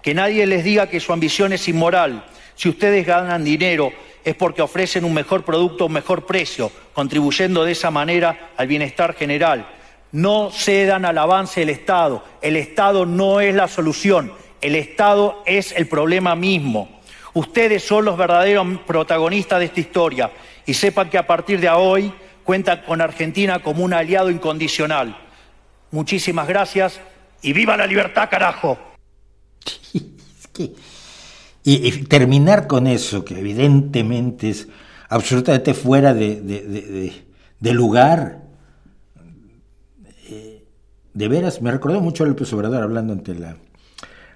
[0.00, 2.24] Que nadie les diga que su ambición es inmoral.
[2.60, 3.90] Si ustedes ganan dinero
[4.22, 9.14] es porque ofrecen un mejor producto un mejor precio, contribuyendo de esa manera al bienestar
[9.14, 9.66] general.
[10.12, 12.22] No cedan al avance del Estado.
[12.42, 14.34] El Estado no es la solución.
[14.60, 17.00] El Estado es el problema mismo.
[17.32, 20.30] Ustedes son los verdaderos protagonistas de esta historia
[20.66, 22.12] y sepan que a partir de hoy
[22.44, 25.16] cuentan con Argentina como un aliado incondicional.
[25.92, 27.00] Muchísimas gracias
[27.40, 28.78] y viva la libertad, carajo.
[31.62, 34.68] y, terminar con eso, que evidentemente es
[35.08, 37.12] absolutamente fuera de,
[37.60, 38.42] lugar.
[40.28, 40.64] Eh,
[41.12, 43.56] de veras, me recordó mucho a López Obrador hablando ante, la,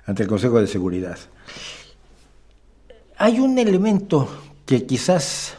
[0.06, 1.18] ante el Consejo de Seguridad.
[3.16, 4.28] Hay un elemento
[4.66, 5.54] que quizás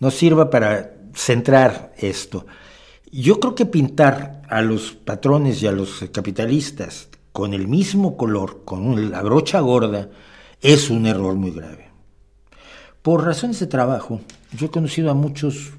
[0.00, 2.46] nos sirva para centrar esto.
[3.12, 8.62] Yo creo que pintar a los patrones y a los capitalistas con el mismo color,
[8.64, 10.10] con la brocha gorda,
[10.60, 11.88] es un error muy grave.
[13.00, 14.20] Por razones de trabajo,
[14.56, 15.70] yo he conocido a muchos,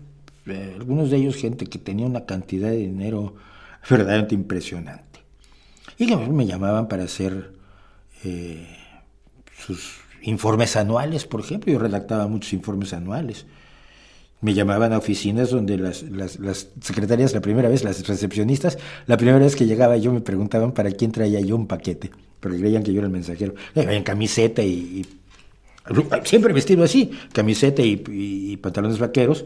[0.45, 3.35] eh, algunos de ellos gente que tenía una cantidad de dinero
[3.89, 5.19] verdaderamente impresionante.
[5.97, 7.51] Y me llamaban para hacer
[8.23, 8.65] eh,
[9.57, 11.73] sus informes anuales, por ejemplo.
[11.73, 13.47] Yo redactaba muchos informes anuales.
[14.41, 19.37] Me llamaban a oficinas donde las, las, secretarias, la primera vez, las recepcionistas, la primera
[19.37, 22.09] vez que llegaba yo me preguntaban para quién traía yo un paquete,
[22.39, 23.53] porque creían que yo era el mensajero.
[23.75, 25.05] Eh, en camiseta y,
[26.23, 29.45] siempre vestido así, camiseta y, pantalones vaqueros.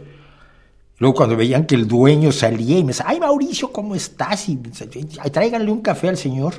[0.99, 4.48] Luego cuando veían que el dueño salía y me decía, ay Mauricio, ¿cómo estás?
[4.48, 4.57] Y
[5.32, 6.53] tráiganle un café al señor.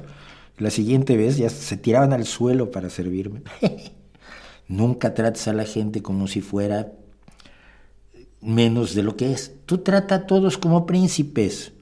[0.59, 3.43] La siguiente vez ya se tiraban al suelo para servirme.
[4.69, 6.93] Nunca trates a la gente como si fuera
[8.45, 9.53] menos de lo que es.
[9.67, 11.73] Tú trata a todos como príncipes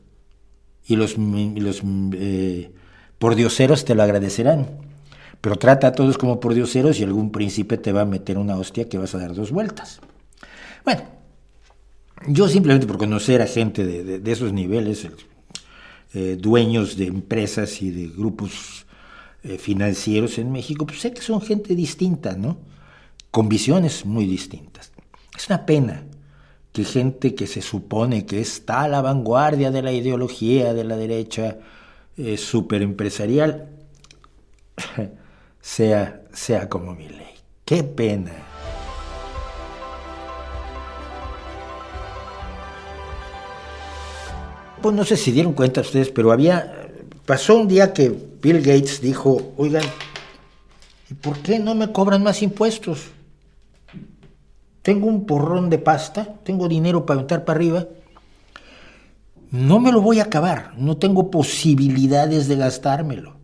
[0.86, 1.82] y los, los
[2.14, 2.70] eh,
[3.18, 4.68] pordioseros te lo agradecerán.
[5.40, 8.88] Pero trata a todos como pordioseros y algún príncipe te va a meter una hostia
[8.88, 10.00] que vas a dar dos vueltas.
[10.84, 11.02] Bueno,
[12.28, 15.08] yo simplemente por conocer a gente de esos niveles,
[16.14, 18.84] eh, dueños de empresas y de grupos
[19.44, 22.58] eh, financieros en México, pues sé que son gente distinta, ¿no?
[23.30, 24.92] Con visiones muy distintas.
[25.34, 26.04] Es una pena
[26.72, 30.96] que gente que se supone que está a la vanguardia de la ideología de la
[30.96, 31.58] derecha
[32.16, 33.68] eh, superempresarial
[35.60, 37.34] sea, sea como mi ley.
[37.64, 38.52] Qué pena.
[44.82, 46.88] pues no sé si dieron cuenta ustedes, pero había,
[47.24, 48.12] pasó un día que
[48.42, 49.84] Bill Gates dijo, oigan,
[51.08, 53.04] ¿y por qué no me cobran más impuestos?
[54.82, 57.86] Tengo un porrón de pasta, tengo dinero para aventar para arriba,
[59.50, 63.36] no me lo voy a acabar, no tengo posibilidades de gastármelo.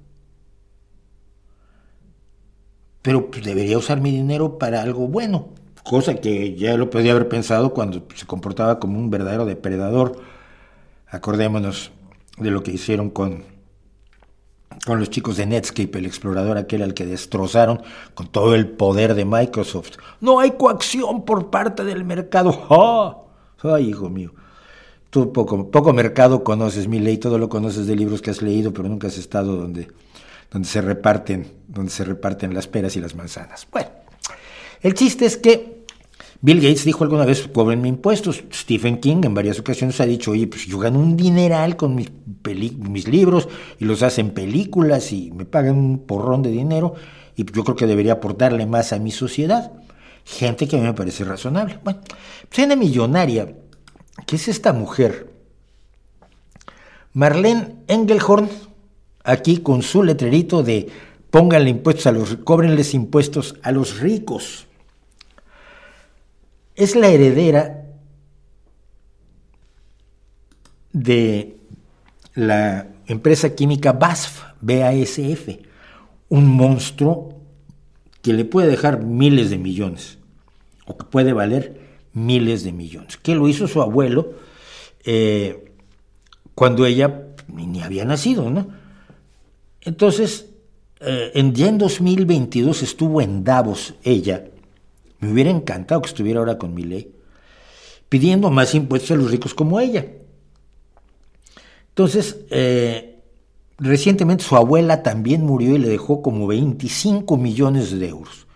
[3.03, 5.49] Pero pues, debería usar mi dinero para algo bueno,
[5.85, 10.21] cosa que ya lo podía haber pensado cuando se comportaba como un verdadero depredador
[11.11, 11.91] Acordémonos
[12.37, 13.45] de lo que hicieron con,
[14.85, 17.83] con los chicos de Netscape, el explorador aquel al que destrozaron
[18.15, 19.97] con todo el poder de Microsoft.
[20.21, 22.67] No hay coacción por parte del mercado.
[22.71, 23.17] ¡Ah!
[23.63, 24.33] ¡Ay, hijo mío!
[25.11, 28.73] Tú poco, poco mercado conoces, mi ley, todo lo conoces de libros que has leído,
[28.73, 29.89] pero nunca has estado donde,
[30.51, 33.67] donde, se reparten, donde se reparten las peras y las manzanas.
[33.73, 33.89] Bueno,
[34.83, 35.78] el chiste es que
[36.41, 38.45] Bill Gates dijo alguna vez, cobrenme impuestos.
[38.53, 42.11] Stephen King en varias ocasiones ha dicho, oye, pues yo gano un dineral con mis,
[42.79, 43.49] mis libros
[43.81, 46.95] y los hacen películas y me pagan un porrón de dinero
[47.35, 49.73] y yo creo que debería aportarle más a mi sociedad.
[50.25, 51.81] Gente que a mí me parece razonable.
[51.83, 52.01] Bueno,
[52.49, 53.57] pues millonaria,
[54.25, 55.33] que es esta mujer,
[57.15, 58.49] Marlene Engelhorn,
[59.25, 60.89] aquí con su letrerito de
[61.31, 64.68] pónganle impuestos a los, cóbrenles impuestos a los ricos
[66.79, 67.85] es la heredera
[70.93, 71.57] de
[72.35, 75.59] la empresa química BASF, BASF,
[76.29, 77.41] un monstruo
[78.23, 80.19] que le puede dejar miles de millones,
[80.87, 81.81] o que puede valer
[82.13, 83.17] miles de millones.
[83.17, 84.35] Que lo hizo su abuelo
[85.05, 85.73] eh,
[86.55, 88.69] cuando ella ni, había nacido, ¿no?
[89.81, 90.51] Entonces,
[91.01, 94.45] eh, en, ya en 2022 estuvo en Davos ella.
[95.21, 97.13] Me hubiera encantado que estuviera ahora con mi ley,
[98.09, 100.07] pidiendo más impuestos a los ricos como ella.
[101.91, 103.19] Entonces, eh,
[103.79, 108.47] recientemente su abuela también murió y le dejó como 25 millones de euros.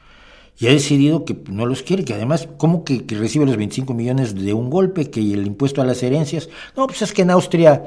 [0.58, 4.34] Y ha decidido que no los quiere, que además, ¿cómo que, recibe los 25 millones
[4.34, 5.10] de un golpe?
[5.10, 6.48] Que el impuesto a las herencias.
[6.76, 7.82] No, pues es que en Austria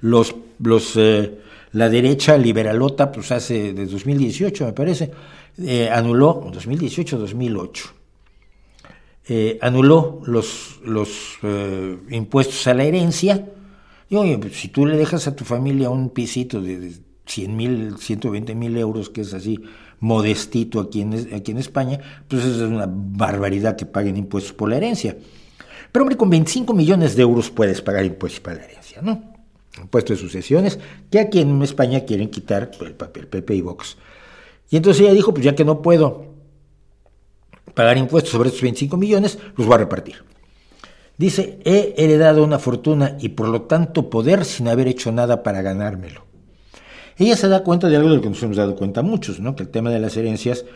[0.00, 1.38] los, los, eh,
[1.72, 5.10] la derecha liberalota, pues hace de 2018, me parece,
[5.58, 7.80] eh, anuló, 2018-2008,
[9.32, 11.38] eh, anuló los, los
[12.10, 13.46] impuestos a la herencia
[14.10, 16.92] y oye, pues, si tú le dejas a tu familia un pisito de,
[17.26, 19.60] 100 mil, 120 mil euros, que es así
[20.00, 24.78] modestito aquí en, aquí en España, pues es una barbaridad que paguen impuestos por la
[24.78, 25.16] herencia.
[25.92, 29.22] Pero hombre, con 25 millones de euros puedes pagar impuestos para la herencia, ¿no?
[29.80, 33.96] Impuestos de sucesiones, que aquí en España quieren quitar el papel PP y Vox.
[34.70, 36.29] Y entonces ella dijo, pues ya que no puedo
[37.80, 40.16] pagar impuestos sobre estos 25 millones, los voy a repartir.
[41.16, 45.62] Dice, he heredado una fortuna y por lo tanto poder sin haber hecho nada para
[45.62, 46.26] ganármelo.
[47.16, 49.56] Ella se da cuenta de algo de lo que nos hemos dado cuenta muchos, ¿no?
[49.56, 50.66] que el tema de las herencias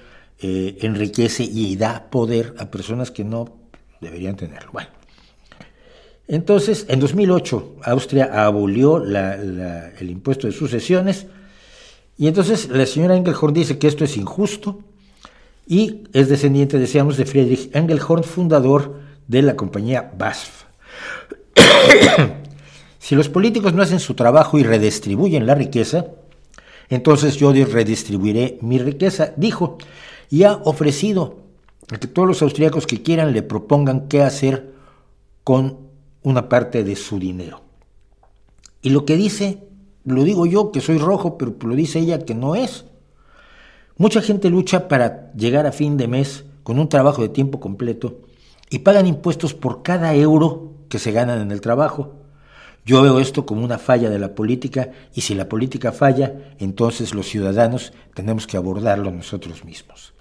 [0.41, 3.55] eh, enriquece y da poder a personas que no
[4.01, 4.71] deberían tenerlo.
[4.73, 4.89] Bueno,
[6.27, 11.27] entonces, en 2008, Austria abolió el impuesto de sucesiones
[12.17, 14.81] y entonces la señora Engelhorn dice que esto es injusto
[15.67, 20.65] y es descendiente, decíamos, de Friedrich Engelhorn, fundador de la compañía BASF.
[22.99, 26.07] si los políticos no hacen su trabajo y redistribuyen la riqueza,
[26.91, 29.79] entonces yo redistribuiré mi riqueza, dijo,
[30.31, 31.39] y ha ofrecido
[31.91, 34.75] a que todos los austríacos que quieran le propongan qué hacer
[35.45, 35.79] con
[36.23, 37.63] una parte de su dinero.
[38.83, 39.67] Y lo que dice,
[40.05, 42.85] lo digo yo que soy rojo, pero lo dice ella que no es.
[43.97, 48.23] Mucha gente lucha para llegar a fin de mes con un trabajo de tiempo completo
[48.69, 52.17] y pagan impuestos por cada euro que se ganan en el trabajo.
[52.85, 57.15] Yo veo esto como una falla de la política y si la política falla, entonces
[57.15, 60.13] los ciudadanos tenemos que abordarlo nosotros mismos.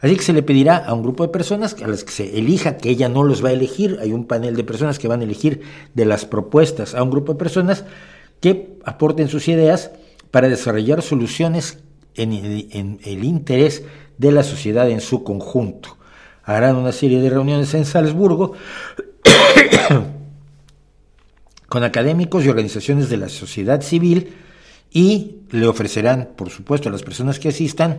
[0.00, 2.76] Así que se le pedirá a un grupo de personas a las que se elija,
[2.76, 5.24] que ella no los va a elegir, hay un panel de personas que van a
[5.24, 5.62] elegir
[5.94, 7.84] de las propuestas a un grupo de personas
[8.40, 9.90] que aporten sus ideas
[10.30, 11.78] para desarrollar soluciones
[12.22, 13.84] en, el interés
[14.16, 15.96] de la sociedad en su conjunto
[16.44, 18.54] harán una serie de reuniones en Salzburgo
[21.68, 24.32] con académicos y organizaciones de la sociedad civil
[24.90, 27.98] y le ofrecerán, por supuesto, a las personas que asistan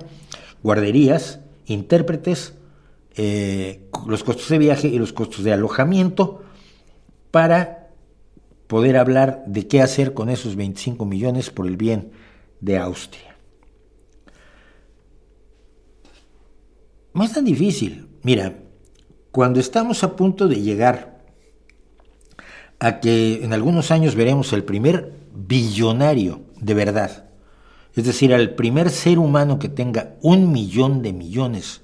[0.63, 2.53] guarderías, intérpretes,
[3.15, 6.43] eh, los costos de viaje y los costos de alojamiento
[7.31, 7.89] para
[8.67, 12.11] poder hablar de qué hacer con esos 25 millones por el bien
[12.61, 13.28] de Austria.
[17.19, 18.07] No es tan difícil.
[18.23, 18.59] Mira,
[19.31, 21.19] cuando estamos a punto de llegar
[22.79, 27.25] a que en algunos años veremos el primer billonario de verdad,
[27.93, 31.81] es decir, al primer ser humano que tenga un millón de millones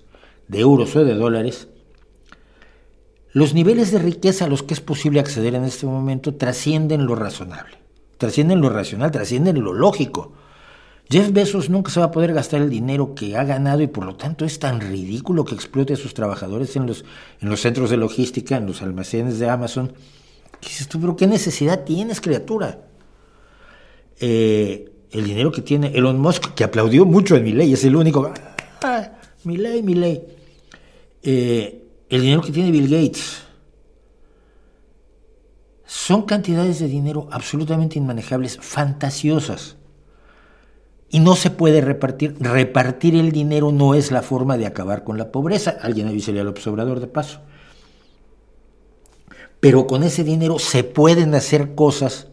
[0.48, 1.68] de euros o de dólares,
[3.34, 7.16] los niveles de riqueza a los que es posible acceder en este momento trascienden lo
[7.16, 7.76] razonable,
[8.18, 10.32] trascienden lo racional, trascienden lo lógico.
[11.10, 14.06] Jeff Bezos nunca se va a poder gastar el dinero que ha ganado y por
[14.06, 17.06] lo tanto es tan ridículo que explote a sus trabajadores en los,
[17.42, 19.94] en los centros de logística, en los almacenes de Amazon.
[20.62, 22.80] dices tú, pero qué necesidad tienes, criatura?
[24.20, 27.96] Eh, el dinero que tiene Elon Musk, que aplaudió mucho en mi ley, es el
[27.96, 28.34] único.
[28.82, 29.12] Ah,
[29.44, 30.24] mi ley, mi ley.
[31.22, 33.44] Eh, el dinero que tiene Bill Gates.
[35.86, 39.78] Son cantidades de dinero absolutamente inmanejables, fantasiosas
[41.10, 42.36] y no se puede repartir.
[42.40, 45.78] Repartir el dinero no es la forma de acabar con la pobreza.
[45.82, 47.42] Alguien avisaría al observador de paso.
[49.60, 52.28] Pero con ese dinero se pueden hacer cosas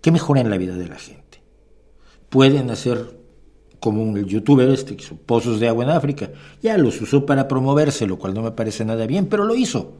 [0.00, 1.42] que mejoran la vida de la gente.
[2.28, 3.18] Pueden hacer
[3.80, 6.30] como un youtuber este que hizo pozos de agua en África.
[6.62, 9.94] Ya los usó para promoverse, lo cual no me parece nada bien, pero lo hizo.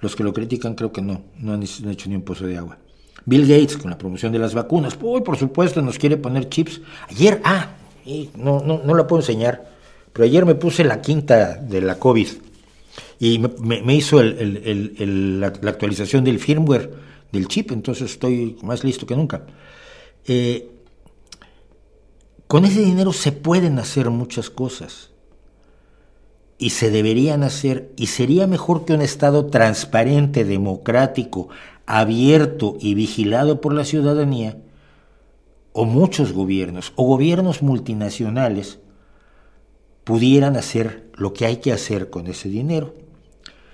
[0.00, 2.78] Los que lo critican creo que no, no han hecho ni un pozo de agua.
[3.26, 4.98] Bill Gates con la promoción de las vacunas.
[5.00, 6.80] Uy, por supuesto, nos quiere poner chips.
[7.08, 7.70] Ayer, ah,
[8.36, 9.70] no, no, no la puedo enseñar,
[10.12, 12.28] pero ayer me puse la quinta de la COVID
[13.18, 16.92] y me, hizo la, actualización del firmware
[17.32, 19.46] del chip, entonces estoy más listo que nunca.
[20.26, 20.70] Eh,
[22.46, 25.10] con ese dinero se pueden hacer muchas cosas
[26.58, 31.48] y se deberían hacer y sería mejor que un Estado transparente, democrático,
[31.86, 34.58] abierto y vigilado por la ciudadanía,
[35.72, 38.78] o muchos gobiernos, o gobiernos multinacionales,
[40.04, 42.94] pudieran hacer lo que hay que hacer con ese dinero.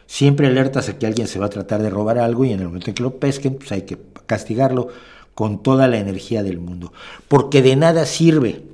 [0.06, 2.66] Siempre alertas a que alguien se va a tratar de robar algo y en el
[2.66, 4.88] momento en que lo pesquen, pues hay que castigarlo
[5.34, 6.92] con toda la energía del mundo.
[7.28, 8.64] Porque de nada sirve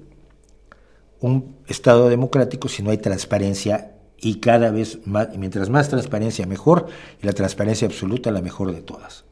[1.21, 6.87] un Estado democrático si no hay transparencia y cada vez más, mientras más transparencia mejor,
[7.23, 9.26] y la transparencia absoluta la mejor de todas.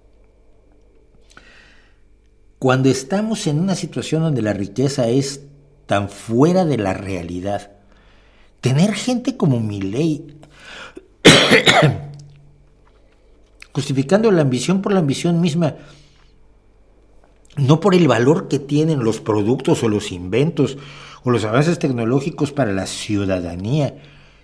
[2.65, 5.43] Cuando estamos en una situación donde la riqueza es
[5.85, 7.73] tan fuera de la realidad,
[8.62, 10.39] tener gente como mi ley
[13.74, 15.77] justificando la ambición por la ambición misma,
[17.59, 20.78] no por el valor que tienen los productos o los inventos
[21.23, 23.99] o los avances tecnológicos para la ciudadanía,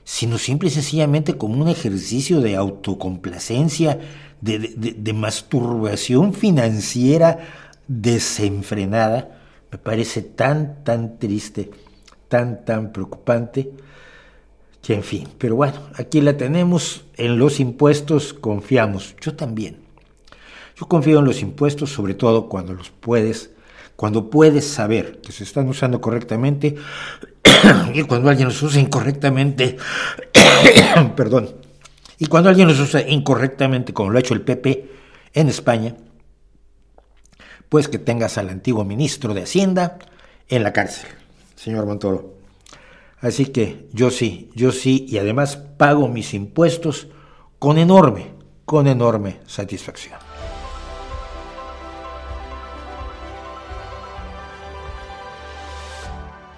[0.04, 3.98] sino simple y sencillamente como un ejercicio de autocomplacencia,
[4.42, 9.36] de, masturbación financiera desenfrenada,
[9.72, 11.72] me parece tan, tan triste,
[12.28, 13.72] tan, tan preocupante,
[14.80, 19.78] que en fin, pero bueno, aquí la tenemos, en los impuestos confiamos, yo también.
[20.76, 23.50] Yo confío en los impuestos, sobre todo cuando los puedes,
[23.96, 26.76] cuando puedes saber que se están usando correctamente
[27.92, 29.76] y cuando alguien los usa incorrectamente,
[31.16, 31.56] perdón,
[32.18, 34.88] y cuando alguien los usa incorrectamente, como lo ha hecho el PP
[35.34, 35.96] en España,
[37.70, 39.98] pues que tengas al antiguo ministro de Hacienda
[40.48, 41.08] en la cárcel,
[41.54, 42.34] señor Montoro.
[43.20, 47.06] Así que yo sí, yo sí, y además pago mis impuestos
[47.58, 48.32] con enorme,
[48.64, 50.18] con enorme satisfacción.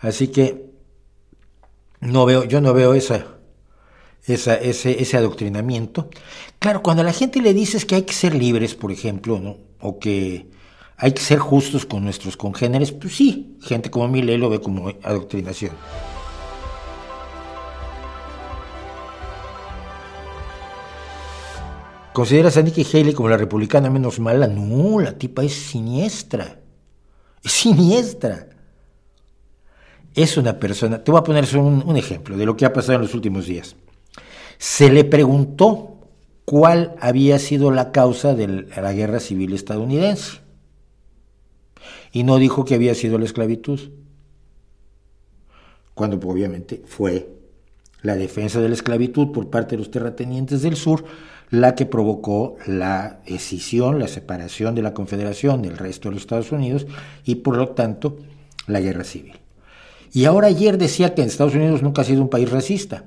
[0.00, 0.66] Así que
[2.00, 3.32] no veo, yo no veo esa
[4.26, 6.10] ese, ese adoctrinamiento.
[6.58, 9.58] Claro, cuando a la gente le dices que hay que ser libres, por ejemplo, ¿no?
[9.80, 10.48] o que
[10.96, 14.88] hay que ser justos con nuestros congéneres, pues sí, gente como Millet lo ve como
[15.02, 15.72] adoctrinación.
[22.16, 24.46] ¿Consideras a Nikki Haley como la republicana menos mala?
[24.46, 26.60] No, la tipa es siniestra.
[27.44, 28.48] Es siniestra.
[30.14, 31.04] Es una persona.
[31.04, 33.44] Te voy a poner un, un ejemplo de lo que ha pasado en los últimos
[33.44, 33.76] días.
[34.56, 36.08] Se le preguntó
[36.46, 40.38] cuál había sido la causa de la guerra civil estadounidense.
[42.12, 43.90] Y no dijo que había sido la esclavitud,
[45.92, 47.28] cuando obviamente fue
[48.00, 51.04] la defensa de la esclavitud por parte de los terratenientes del sur
[51.50, 56.52] la que provocó la escisión, la separación de la Confederación del resto de los Estados
[56.52, 56.86] Unidos
[57.24, 58.16] y por lo tanto
[58.66, 59.38] la guerra civil.
[60.12, 63.04] Y ahora ayer decía que en Estados Unidos nunca ha sido un país racista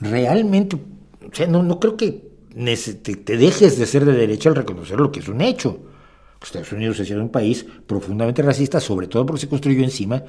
[0.00, 4.98] realmente, o sea, no, no creo que te, dejes de ser de derecha al reconocer
[4.98, 5.80] lo que es un hecho.
[6.42, 10.22] Estados Unidos sido un país profundamente racista, sobre todo porque se construyó encima,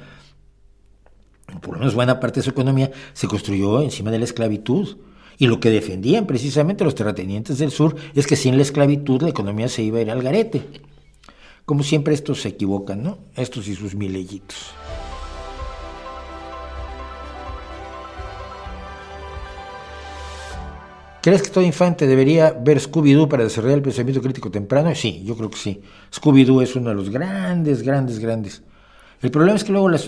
[1.60, 4.96] por lo menos buena parte de su economía, se construyó encima de la esclavitud.
[5.40, 9.30] Y lo que defendían precisamente los terratenientes del sur es que sin la esclavitud la
[9.30, 10.62] economía se iba a ir al garete.
[11.64, 13.16] Como siempre estos se equivocan, ¿no?
[13.34, 14.74] Estos y sus milellitos.
[21.22, 24.94] ¿Crees que todo infante debería ver Scooby-Doo para desarrollar el pensamiento crítico temprano?
[24.94, 25.80] Sí, yo creo que sí.
[26.12, 28.62] Scooby-Doo es uno de los grandes, grandes, grandes
[29.22, 30.06] El problema es que luego las,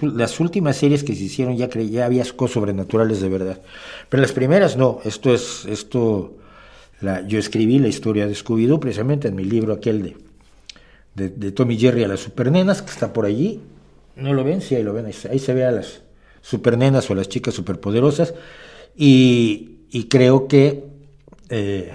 [0.00, 3.60] las últimas series que se hicieron ya, ya había cosas sobrenaturales de verdad.
[4.08, 5.00] Pero las primeras no.
[5.04, 6.38] Esto es, esto,
[7.26, 10.16] yo escribí la historia de Scooby-Doo precisamente en mi libro aquel
[11.14, 13.60] de, de, Tommy Jerry a las supernenas, que está por allí.
[14.16, 14.62] ¿No lo ven?
[14.62, 15.04] Sí, ahí lo ven.
[15.06, 16.02] Ahí, se ve a las
[16.40, 18.32] supernenas o a las chicas superpoderosas.
[18.96, 20.84] Y, y creo que...
[21.50, 21.92] Eh,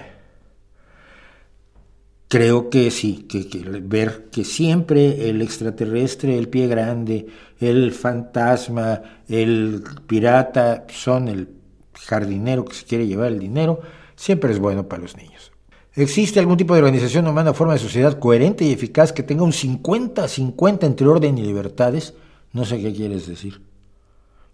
[2.32, 3.46] creo que sí, que,
[3.82, 7.26] ver que siempre el extraterrestre, el pie grande,
[7.60, 11.50] el fantasma, el pirata son el
[11.92, 13.82] jardinero que se quiere llevar el dinero,
[14.16, 15.52] siempre es bueno para los niños.
[15.94, 19.52] ¿Existe algún tipo de organización humana, forma de sociedad coherente y eficaz que tenga un
[19.52, 22.14] 50-50 entre orden y libertades?
[22.54, 23.60] No sé qué quieres decir.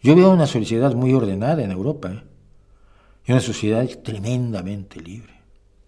[0.02, 2.24] Yo veo una sociedad muy ordenada en Europa, ¿eh?
[3.24, 5.34] y una sociedad tremendamente libre,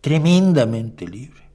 [0.01, 1.50] tremendamente libre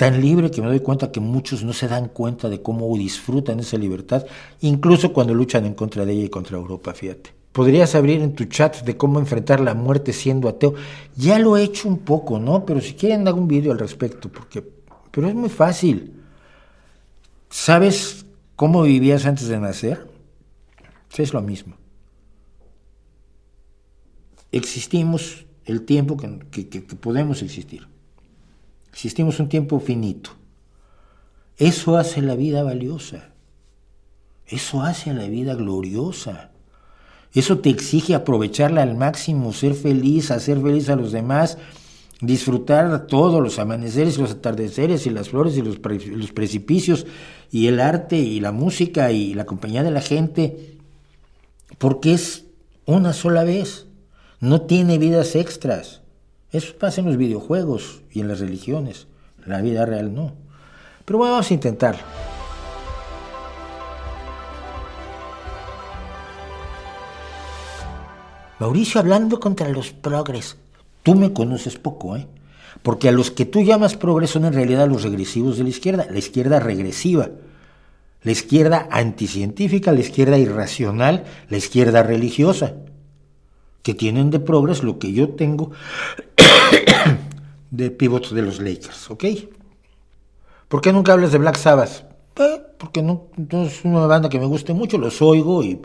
[0.00, 3.60] tan libre que me doy cuenta que muchos no se dan cuenta de cómo disfrutan
[3.60, 4.24] esa libertad,
[4.62, 7.34] incluso cuando luchan en contra de ella y contra Europa, fíjate.
[7.52, 10.72] Podrías abrir en tu chat de cómo enfrentar la muerte siendo ateo.
[11.16, 12.64] Ya lo he hecho un poco, ¿no?
[12.64, 14.64] Pero si quieren hago un vídeo al respecto, porque
[15.10, 16.14] pero es muy fácil.
[17.50, 18.24] ¿Sabes
[18.56, 20.08] cómo vivías antes de nacer?
[21.14, 21.74] Es lo mismo.
[24.50, 27.86] Existimos el tiempo que, que podemos existir.
[28.92, 30.30] Existimos un tiempo finito.
[31.56, 33.30] Eso hace la vida valiosa.
[34.46, 36.50] Eso hace la vida gloriosa.
[37.32, 41.58] Eso te exige aprovecharla al máximo, ser feliz, hacer feliz a los demás,
[42.20, 47.06] disfrutar todos los amaneceres los atardeceres y las flores y los, los precipicios
[47.50, 50.78] y el arte y la música y la compañía de la gente,
[51.78, 52.44] porque es
[52.84, 53.86] una sola vez,
[54.40, 56.00] no tiene vidas extras.
[56.52, 59.06] Eso pasa en los videojuegos y en las religiones.
[59.44, 60.32] En la vida real no.
[61.04, 62.02] Pero bueno, vamos a intentarlo.
[68.58, 70.56] Mauricio hablando contra los progres.
[71.02, 72.26] Tú me conoces poco, ¿eh?
[72.82, 76.06] Porque a los que tú llamas progres son en realidad los regresivos de la izquierda,
[76.10, 77.30] la izquierda regresiva,
[78.22, 82.74] la izquierda anticientífica, la izquierda irracional, la izquierda religiosa
[83.82, 85.70] que tienen de progres lo que yo tengo
[87.70, 89.24] de pivots de los Lakers, ¿ok?
[90.68, 92.04] ¿Por qué nunca hablas de Black Sabbath?
[92.36, 93.28] Eh, porque no,
[93.64, 95.80] es una banda que me guste mucho, los oigo, y,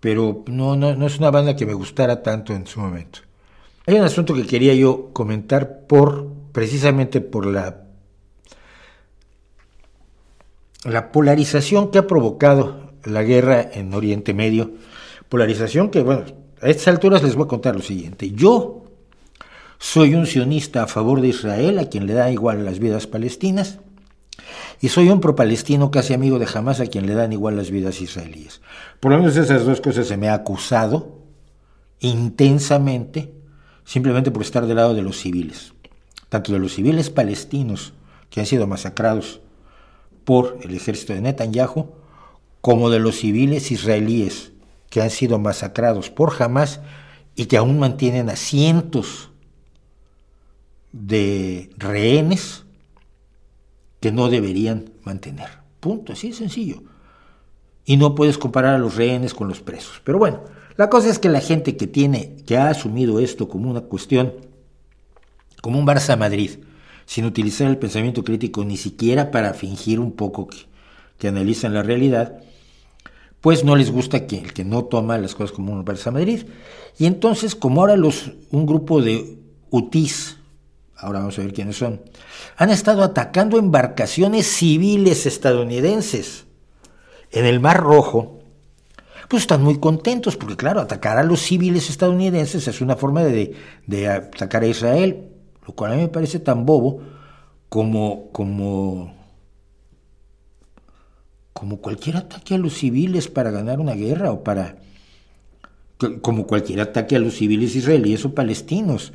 [0.00, 3.20] pero no, no, no es una banda que me gustara tanto en su momento.
[3.86, 7.88] Hay un asunto que quería yo comentar por precisamente por la
[10.84, 14.72] la polarización que ha provocado la guerra en Oriente Medio,
[15.28, 16.24] polarización que bueno,
[16.60, 18.30] a estas alturas les voy a contar lo siguiente.
[18.32, 18.84] Yo
[19.78, 23.78] soy un sionista a favor de Israel, a quien le da igual las vidas palestinas,
[24.80, 28.00] y soy un pro-palestino casi amigo de Hamas, a quien le dan igual las vidas
[28.00, 28.60] israelíes.
[29.00, 31.18] Por lo menos esas dos cosas se me ha acusado
[32.00, 33.32] intensamente,
[33.84, 35.74] simplemente por estar del lado de los civiles,
[36.28, 37.94] tanto de los civiles palestinos
[38.30, 39.40] que han sido masacrados
[40.24, 41.92] por el ejército de Netanyahu,
[42.60, 44.52] como de los civiles israelíes
[44.90, 46.80] que han sido masacrados por Hamas
[47.34, 49.30] y que aún mantienen a cientos
[50.92, 52.64] de rehenes
[54.00, 55.48] que no deberían mantener.
[55.80, 56.82] Punto, así de sencillo.
[57.84, 60.00] Y no puedes comparar a los rehenes con los presos.
[60.04, 60.40] Pero bueno,
[60.76, 64.34] la cosa es que la gente que tiene, que ha asumido esto como una cuestión,
[65.60, 66.58] como un Barça Madrid,
[67.06, 70.58] sin utilizar el pensamiento crítico ni siquiera para fingir un poco que,
[71.18, 72.40] que analizan la realidad,
[73.40, 76.46] pues no les gusta que el que no toma las cosas como un Barça Madrid.
[76.98, 79.38] Y entonces, como ahora los, un grupo de
[79.70, 80.38] UTIs,
[80.96, 82.02] ahora vamos a ver quiénes son,
[82.56, 86.46] han estado atacando embarcaciones civiles estadounidenses
[87.30, 88.40] en el Mar Rojo,
[89.28, 93.54] pues están muy contentos, porque claro, atacar a los civiles estadounidenses es una forma de,
[93.86, 95.28] de atacar a Israel,
[95.66, 97.02] lo cual a mí me parece tan bobo
[97.68, 99.17] como, como
[101.58, 104.76] como cualquier ataque a los civiles para ganar una guerra o para
[106.22, 109.12] como cualquier ataque a los civiles israelíes o palestinos.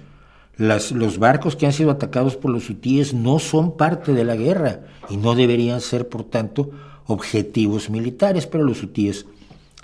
[0.58, 4.36] Las, los barcos que han sido atacados por los hutíes no son parte de la
[4.36, 6.72] guerra y no deberían ser, por tanto,
[7.08, 9.26] objetivos militares, pero los hutíes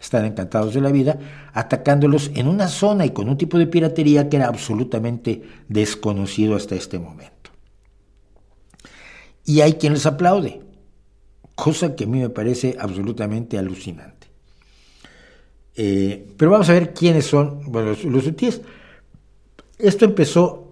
[0.02, 1.18] están encantados de la vida,
[1.53, 6.76] atacándolos en una zona y con un tipo de piratería que era absolutamente desconocido hasta
[6.76, 7.52] este momento.
[9.45, 10.68] Y hay quien les aplaude
[11.60, 14.27] cosa que a mí me parece absolutamente alucinante.
[15.76, 18.61] Eh, pero vamos a ver quiénes son los, hutíes.
[19.77, 20.72] Esto empezó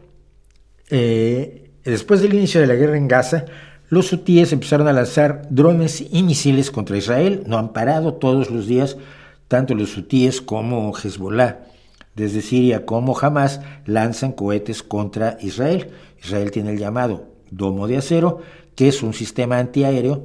[0.89, 3.45] eh, después del inicio de la guerra en Gaza.
[3.89, 7.43] los hutíes empezaron a lanzar drones y misiles contra Israel.
[7.47, 8.97] No han parado todos los días,
[9.47, 11.59] tanto los hutíes como Hezbollah,
[12.15, 15.91] desde Siria como Hamas, lanzan cohetes contra Israel.
[16.21, 18.41] Israel tiene el llamado domo de acero,
[18.75, 20.23] que es un sistema antiaéreo,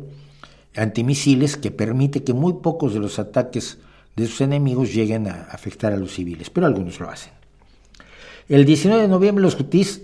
[0.77, 3.79] antimisiles, que permite que muy pocos de los ataques
[4.17, 7.33] de sus enemigos lleguen a afectar a los civiles, pero algunos lo hacen.
[8.49, 10.03] El 19 de noviembre los hutíes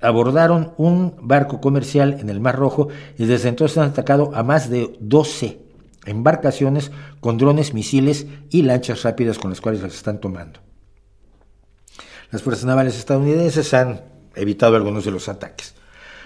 [0.00, 4.70] abordaron un barco comercial en el Mar Rojo y desde entonces han atacado a más
[4.70, 5.60] de 12
[6.06, 6.90] embarcaciones
[7.20, 10.60] con drones, misiles y lanchas rápidas con las cuales las están tomando.
[12.30, 14.02] Las fuerzas navales estadounidenses han
[14.34, 15.74] evitado algunos de los ataques.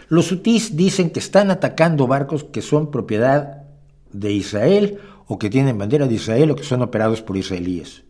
[0.08, 3.64] Los hutíes dicen que están atacando barcos que son propiedad
[4.12, 8.04] de Israel o que tienen bandera de Israel o que son operados por israelíes.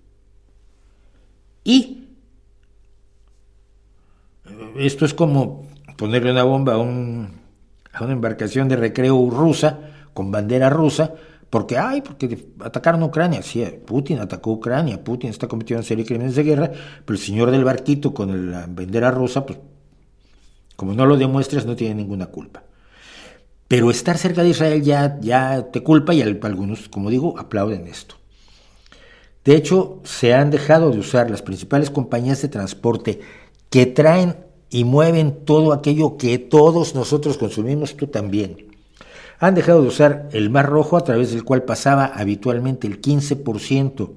[1.65, 2.09] Y
[4.77, 5.67] esto es como
[5.97, 7.31] ponerle una bomba a, una
[8.01, 9.79] embarcación de recreo rusa
[10.13, 11.15] con bandera rusa,
[11.51, 13.43] porque, ay, porque atacaron a Ucrania.
[13.43, 16.71] Sí, Putin atacó a Ucrania, Putin está cometiendo una serie de crímenes de guerra,
[17.05, 19.59] pero el señor del barquito con la bandera rusa, pues,
[20.77, 22.63] como no lo demuestras, no tiene ninguna culpa.
[23.69, 28.17] Pero estar cerca de Israel ya, ya te culpa y algunos, como digo, aplauden esto.
[29.45, 33.21] De hecho, se han dejado de usar las principales compañías de transporte
[33.71, 34.37] que traen
[34.71, 38.69] y mueven todo aquello que todos nosotros consumimos, tú también.
[39.39, 44.13] Han dejado de usar el Mar Rojo a través del cual pasaba habitualmente el 15%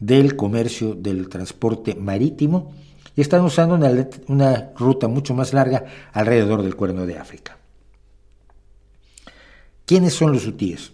[0.00, 2.72] del comercio del transporte marítimo
[3.18, 3.74] y están usando
[4.28, 7.58] una, ruta mucho más larga alrededor del Cuerno de África.
[9.84, 10.92] ¿Quiénes son los hutíes?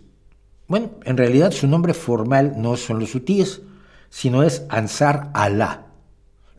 [0.67, 3.61] Bueno, en realidad su nombre formal no son los hutíes,
[4.09, 5.85] sino es Ansar Allah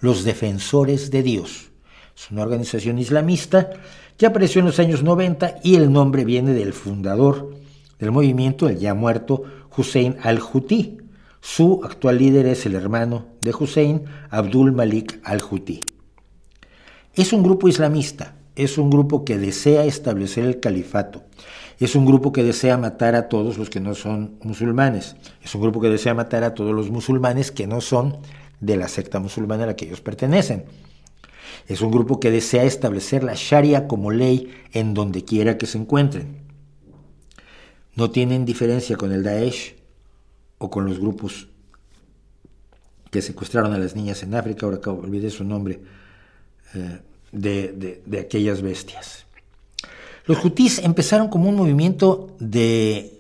[0.02, 1.72] los Defensores de Dios.
[2.16, 3.72] Es una organización islamista
[4.18, 7.56] que apareció en los años 90 y el nombre viene del fundador
[7.98, 9.42] del movimiento, el ya muerto
[9.76, 11.05] Hussein al-Houthi.
[11.48, 15.82] Su actual líder es el hermano de Hussein, Abdul Malik al-Houthi.
[17.14, 21.24] Es un grupo islamista, es un grupo que desea establecer el califato,
[21.80, 25.62] es un grupo que desea matar a todos los que no son musulmanes, es un
[25.62, 28.18] grupo que desea matar a todos los musulmanes que no son
[28.60, 30.66] de la secta musulmana a la que ellos pertenecen.
[31.68, 35.78] Es un grupo que desea establecer la Sharia como ley en donde quiera que se
[35.78, 36.40] encuentren.
[37.94, 39.85] No tienen diferencia con el Daesh
[40.58, 41.48] o con los grupos
[43.12, 45.82] que secuestraron a las niñas en África, ahora que olvidé su nombre,
[46.74, 47.00] eh,
[47.32, 49.26] de, aquellas bestias.
[50.26, 53.20] Los hutíes empezaron como un movimiento de,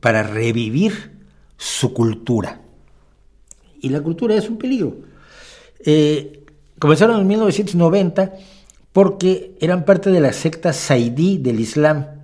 [0.00, 1.12] para revivir
[1.56, 2.60] su cultura
[3.80, 4.96] y la cultura es un peligro.
[5.84, 6.44] Eh,
[6.78, 8.32] comenzaron en 1990
[8.92, 12.15] porque eran parte de la secta Saidí del Islam,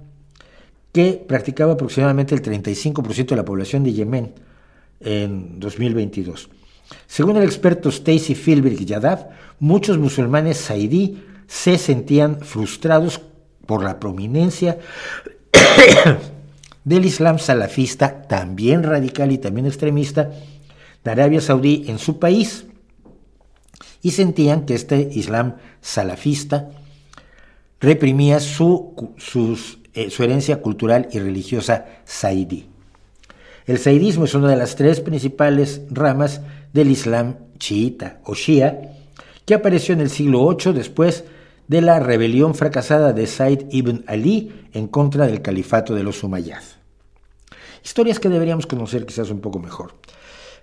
[0.93, 4.35] que practicaba aproximadamente el 35% de la población de Yemen
[5.01, 6.49] en 2022.
[7.07, 13.21] Según el experto Stacy Philbrick Yadav, muchos musulmanes saidí se sentían frustrados
[13.67, 14.79] por la prominencia
[16.85, 20.31] del Islam salafista, también radical y también extremista,
[21.05, 22.67] de Arabia Saudí en su país
[24.03, 26.71] y sentían que este Islam salafista
[27.81, 28.95] reprimía su,
[29.95, 32.69] eh, su herencia cultural y religiosa saidí.
[33.67, 36.41] El saidismo es una de las tres principales ramas
[36.73, 38.93] del Islam chiita o shia,
[39.45, 41.25] que apareció en el siglo VIII después
[41.69, 46.63] de la rebelión fracasada de Said ibn Ali en contra del califato de los Umayyad.
[47.85, 49.95] Historias que deberíamos conocer quizás un poco mejor.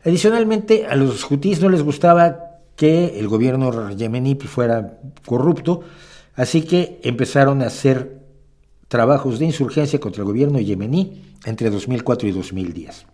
[0.06, 5.82] Adicionalmente, a los hutíes no les gustaba que el gobierno yemení fuera corrupto,
[6.36, 8.19] así que empezaron a hacer
[8.90, 13.06] trabajos de insurgencia contra el gobierno yemení entre 2004 y 2010.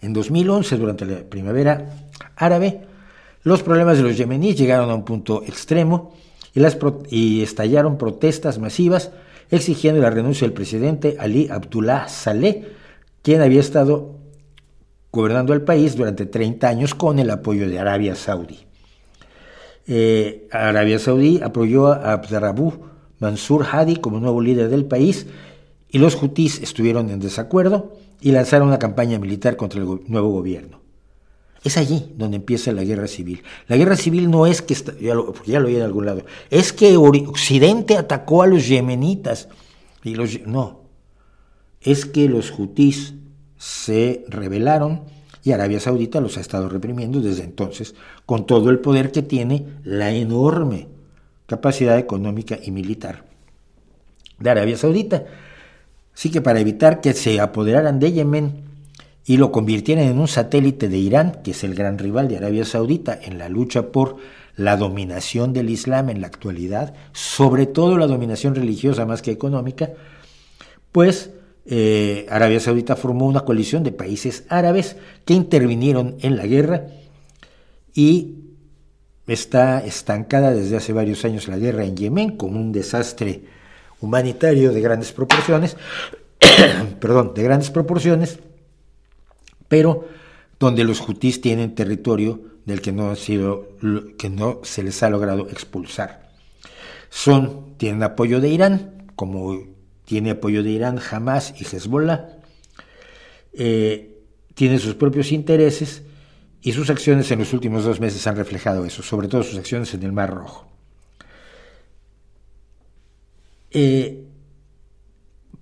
[0.00, 2.80] En 2011, durante la primavera árabe,
[3.42, 6.14] los problemas de los yemeníes llegaron a un punto extremo
[7.10, 9.10] y, estallaron protestas masivas
[9.50, 12.72] exigiendo la renuncia del presidente Ali Abdullah Saleh,
[13.22, 14.16] quien había estado
[15.12, 18.60] gobernando el país durante 30 años con el apoyo de Arabia Saudí.
[19.86, 25.26] Eh, Arabia Saudí apoyó a Abdurabu Mansur Hadi como nuevo líder del país
[25.88, 30.80] y los hutíes estuvieron en desacuerdo y lanzaron una campaña militar contra el nuevo gobierno.
[31.62, 33.42] Es allí donde empieza la guerra civil.
[33.68, 36.72] La guerra civil no es que, ya lo, ya lo oí en algún lado, es
[36.72, 39.48] que Occidente atacó a los yemenitas.
[40.02, 40.82] Y los, no,
[41.80, 43.14] es que los hutíes
[43.56, 45.04] se rebelaron
[45.42, 47.94] y Arabia Saudita los ha estado reprimiendo desde entonces
[48.26, 50.88] con todo el poder que tiene la enorme
[51.46, 53.24] capacidad económica y militar
[54.38, 55.24] de Arabia Saudita.
[56.14, 58.64] Así que para evitar que se apoderaran de Yemen
[59.26, 62.64] y lo convirtieran en un satélite de Irán, que es el gran rival de Arabia
[62.64, 64.16] Saudita en la lucha por
[64.56, 69.90] la dominación del Islam en la actualidad, sobre todo la dominación religiosa más que económica,
[70.92, 71.30] pues
[71.66, 76.86] eh, Arabia Saudita formó una coalición de países árabes que intervinieron en la guerra
[77.94, 78.43] y
[79.26, 83.42] está estancada desde hace varios años la guerra en Yemen como un desastre
[84.00, 85.76] humanitario de grandes proporciones,
[87.00, 88.38] perdón, de grandes proporciones,
[89.68, 90.06] pero
[90.58, 93.68] donde los hutíes tienen territorio del que no, ha sido,
[94.18, 96.30] que no se les ha logrado expulsar.
[97.08, 99.62] Son, tienen apoyo de Irán, como
[100.04, 102.38] tiene apoyo de Irán, Hamas y Hezbollah,
[103.52, 104.18] eh,
[104.54, 106.02] tienen sus propios intereses
[106.64, 109.92] y sus acciones en los últimos dos meses han reflejado eso, sobre todo sus acciones
[109.92, 110.66] en el Mar Rojo.
[113.70, 114.24] Eh,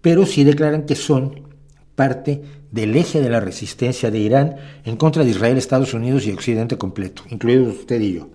[0.00, 1.48] pero sí declaran que son
[1.96, 6.30] parte del eje de la resistencia de Irán en contra de Israel, Estados Unidos y
[6.30, 8.28] Occidente completo, incluidos usted y yo.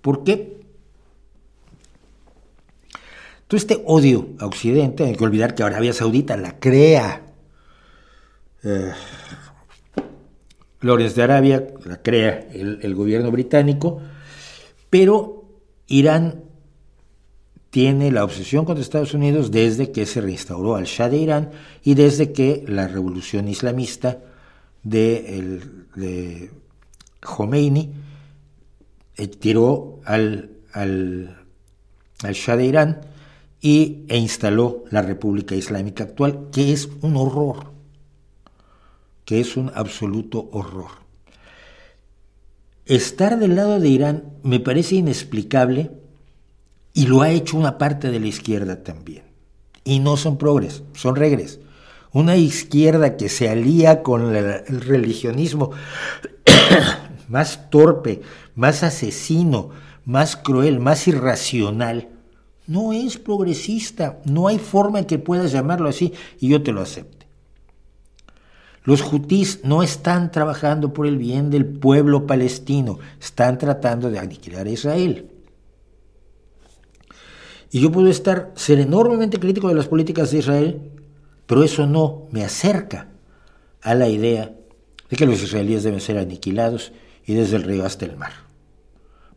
[0.00, 0.62] ¿Por qué?
[3.48, 7.20] Todo este odio a Occidente, hay que olvidar que Arabia Saudita la crea.
[8.64, 8.92] Eh,
[10.82, 14.00] de Arabia la crea el gobierno británico,
[14.90, 15.44] pero
[15.86, 16.42] Irán
[17.72, 21.50] tiene la obsesión contra Estados Unidos desde que se reinstauró al Shah de Irán
[21.82, 24.18] y desde que la revolución islamista
[24.82, 26.50] de,
[27.18, 27.94] Khomeini
[29.16, 31.34] eh, tiró al, al,
[32.22, 33.00] Shah de Irán
[33.62, 37.71] y, e instaló la República Islámica actual, que es un horror,
[39.24, 41.02] que es un absoluto horror.
[42.86, 45.92] Estar del lado de Irán me parece inexplicable
[46.94, 49.24] y lo ha hecho una parte de la izquierda también.
[49.84, 51.60] Y no son progres, son regres.
[52.12, 55.70] Una izquierda que se alía con el religionismo
[57.28, 58.20] más torpe,
[58.54, 59.70] más asesino,
[60.04, 62.08] más cruel, más irracional,
[62.66, 64.20] no es progresista.
[64.24, 67.21] No hay forma en que puedas llamarlo así y yo te lo acepte.
[68.84, 74.66] Los jutís no están trabajando por el bien del pueblo palestino, están tratando de aniquilar
[74.66, 75.28] a Israel.
[77.70, 80.90] Y yo puedo estar, ser enormemente crítico de las políticas de Israel,
[81.46, 83.08] pero eso no me acerca
[83.80, 84.52] a la idea
[85.08, 86.92] de que los israelíes deben ser aniquilados
[87.24, 88.32] y desde el río hasta el mar.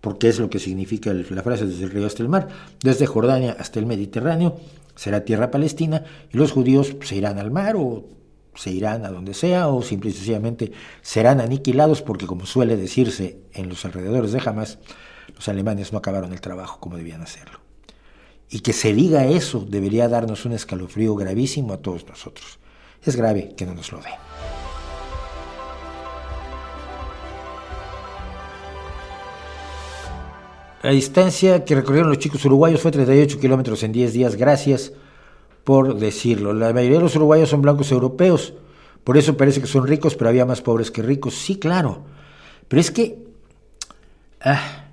[0.02, 2.48] Porque es lo que significa la frase desde el río hasta el mar.
[2.84, 4.58] Desde Jordania hasta el Mediterráneo
[4.96, 8.06] será tierra palestina y los judíos se irán al mar o
[8.56, 13.40] se irán a donde sea o simple y sencillamente serán aniquilados porque como suele decirse
[13.54, 14.80] en los alrededores de Hamas,
[15.36, 17.60] los alemanes no acabaron el trabajo como debían hacerlo.
[18.50, 22.60] Y que se diga eso debería darnos un escalofrío gravísimo a todos nosotros.
[23.04, 24.10] Es grave que no nos lo dé.
[30.84, 34.36] La distancia que recorrieron los chicos uruguayos fue 38 kilómetros en 10 días.
[34.36, 34.94] Gracias
[35.66, 36.54] por decirlo.
[36.54, 38.54] La mayoría de los uruguayos son blancos europeos.
[39.04, 41.36] Por eso parece que son ricos, pero había más pobres que ricos.
[41.36, 42.04] Sí, claro.
[42.70, 43.26] Pero es que...
[44.40, 44.86] Ah,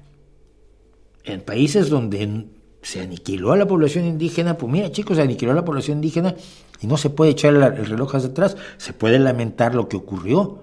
[1.24, 2.46] en países donde
[2.80, 6.34] se aniquiló a la población indígena, pues mira chicos, se aniquiló a la población indígena
[6.80, 10.62] y no se puede echar el reloj hacia atrás, se puede lamentar lo que ocurrió.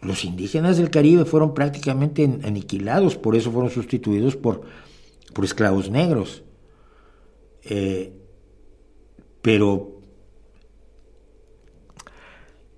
[0.00, 4.62] Los indígenas del Caribe fueron prácticamente aniquilados, por eso fueron sustituidos por,
[5.34, 6.44] por esclavos negros.
[7.64, 8.21] Eh,
[9.42, 10.00] pero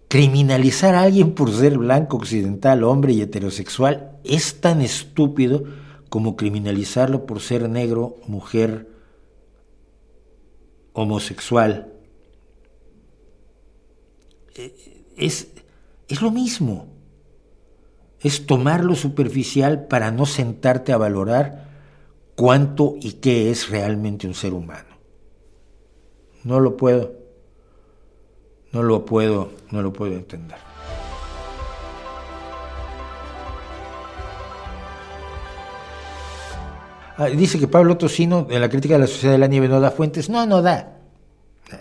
[0.09, 5.65] criminalizar a alguien por ser blanco, occidental, hombre y heterosexual es tan estúpido
[6.09, 8.89] como criminalizarlo por ser negro, mujer,
[10.93, 11.93] homosexual.
[14.55, 15.49] Eh, es,
[16.09, 16.86] es lo mismo.
[18.20, 21.68] Es tomar lo superficial para no sentarte a valorar
[22.36, 24.93] cuánto y qué es realmente un ser humano.
[26.44, 27.12] No lo puedo,
[28.73, 30.58] no lo puedo, no lo puedo entender.
[37.16, 39.81] Ah, dice que Pablo Tocino en la crítica de la sociedad de la nieve no
[39.81, 40.28] da fuentes.
[40.28, 40.98] No, no da.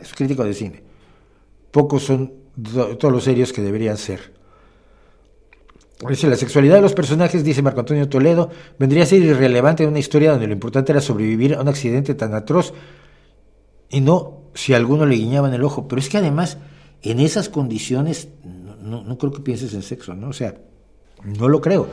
[0.02, 0.84] Es crítico de cine.
[1.72, 2.32] Pocos son
[3.00, 4.32] todos los serios que deberían ser.
[6.08, 9.90] Dice, la sexualidad de los personajes, dice Marco Antonio Toledo, vendría a ser irrelevante en
[9.90, 12.74] una historia donde lo importante era sobrevivir a un accidente tan atroz
[13.90, 15.88] y no si alguno le guiñaban el ojo.
[15.88, 16.58] Pero es que además,
[17.02, 18.30] en esas condiciones,
[18.82, 20.30] no, creo que pienses en sexo, ¿no?
[20.30, 20.56] O sea,
[21.24, 21.88] no lo creo.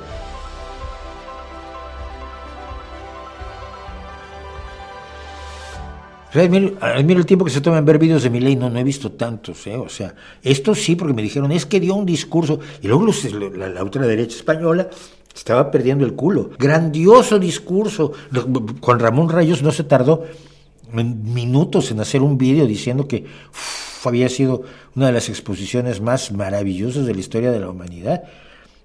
[6.33, 8.85] O el tiempo que se toma en ver vídeos de mi ley, no, no he
[8.85, 9.77] visto tantos, ¿eh?
[9.77, 13.05] O sea, esto sí, porque me dijeron, es que dio un discurso, y luego
[13.57, 14.89] la, la, la derecha española
[15.35, 16.51] estaba perdiendo el culo.
[16.59, 18.13] Grandioso discurso.
[18.81, 20.25] Con Ramón Rayos no se tardó
[20.93, 23.27] minutos en hacer un vídeo diciendo que
[24.05, 24.63] había sido
[24.97, 28.25] una de las exposiciones más maravillosas de la historia de la humanidad.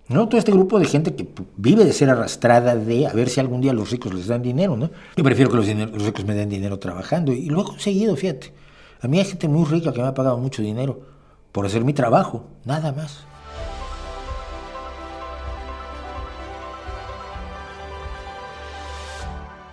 [0.07, 0.27] ¿no?
[0.27, 1.27] Todo este grupo de gente que
[1.57, 4.77] vive de ser arrastrada de a ver si algún día los ricos les dan dinero,
[4.77, 4.91] ¿no?
[5.15, 8.53] Yo prefiero que los, los, ricos me den dinero trabajando y lo he conseguido, fíjate.
[9.01, 11.01] A mí hay gente muy rica que me ha pagado mucho dinero
[11.51, 13.25] por hacer mi trabajo, nada más.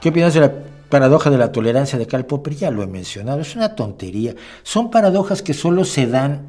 [0.01, 0.53] ¿Qué opinas de la
[0.93, 2.55] paradoja de la tolerancia de Karl Popper?
[2.55, 4.37] Ya lo he mencionado, es una tontería.
[4.63, 6.47] Son paradojas que solo se dan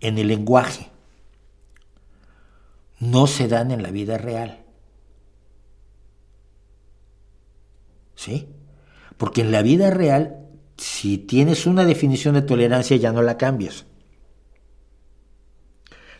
[0.00, 0.92] en el lenguaje
[3.02, 4.60] no se dan en la vida real.
[8.14, 8.48] ¿Sí?
[9.16, 10.46] Porque en la vida real,
[10.76, 13.86] si tienes una definición de tolerancia, ya no la cambias.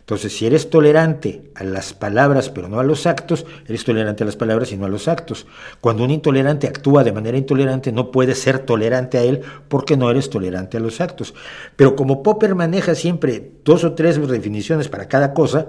[0.03, 4.25] Entonces, si eres tolerante a las palabras pero no a los actos, eres tolerante a
[4.25, 5.47] las palabras y no a los actos.
[5.79, 10.11] Cuando un intolerante actúa de manera intolerante, no puedes ser tolerante a él porque no
[10.11, 11.33] eres tolerante a los actos.
[11.77, 15.67] Pero como Popper maneja siempre dos o tres definiciones para cada cosa,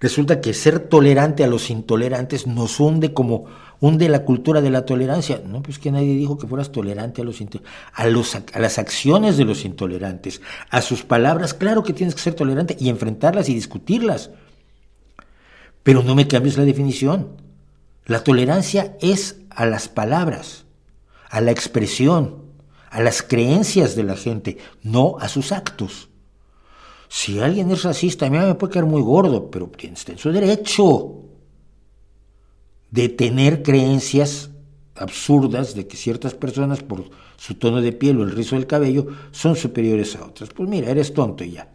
[0.00, 3.44] Resulta que ser tolerante a los intolerantes nos hunde como
[3.80, 5.42] hunde la cultura de la tolerancia.
[5.44, 7.40] No, pues que nadie dijo que fueras tolerante a los,
[7.92, 11.54] a, los a las acciones de los intolerantes, a sus palabras.
[11.54, 14.30] Claro que tienes que ser tolerante y enfrentarlas y discutirlas.
[15.82, 17.36] Pero no me cambies la definición.
[18.06, 20.64] La tolerancia es a las palabras,
[21.28, 22.44] a la expresión,
[22.90, 26.09] a las creencias de la gente, no a sus actos.
[27.12, 30.30] Si alguien es racista, a mí me puede caer muy gordo, pero tiene en su
[30.30, 31.16] derecho
[32.88, 34.50] de tener creencias
[34.94, 39.08] absurdas de que ciertas personas por su tono de piel o el rizo del cabello
[39.32, 40.50] son superiores a otras.
[40.50, 41.72] Pues mira, eres tonto y ya.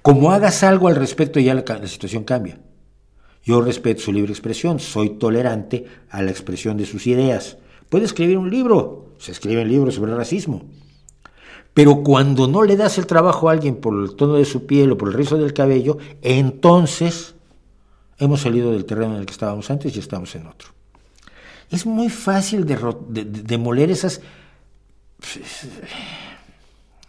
[0.00, 2.58] Como hagas algo al respecto, ya la, la situación cambia.
[3.42, 7.58] Yo respeto su libre expresión, soy tolerante a la expresión de sus ideas.
[7.90, 10.64] Puede escribir un libro, se escriben libros sobre racismo.
[11.74, 14.92] Pero cuando no le das el trabajo a alguien por el tono de su piel
[14.92, 17.34] o por el rizo del cabello, entonces
[18.18, 20.68] hemos salido del terreno en el que estábamos antes y estamos en otro.
[21.70, 22.76] Es muy fácil de,
[23.24, 24.20] demoler esas,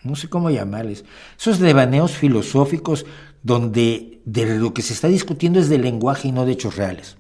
[0.02, 1.06] no sé cómo llamarles,
[1.38, 3.06] esos devaneos filosóficos
[3.44, 7.18] donde de lo que se está discutiendo es de lenguaje y no de hechos reales,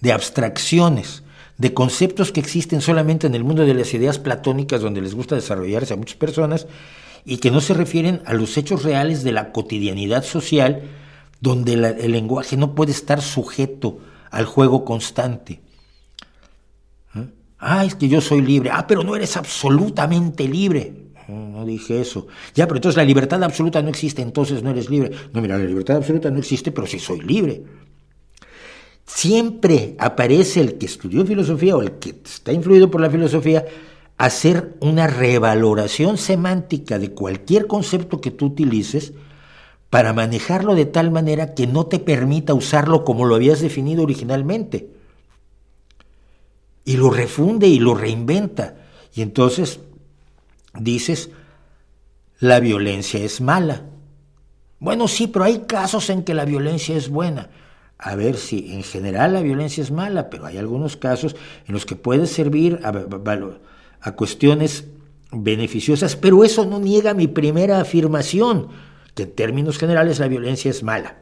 [0.00, 1.22] de abstracciones
[1.58, 5.34] de conceptos que existen solamente en el mundo de las ideas platónicas donde les gusta
[5.34, 6.66] desarrollarse a muchas personas
[7.24, 10.82] y que no se refieren a los hechos reales de la cotidianidad social
[11.40, 13.98] donde el lenguaje no puede estar sujeto
[14.30, 15.60] al juego constante.
[17.14, 17.26] ¿Eh?
[17.58, 18.70] Ah, es que yo soy libre.
[18.72, 21.04] Ah, pero no eres absolutamente libre.
[21.28, 22.28] No, dije eso.
[22.54, 25.10] Ya, pero entonces la libertad absoluta no existe, entonces no eres libre.
[25.32, 27.64] No, mira, la libertad absoluta no existe, pero sí soy libre
[29.06, 33.64] siempre aparece el que estudió filosofía o el que está influido por la filosofía
[34.18, 39.12] hacer una revaloración semántica de cualquier concepto que tú utilices
[39.90, 44.90] para manejarlo de tal manera que no te permita usarlo como lo habías definido originalmente.
[46.84, 48.76] Y lo refunde y lo reinventa.
[49.14, 49.80] Y entonces
[50.74, 51.30] dices,
[52.40, 53.84] la violencia es mala.
[54.78, 57.50] Bueno, sí, pero hay casos en que la violencia es buena
[57.98, 61.34] a ver si en general la violencia es mala, pero hay algunos casos
[61.66, 64.84] en los que puede servir a, cuestiones
[65.32, 68.68] beneficiosas, pero eso no niega mi primera afirmación,
[69.14, 71.16] que en términos generales la violencia es mala.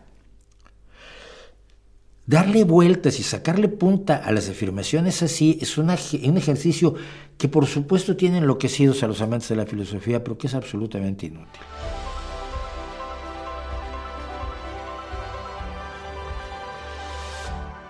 [2.27, 6.95] Darle vueltas y sacarle punta a las afirmaciones así es un ejercicio
[7.37, 11.27] que por supuesto tiene enloquecidos a los amantes de la filosofía, pero que es absolutamente
[11.27, 11.61] inútil.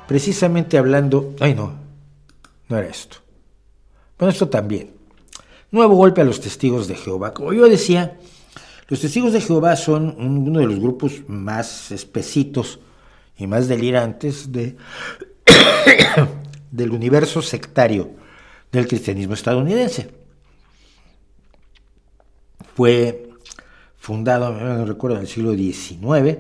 [0.07, 1.75] Precisamente hablando, ay no,
[2.69, 3.19] no era esto.
[4.19, 4.91] Bueno, esto también.
[5.71, 7.35] Nuevo golpe a los testigos de Jehová.
[7.35, 8.19] Como yo decía,
[8.89, 12.79] los testigos de Jehová son uno de los grupos más espesitos
[13.37, 14.77] y más delirantes de,
[16.71, 18.11] del universo sectario
[18.71, 20.11] del cristianismo estadounidense.
[22.75, 23.31] Fue
[23.97, 26.39] fundado, no recuerdo, en el siglo XIX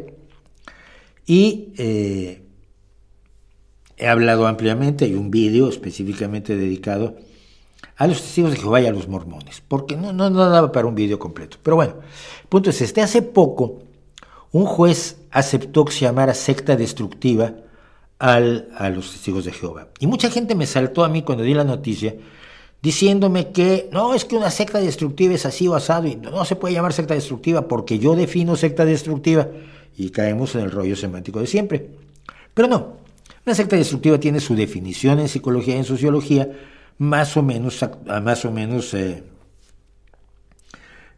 [1.26, 2.43] y eh,
[3.97, 7.16] He hablado ampliamente, hay un vídeo específicamente dedicado
[7.97, 10.86] a los testigos de Jehová y a los mormones, porque no, no, no daba para
[10.86, 11.58] un vídeo completo.
[11.62, 11.94] Pero bueno,
[12.48, 13.82] punto es este, hace poco
[14.50, 17.55] un juez aceptó que se llamara secta destructiva
[18.18, 19.89] al, a los testigos de Jehová.
[20.00, 22.14] Y mucha gente me saltó a mí cuando di la noticia
[22.82, 26.55] diciéndome que no, es que una secta destructiva es así o asado y no se
[26.55, 29.48] puede llamar secta destructiva porque yo defino secta destructiva
[29.97, 31.89] y caemos en el rollo semántico de siempre.
[32.52, 33.03] Pero no,
[33.47, 36.48] una secta destructiva tiene su definición en psicología y en sociología
[36.98, 37.84] más o menos,
[38.23, 39.23] más o menos eh,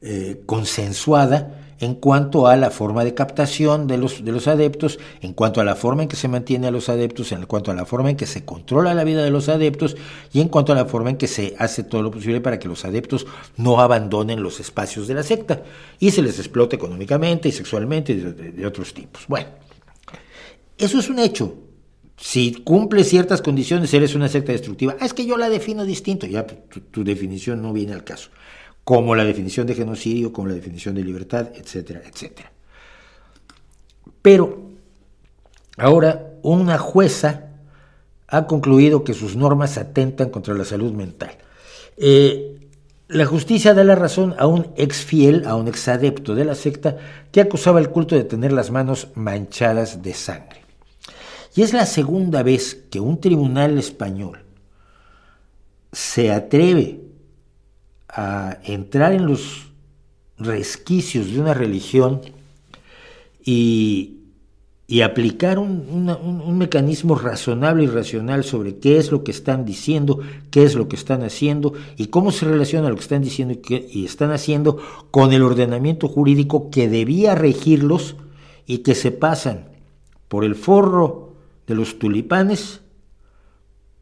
[0.02, 5.32] eh, consensuada en cuanto a la forma de captación de los, de los adeptos, en
[5.32, 7.84] cuanto a la forma en que se mantiene a los adeptos, en cuanto a la
[7.84, 9.96] forma en que se controla la vida de los adeptos
[10.32, 12.68] y en cuanto a la forma en que se hace todo lo posible para que
[12.68, 15.62] los adeptos no abandonen los espacios de la secta
[15.98, 19.26] y se les explote económicamente y sexualmente y de, otros tipos.
[19.28, 19.48] Bueno,
[20.78, 21.65] eso es un hecho.
[22.16, 24.96] Si cumple ciertas condiciones, eres una secta destructiva.
[25.00, 26.26] Ah, es que yo la defino distinto.
[26.26, 28.30] Ya tu definición no viene al caso
[28.86, 32.52] como la definición de genocidio, como la definición de libertad, etcétera, etcétera.
[34.22, 34.62] Pero
[35.76, 37.48] ahora una jueza
[38.28, 41.36] ha concluido que sus normas atentan contra la salud mental.
[41.96, 42.68] Eh,
[43.08, 46.54] la justicia da la razón a un ex fiel, a un ex adepto de la
[46.54, 46.96] secta,
[47.32, 50.60] que acusaba el culto de tener las manos manchadas de sangre.
[51.56, 54.40] Y es la segunda vez que un tribunal español
[55.90, 57.00] se atreve
[58.08, 59.72] a entrar en los
[60.38, 62.20] resquicios de una religión
[63.42, 64.12] y,
[65.02, 70.20] aplicar un, mecanismo razonable y racional sobre qué es lo que están diciendo,
[70.50, 74.04] qué es lo que están haciendo y cómo se relaciona lo que están diciendo y,
[74.04, 74.76] están haciendo
[75.10, 78.16] con el ordenamiento jurídico que debía regirlos
[78.66, 79.68] y que se pasan
[80.28, 81.25] por el forro
[81.66, 82.80] de los tulipanes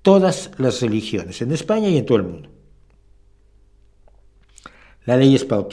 [0.03, 2.51] todas las religiones, en España y en todo el mundo.
[5.07, 5.67] La ley es para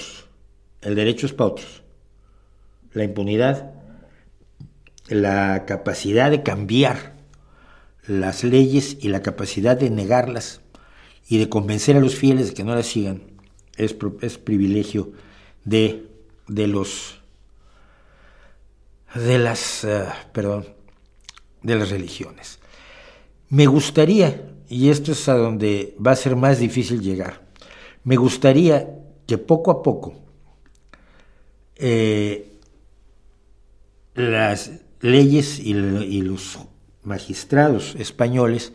[0.82, 1.56] el derecho es para.
[2.94, 3.74] La impunidad,
[5.08, 7.16] la capacidad de cambiar
[8.08, 10.62] las leyes y la capacidad de negarlas
[11.28, 13.22] y de convencer a los fieles de que no las sigan
[13.78, 15.12] es, es privilegio
[15.64, 16.08] de,
[16.48, 17.20] de los
[19.16, 20.66] de las uh, perdón
[21.64, 22.60] de las religiones.
[23.50, 27.42] Me gustaría, y esto es a donde va a ser más difícil llegar,
[28.04, 30.16] me gustaría que poco a poco
[31.76, 32.52] eh,
[34.14, 35.74] las leyes y,
[36.22, 36.60] los
[37.04, 38.74] magistrados españoles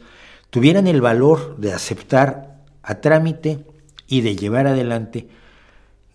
[0.51, 3.65] tuvieran el valor de aceptar a trámite
[4.09, 5.29] y de llevar adelante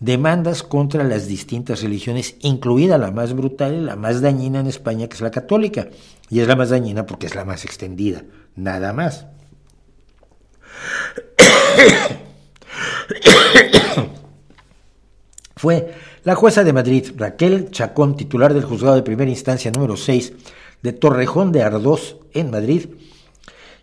[0.02, 5.14] demandas contra las distintas religiones, incluida la más brutal la más dañina en España, que
[5.14, 5.88] es la católica.
[6.28, 8.24] Y es la más dañina porque es la más extendida,
[8.56, 9.26] nada más.
[15.56, 20.32] fue la jueza de Madrid, Raquel Chacón, titular del juzgado de primera instancia número 6
[20.82, 22.86] de Torrejón de Ardós, en Madrid,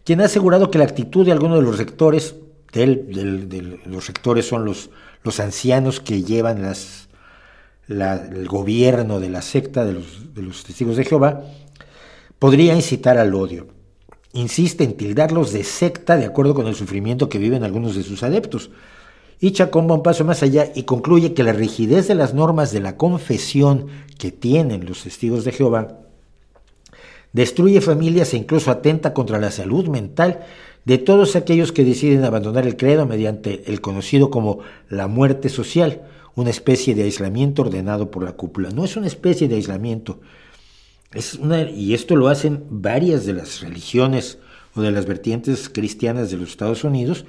[0.04, 2.36] quien ha asegurado que la actitud de algunos de los rectores,
[2.74, 4.90] de los rectores son los,
[5.24, 7.10] los ancianos que llevan las,
[7.88, 11.44] el gobierno de la secta de los, de los testigos de Jehová,
[12.38, 13.68] podría incitar al odio.
[14.34, 18.24] Insiste en tildarlos de secta de acuerdo con el sufrimiento que viven algunos de sus
[18.24, 18.70] adeptos
[19.40, 22.72] y Chacón va un paso más allá y concluye que la rigidez de las normas
[22.72, 26.00] de la confesión que tienen los testigos de Jehová
[27.32, 30.42] destruye familias e incluso atenta contra la salud mental
[30.90, 36.02] de todos aquellos que deciden abandonar el credo mediante el conocido como la muerte social,
[36.34, 38.72] una especie de aislamiento ordenado por la cúpula.
[38.72, 40.20] No es una especie de aislamiento,
[41.14, 44.40] es una, y esto lo hacen varias de las religiones
[44.74, 47.26] o de las vertientes cristianas de los Estados Unidos,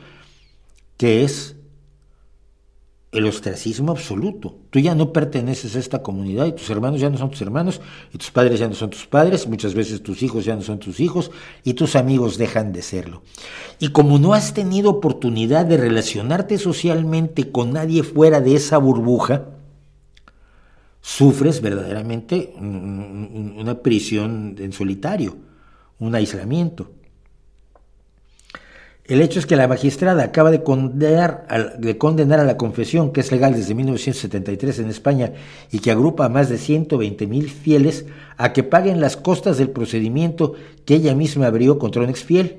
[0.96, 1.56] que es
[3.12, 4.56] el ostracismo absoluto.
[4.70, 7.80] Tú ya no perteneces a esta comunidad y tus hermanos ya no son tus hermanos
[8.12, 10.78] y tus padres ya no son tus padres, muchas veces tus hijos ya no son
[10.78, 11.32] tus hijos
[11.64, 13.22] y tus amigos dejan de serlo.
[13.80, 19.46] Y como no has tenido oportunidad de relacionarte socialmente con nadie fuera de esa burbuja,
[21.00, 25.36] sufres verdaderamente una prisión en solitario,
[25.98, 26.92] un aislamiento.
[29.10, 33.22] El hecho es que la magistrada acaba de condenar, de condenar, a la confesión, que
[33.22, 35.32] es legal desde 1973 en España
[35.72, 38.06] y que agrupa a más de 120 mil fieles,
[38.36, 42.58] a que paguen las costas del procedimiento que ella misma abrió contra un exfiel,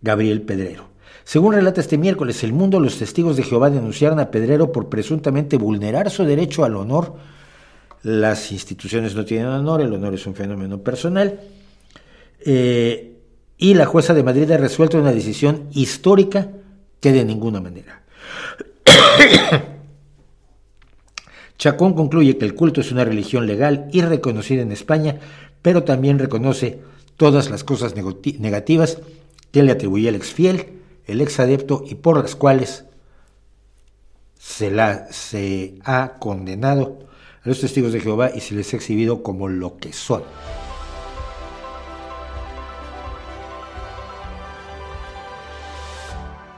[0.00, 0.84] Gabriel Pedrero.
[1.24, 5.56] Según relata este miércoles El Mundo, los testigos de Jehová denunciaron a Pedrero por presuntamente
[5.56, 7.16] vulnerar su derecho al honor.
[8.04, 11.40] Las instituciones no tienen honor, el honor es un fenómeno personal.
[12.38, 13.15] Eh,
[13.58, 16.48] y la jueza de Madrid ha resuelto una decisión histórica
[17.00, 18.02] que de ninguna manera.
[21.58, 25.18] Chacón concluye que el culto es una religión legal y reconocida en España,
[25.62, 26.80] pero también reconoce
[27.16, 28.98] todas las cosas negativas
[29.52, 30.66] que le atribuye el exfiel,
[31.06, 32.84] el ex adepto y por las cuales
[34.38, 36.98] se, la, se ha condenado
[37.42, 40.22] a los testigos de Jehová y se les ha exhibido como lo que son.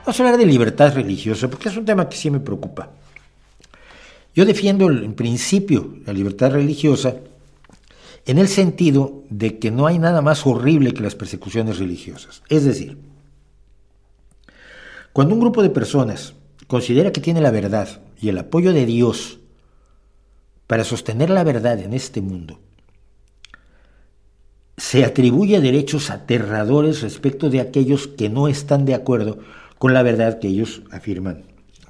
[0.09, 2.89] Vamos a hablar de libertad religiosa, porque es un tema que sí me preocupa.
[4.35, 7.17] Yo defiendo en principio la libertad religiosa
[8.25, 12.43] en el sentido de que no hay nada más horrible que las persecuciones religiosas.
[12.49, 12.97] Es decir,
[15.13, 16.33] cuando un grupo de personas
[16.69, 19.41] considera que tiene la verdad y el apoyo de Dios
[20.67, 22.59] para sostener la verdad en este mundo,
[24.79, 29.41] se atribuye derechos aterradores respecto de aquellos que no están de acuerdo
[29.79, 31.45] con la verdad que ellos afirman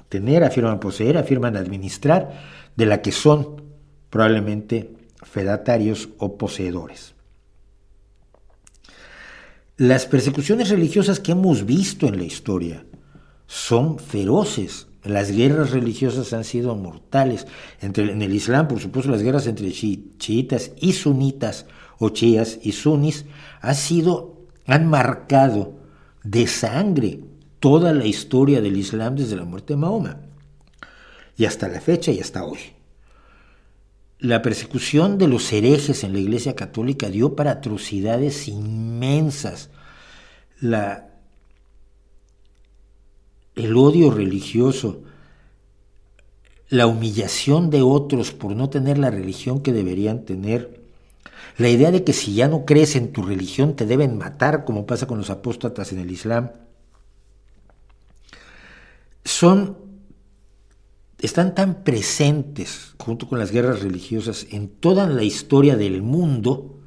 [0.09, 2.31] tener, afirman poseer, afirman administrar,
[2.75, 3.63] de la que son
[4.09, 7.13] probablemente fedatarios o poseedores.
[9.77, 12.85] Las persecuciones religiosas que hemos visto en la historia
[13.47, 14.87] son feroces.
[15.03, 17.47] Las guerras religiosas han sido mortales.
[17.79, 21.65] En el Islam, por supuesto, las guerras entre chiitas y sunitas,
[21.97, 23.25] o chias y sunis,
[23.61, 25.79] han sido, han marcado
[26.23, 27.21] de sangre
[27.59, 30.21] toda la historia del Islam desde la muerte de Mahoma.
[31.37, 32.59] Y hasta la fecha y hasta hoy.
[34.19, 39.69] La persecución de los herejes en la Iglesia Católica dio para atrocidades inmensas.
[40.59, 41.09] La,
[43.55, 45.03] el odio religioso,
[46.67, 50.81] la humillación de otros por no tener la religión que deberían tener,
[51.57, 54.85] la idea de que si ya no crees en tu religión te deben matar, como
[54.85, 56.51] pasa con los apóstatas en el Islam,
[59.29, 59.77] son,
[61.21, 66.79] están tan presentes junto con las guerras religiosas en toda la historia del mundo,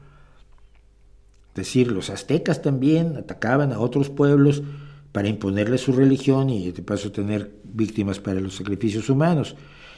[1.50, 4.62] es decir, los aztecas también atacaban a otros pueblos
[5.12, 9.54] para imponerles su religión y de paso tener víctimas para los sacrificios humanos.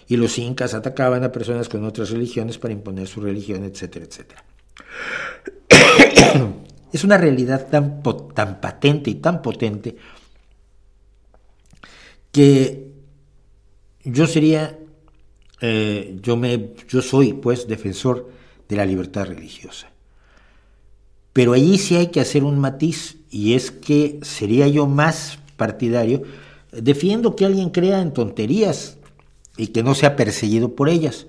[0.06, 4.44] Y los incas atacaban a personas con otras religiones para imponer su religión, etcétera, etcétera.
[6.92, 8.04] Es una realidad tan,
[8.36, 9.96] tan patente y tan potente
[12.34, 12.90] que
[14.02, 14.76] yo sería,
[15.60, 18.28] eh, yo, me, yo soy pues defensor
[18.68, 19.92] de la libertad religiosa.
[21.32, 26.24] Pero allí sí hay que hacer un matiz y es que sería yo más partidario,
[26.72, 28.98] defiendo que alguien crea en tonterías
[29.56, 31.28] y que no sea perseguido por ellas.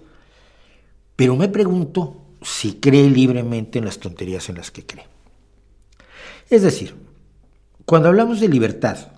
[1.15, 5.05] Pero me pregunto si cree libremente en las tonterías en las que cree.
[6.49, 6.95] Es decir,
[7.85, 9.14] cuando hablamos de libertad,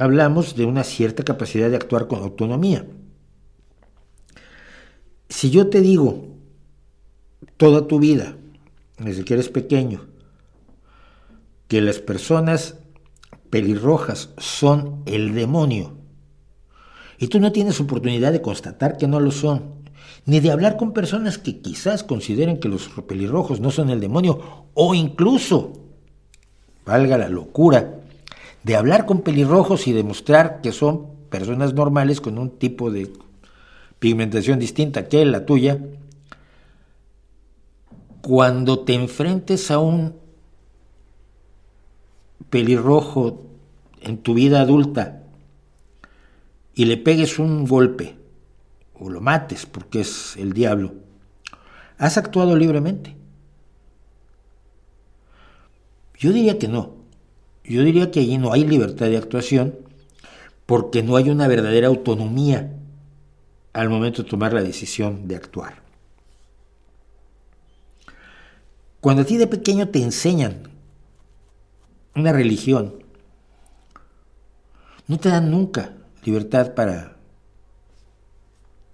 [0.00, 2.86] hablamos de una cierta capacidad de actuar con autonomía.
[5.28, 6.38] Si yo te digo
[7.58, 8.34] toda tu vida,
[8.96, 10.06] desde que eres pequeño,
[11.68, 12.78] que las personas
[13.50, 15.98] pelirrojas son el demonio,
[17.18, 19.82] y tú no tienes oportunidad de constatar que no lo son,
[20.24, 24.66] ni de hablar con personas que quizás consideren que los pelirrojos no son el demonio,
[24.72, 25.74] o incluso,
[26.86, 27.99] valga la locura,
[28.62, 33.12] de hablar con pelirrojos y demostrar que son personas normales con un tipo de
[33.98, 35.78] pigmentación distinta que la tuya,
[38.22, 40.16] cuando te enfrentes a un
[42.50, 43.46] pelirrojo
[44.00, 45.22] en tu vida adulta
[46.74, 48.16] y le pegues un golpe
[48.94, 50.94] o lo mates porque es el diablo,
[51.96, 53.16] ¿has actuado libremente?
[56.18, 56.99] Yo diría que no.
[57.70, 59.78] Yo diría que allí no hay libertad de actuación
[60.66, 62.72] porque no hay una verdadera autonomía
[63.72, 65.80] al momento de tomar la decisión de actuar.
[69.00, 70.64] Cuando a ti de pequeño te enseñan
[72.16, 73.04] una religión,
[75.06, 75.92] no te dan nunca
[76.24, 77.18] libertad para,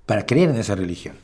[0.04, 1.14] para creer en esa religión.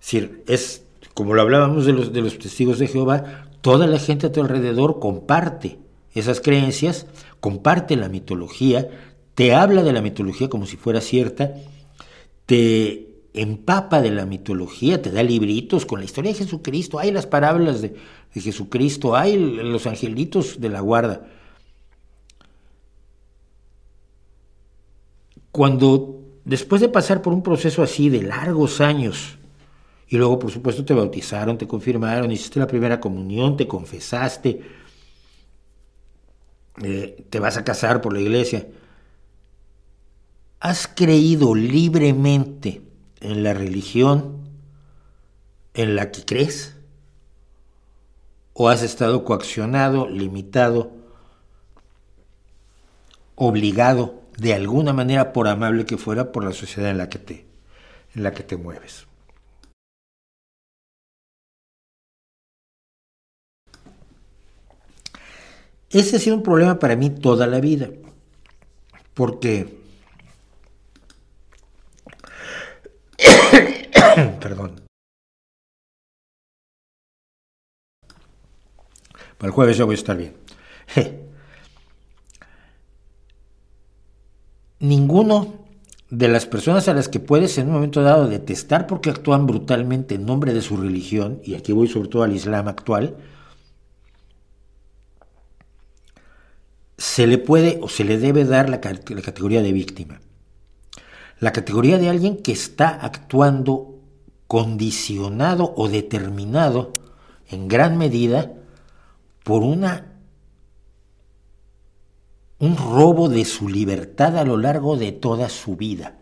[0.00, 0.84] Es decir, es
[1.14, 4.40] como lo hablábamos de los, de los testigos de Jehová, toda la gente a tu
[4.40, 7.06] alrededor comparte esas creencias,
[7.40, 8.88] comparte la mitología,
[9.34, 11.54] te habla de la mitología como si fuera cierta,
[12.46, 17.26] te empapa de la mitología, te da libritos con la historia de Jesucristo, hay las
[17.26, 17.94] parábolas de,
[18.32, 21.26] Jesucristo, hay los angelitos de la guarda.
[25.50, 29.38] Cuando después de pasar por un proceso así de largos años,
[30.08, 34.60] y luego por supuesto te bautizaron, te confirmaron, hiciste la primera comunión, te confesaste,
[36.82, 38.66] eh, te vas a casar por la iglesia,
[40.60, 42.82] ¿has creído libremente
[43.20, 44.48] en la religión
[45.74, 46.76] en la que crees?
[48.52, 51.00] ¿O has estado coaccionado, limitado
[53.42, 57.46] obligado de alguna manera, por amable que fuera, por la sociedad en la que te,
[58.14, 59.06] en la que te mueves.
[65.90, 67.90] Ese ha sido un problema para mí toda la vida,
[69.14, 69.80] porque
[74.40, 74.80] perdón.
[79.38, 80.34] Para el jueves ya voy a estar bien.
[84.80, 85.54] Ninguno
[86.10, 90.14] de las personas a las que puedes en un momento dado detestar porque actúan brutalmente
[90.16, 93.16] en nombre de su religión, y aquí voy sobre todo al Islam actual,
[97.00, 100.20] se le puede o se le debe dar la, categoría de víctima.
[101.38, 103.98] La categoría de alguien que está actuando
[104.46, 106.92] condicionado o determinado
[107.48, 108.52] en gran medida
[109.44, 110.12] por una
[112.58, 116.18] un robo de su libertad a lo largo de toda su vida.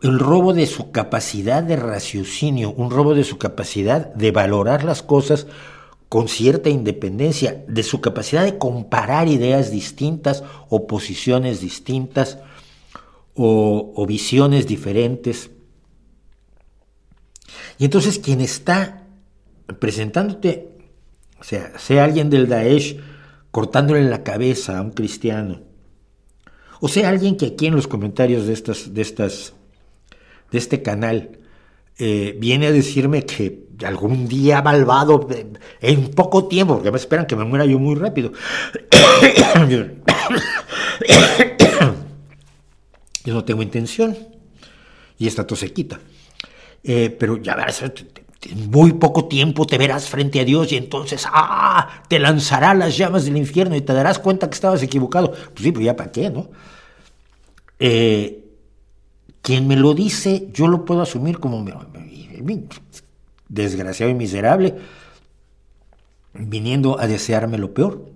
[0.00, 5.02] El robo de su capacidad de raciocinio, un robo de su capacidad de valorar las
[5.02, 5.46] cosas
[6.10, 12.38] con cierta independencia, de su capacidad de comparar ideas distintas o posiciones distintas
[13.34, 15.50] o, visiones diferentes.
[17.78, 19.06] Y entonces quien está
[19.78, 20.68] presentándote,
[21.42, 22.98] sea alguien del Daesh,
[23.52, 25.62] cortándole la cabeza a un cristiano.
[26.80, 29.54] O sea, alguien que aquí en los comentarios de estas, de estas,
[30.50, 31.38] de este canal,
[31.98, 35.28] eh, viene a decirme que algún día malvado,
[35.80, 38.32] en poco tiempo, porque me esperan que me muera yo muy rápido.
[43.24, 44.16] yo no tengo intención.
[45.18, 46.00] Y esta tos se quita.
[46.82, 51.26] Eh, pero ya verás, en muy poco tiempo te verás frente a Dios y entonces,
[51.30, 52.02] ¡ah!
[52.08, 55.32] Te lanzará las llamas del infierno y te darás cuenta que estabas equivocado.
[55.32, 56.50] Pues sí, pero ya para qué, ¿no?
[57.78, 58.44] Eh,
[59.42, 61.62] quien me lo dice, yo lo puedo asumir como
[63.50, 64.76] desgraciado y miserable,
[66.32, 68.06] viniendo a desearme lo peor.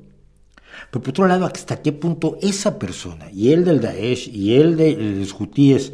[0.91, 4.77] Pero por otro lado, hasta qué punto esa persona, y él del Daesh, y él
[4.77, 5.93] de los hutíes,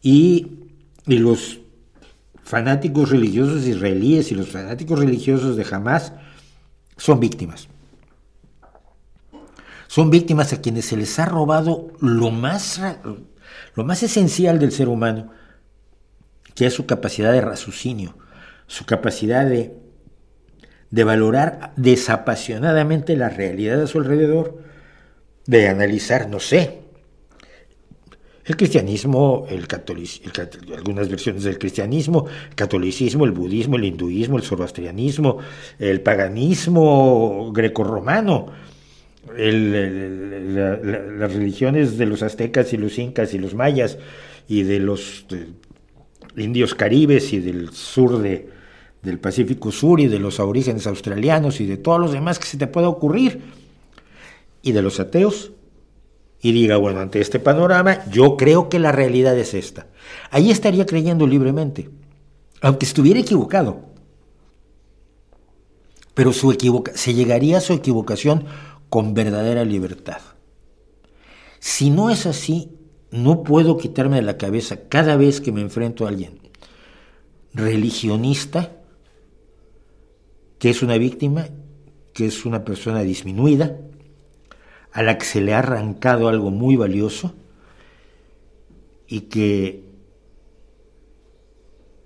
[0.00, 0.46] y,
[1.06, 1.60] y los
[2.42, 6.12] fanáticos religiosos israelíes y los fanáticos religiosos de Hamas
[6.96, 7.68] son víctimas.
[9.88, 12.80] Son víctimas a quienes se les ha robado lo más,
[13.74, 15.30] lo más esencial del ser humano,
[16.54, 18.16] que es su capacidad de raciocinio,
[18.68, 19.72] su capacidad de,
[20.90, 24.62] de valorar desapasionadamente la realidad a su alrededor,
[25.46, 26.82] de analizar, no sé,
[28.44, 30.32] el cristianismo, el catolicismo,
[30.74, 35.38] algunas versiones del cristianismo, el catolicismo, el budismo, el hinduismo, el zoroastrianismo,
[35.78, 38.46] el paganismo grecorromano,
[39.36, 43.98] las religiones de los aztecas y los incas y los mayas
[44.48, 45.26] y de los
[46.36, 48.48] indios caribes y del sur de,
[49.02, 52.56] del Pacífico Sur y de los aborígenes australianos y de todos los demás que se
[52.56, 53.42] te pueda ocurrir
[54.62, 55.52] y de los ateos
[56.40, 59.86] y diga, bueno, ante este panorama, yo creo que la realidad es esta.
[60.30, 61.90] Ahí estaría creyendo libremente,
[62.60, 63.80] aunque estuviera equivocado.
[66.14, 66.56] Pero su
[66.94, 68.44] se llegaría a su equivocación
[68.88, 70.20] con verdadera libertad.
[71.60, 72.72] Si no es así,
[73.10, 76.38] no puedo quitarme de la cabeza cada vez que me enfrento a alguien
[77.52, 78.77] religionista,
[80.58, 81.48] que es una víctima,
[82.12, 83.76] que es una persona disminuida,
[84.92, 87.34] a la que se le ha arrancado algo muy valioso
[89.06, 89.84] y que,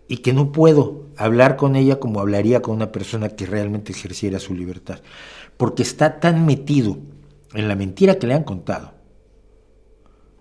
[0.08, 4.38] y que no puedo hablar con ella como hablaría con una persona que realmente ejerciera
[4.38, 5.00] su libertad,
[5.56, 6.98] porque está tan metido
[7.54, 8.92] en la mentira que le han contado,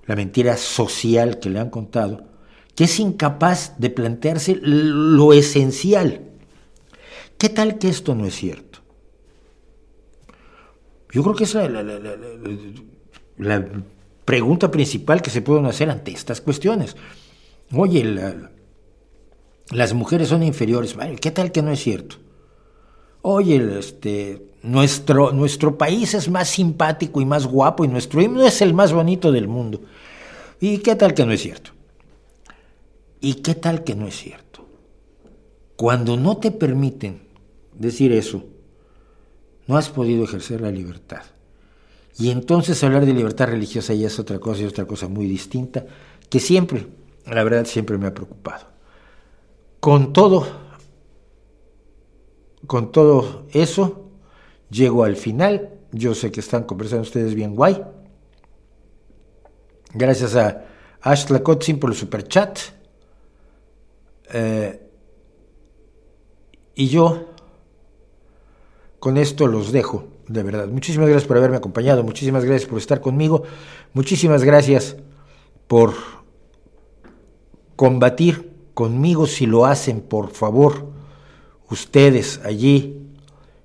[0.06, 2.25] la mentira social que le han contado,
[2.75, 6.31] que es incapaz de plantearse lo esencial.
[7.42, 8.82] ¿Qué tal que esto no es cierto?
[11.11, 11.56] Yo creo que es
[13.38, 13.66] la,
[14.26, 16.95] pregunta principal que se pueden hacer ante estas cuestiones.
[17.74, 18.06] Oye,
[19.72, 20.95] las mujeres son inferiores.
[21.20, 22.18] ¿Qué tal que no es cierto?
[23.24, 28.61] Oye, este, nuestro, nuestro país es más simpático y más guapo y nuestro himno es
[28.61, 29.82] el más bonito del mundo.
[30.60, 31.72] ¿Y qué tal que no es cierto?
[33.20, 34.64] ¿Y qué tal que no es cierto?
[35.76, 37.31] Cuando no te permiten
[37.82, 38.45] decir eso,
[39.68, 41.24] no has podido ejercer la libertad.
[42.18, 45.85] Y entonces hablar de libertad religiosa ya es otra cosa y otra cosa muy distinta,
[46.30, 46.88] que siempre,
[47.26, 48.68] la verdad, siempre me ha preocupado.
[49.80, 50.45] Con todo,
[52.68, 54.10] con todo eso,
[54.69, 55.72] llego al final.
[55.92, 57.82] Yo sé que están conversando ustedes bien guay.
[59.93, 60.66] Gracias a
[61.01, 62.60] Ashla Kotzin por el superchat.
[64.34, 64.80] Eh,
[66.76, 67.31] y yo
[69.01, 70.67] con esto los dejo, de verdad.
[70.67, 73.41] Muchísimas gracias por haberme acompañado, muchísimas gracias por estar conmigo,
[73.93, 74.95] muchísimas gracias
[75.67, 75.95] por
[77.75, 80.85] combatir conmigo si lo hacen, por favor,
[81.67, 83.01] ustedes allí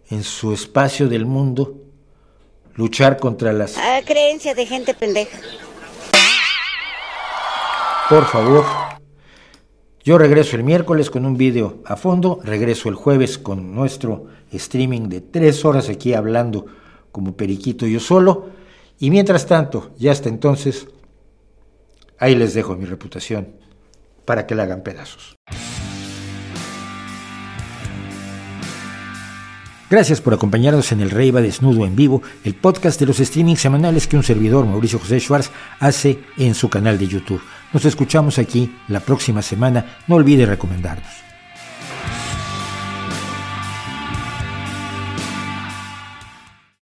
[0.08, 1.82] en su espacio del mundo,
[2.74, 3.76] luchar contra las...
[3.76, 5.36] Ah, creencia de gente pendeja.
[8.08, 8.85] Por favor.
[10.07, 15.09] Yo regreso el miércoles con un video a fondo, regreso el jueves con nuestro streaming
[15.09, 16.65] de tres horas aquí hablando
[17.10, 18.51] como periquito yo solo,
[19.01, 20.86] y mientras tanto, ya hasta entonces,
[22.20, 23.49] ahí les dejo mi reputación
[24.25, 25.35] para que la hagan pedazos.
[29.91, 33.60] Gracias por acompañarnos en el Rey va Desnudo en vivo, el podcast de los streamings
[33.60, 37.43] semanales que un servidor, Mauricio José Schwartz, hace en su canal de YouTube.
[37.73, 39.85] Nos escuchamos aquí la próxima semana.
[40.07, 41.26] No olvide recomendarnos.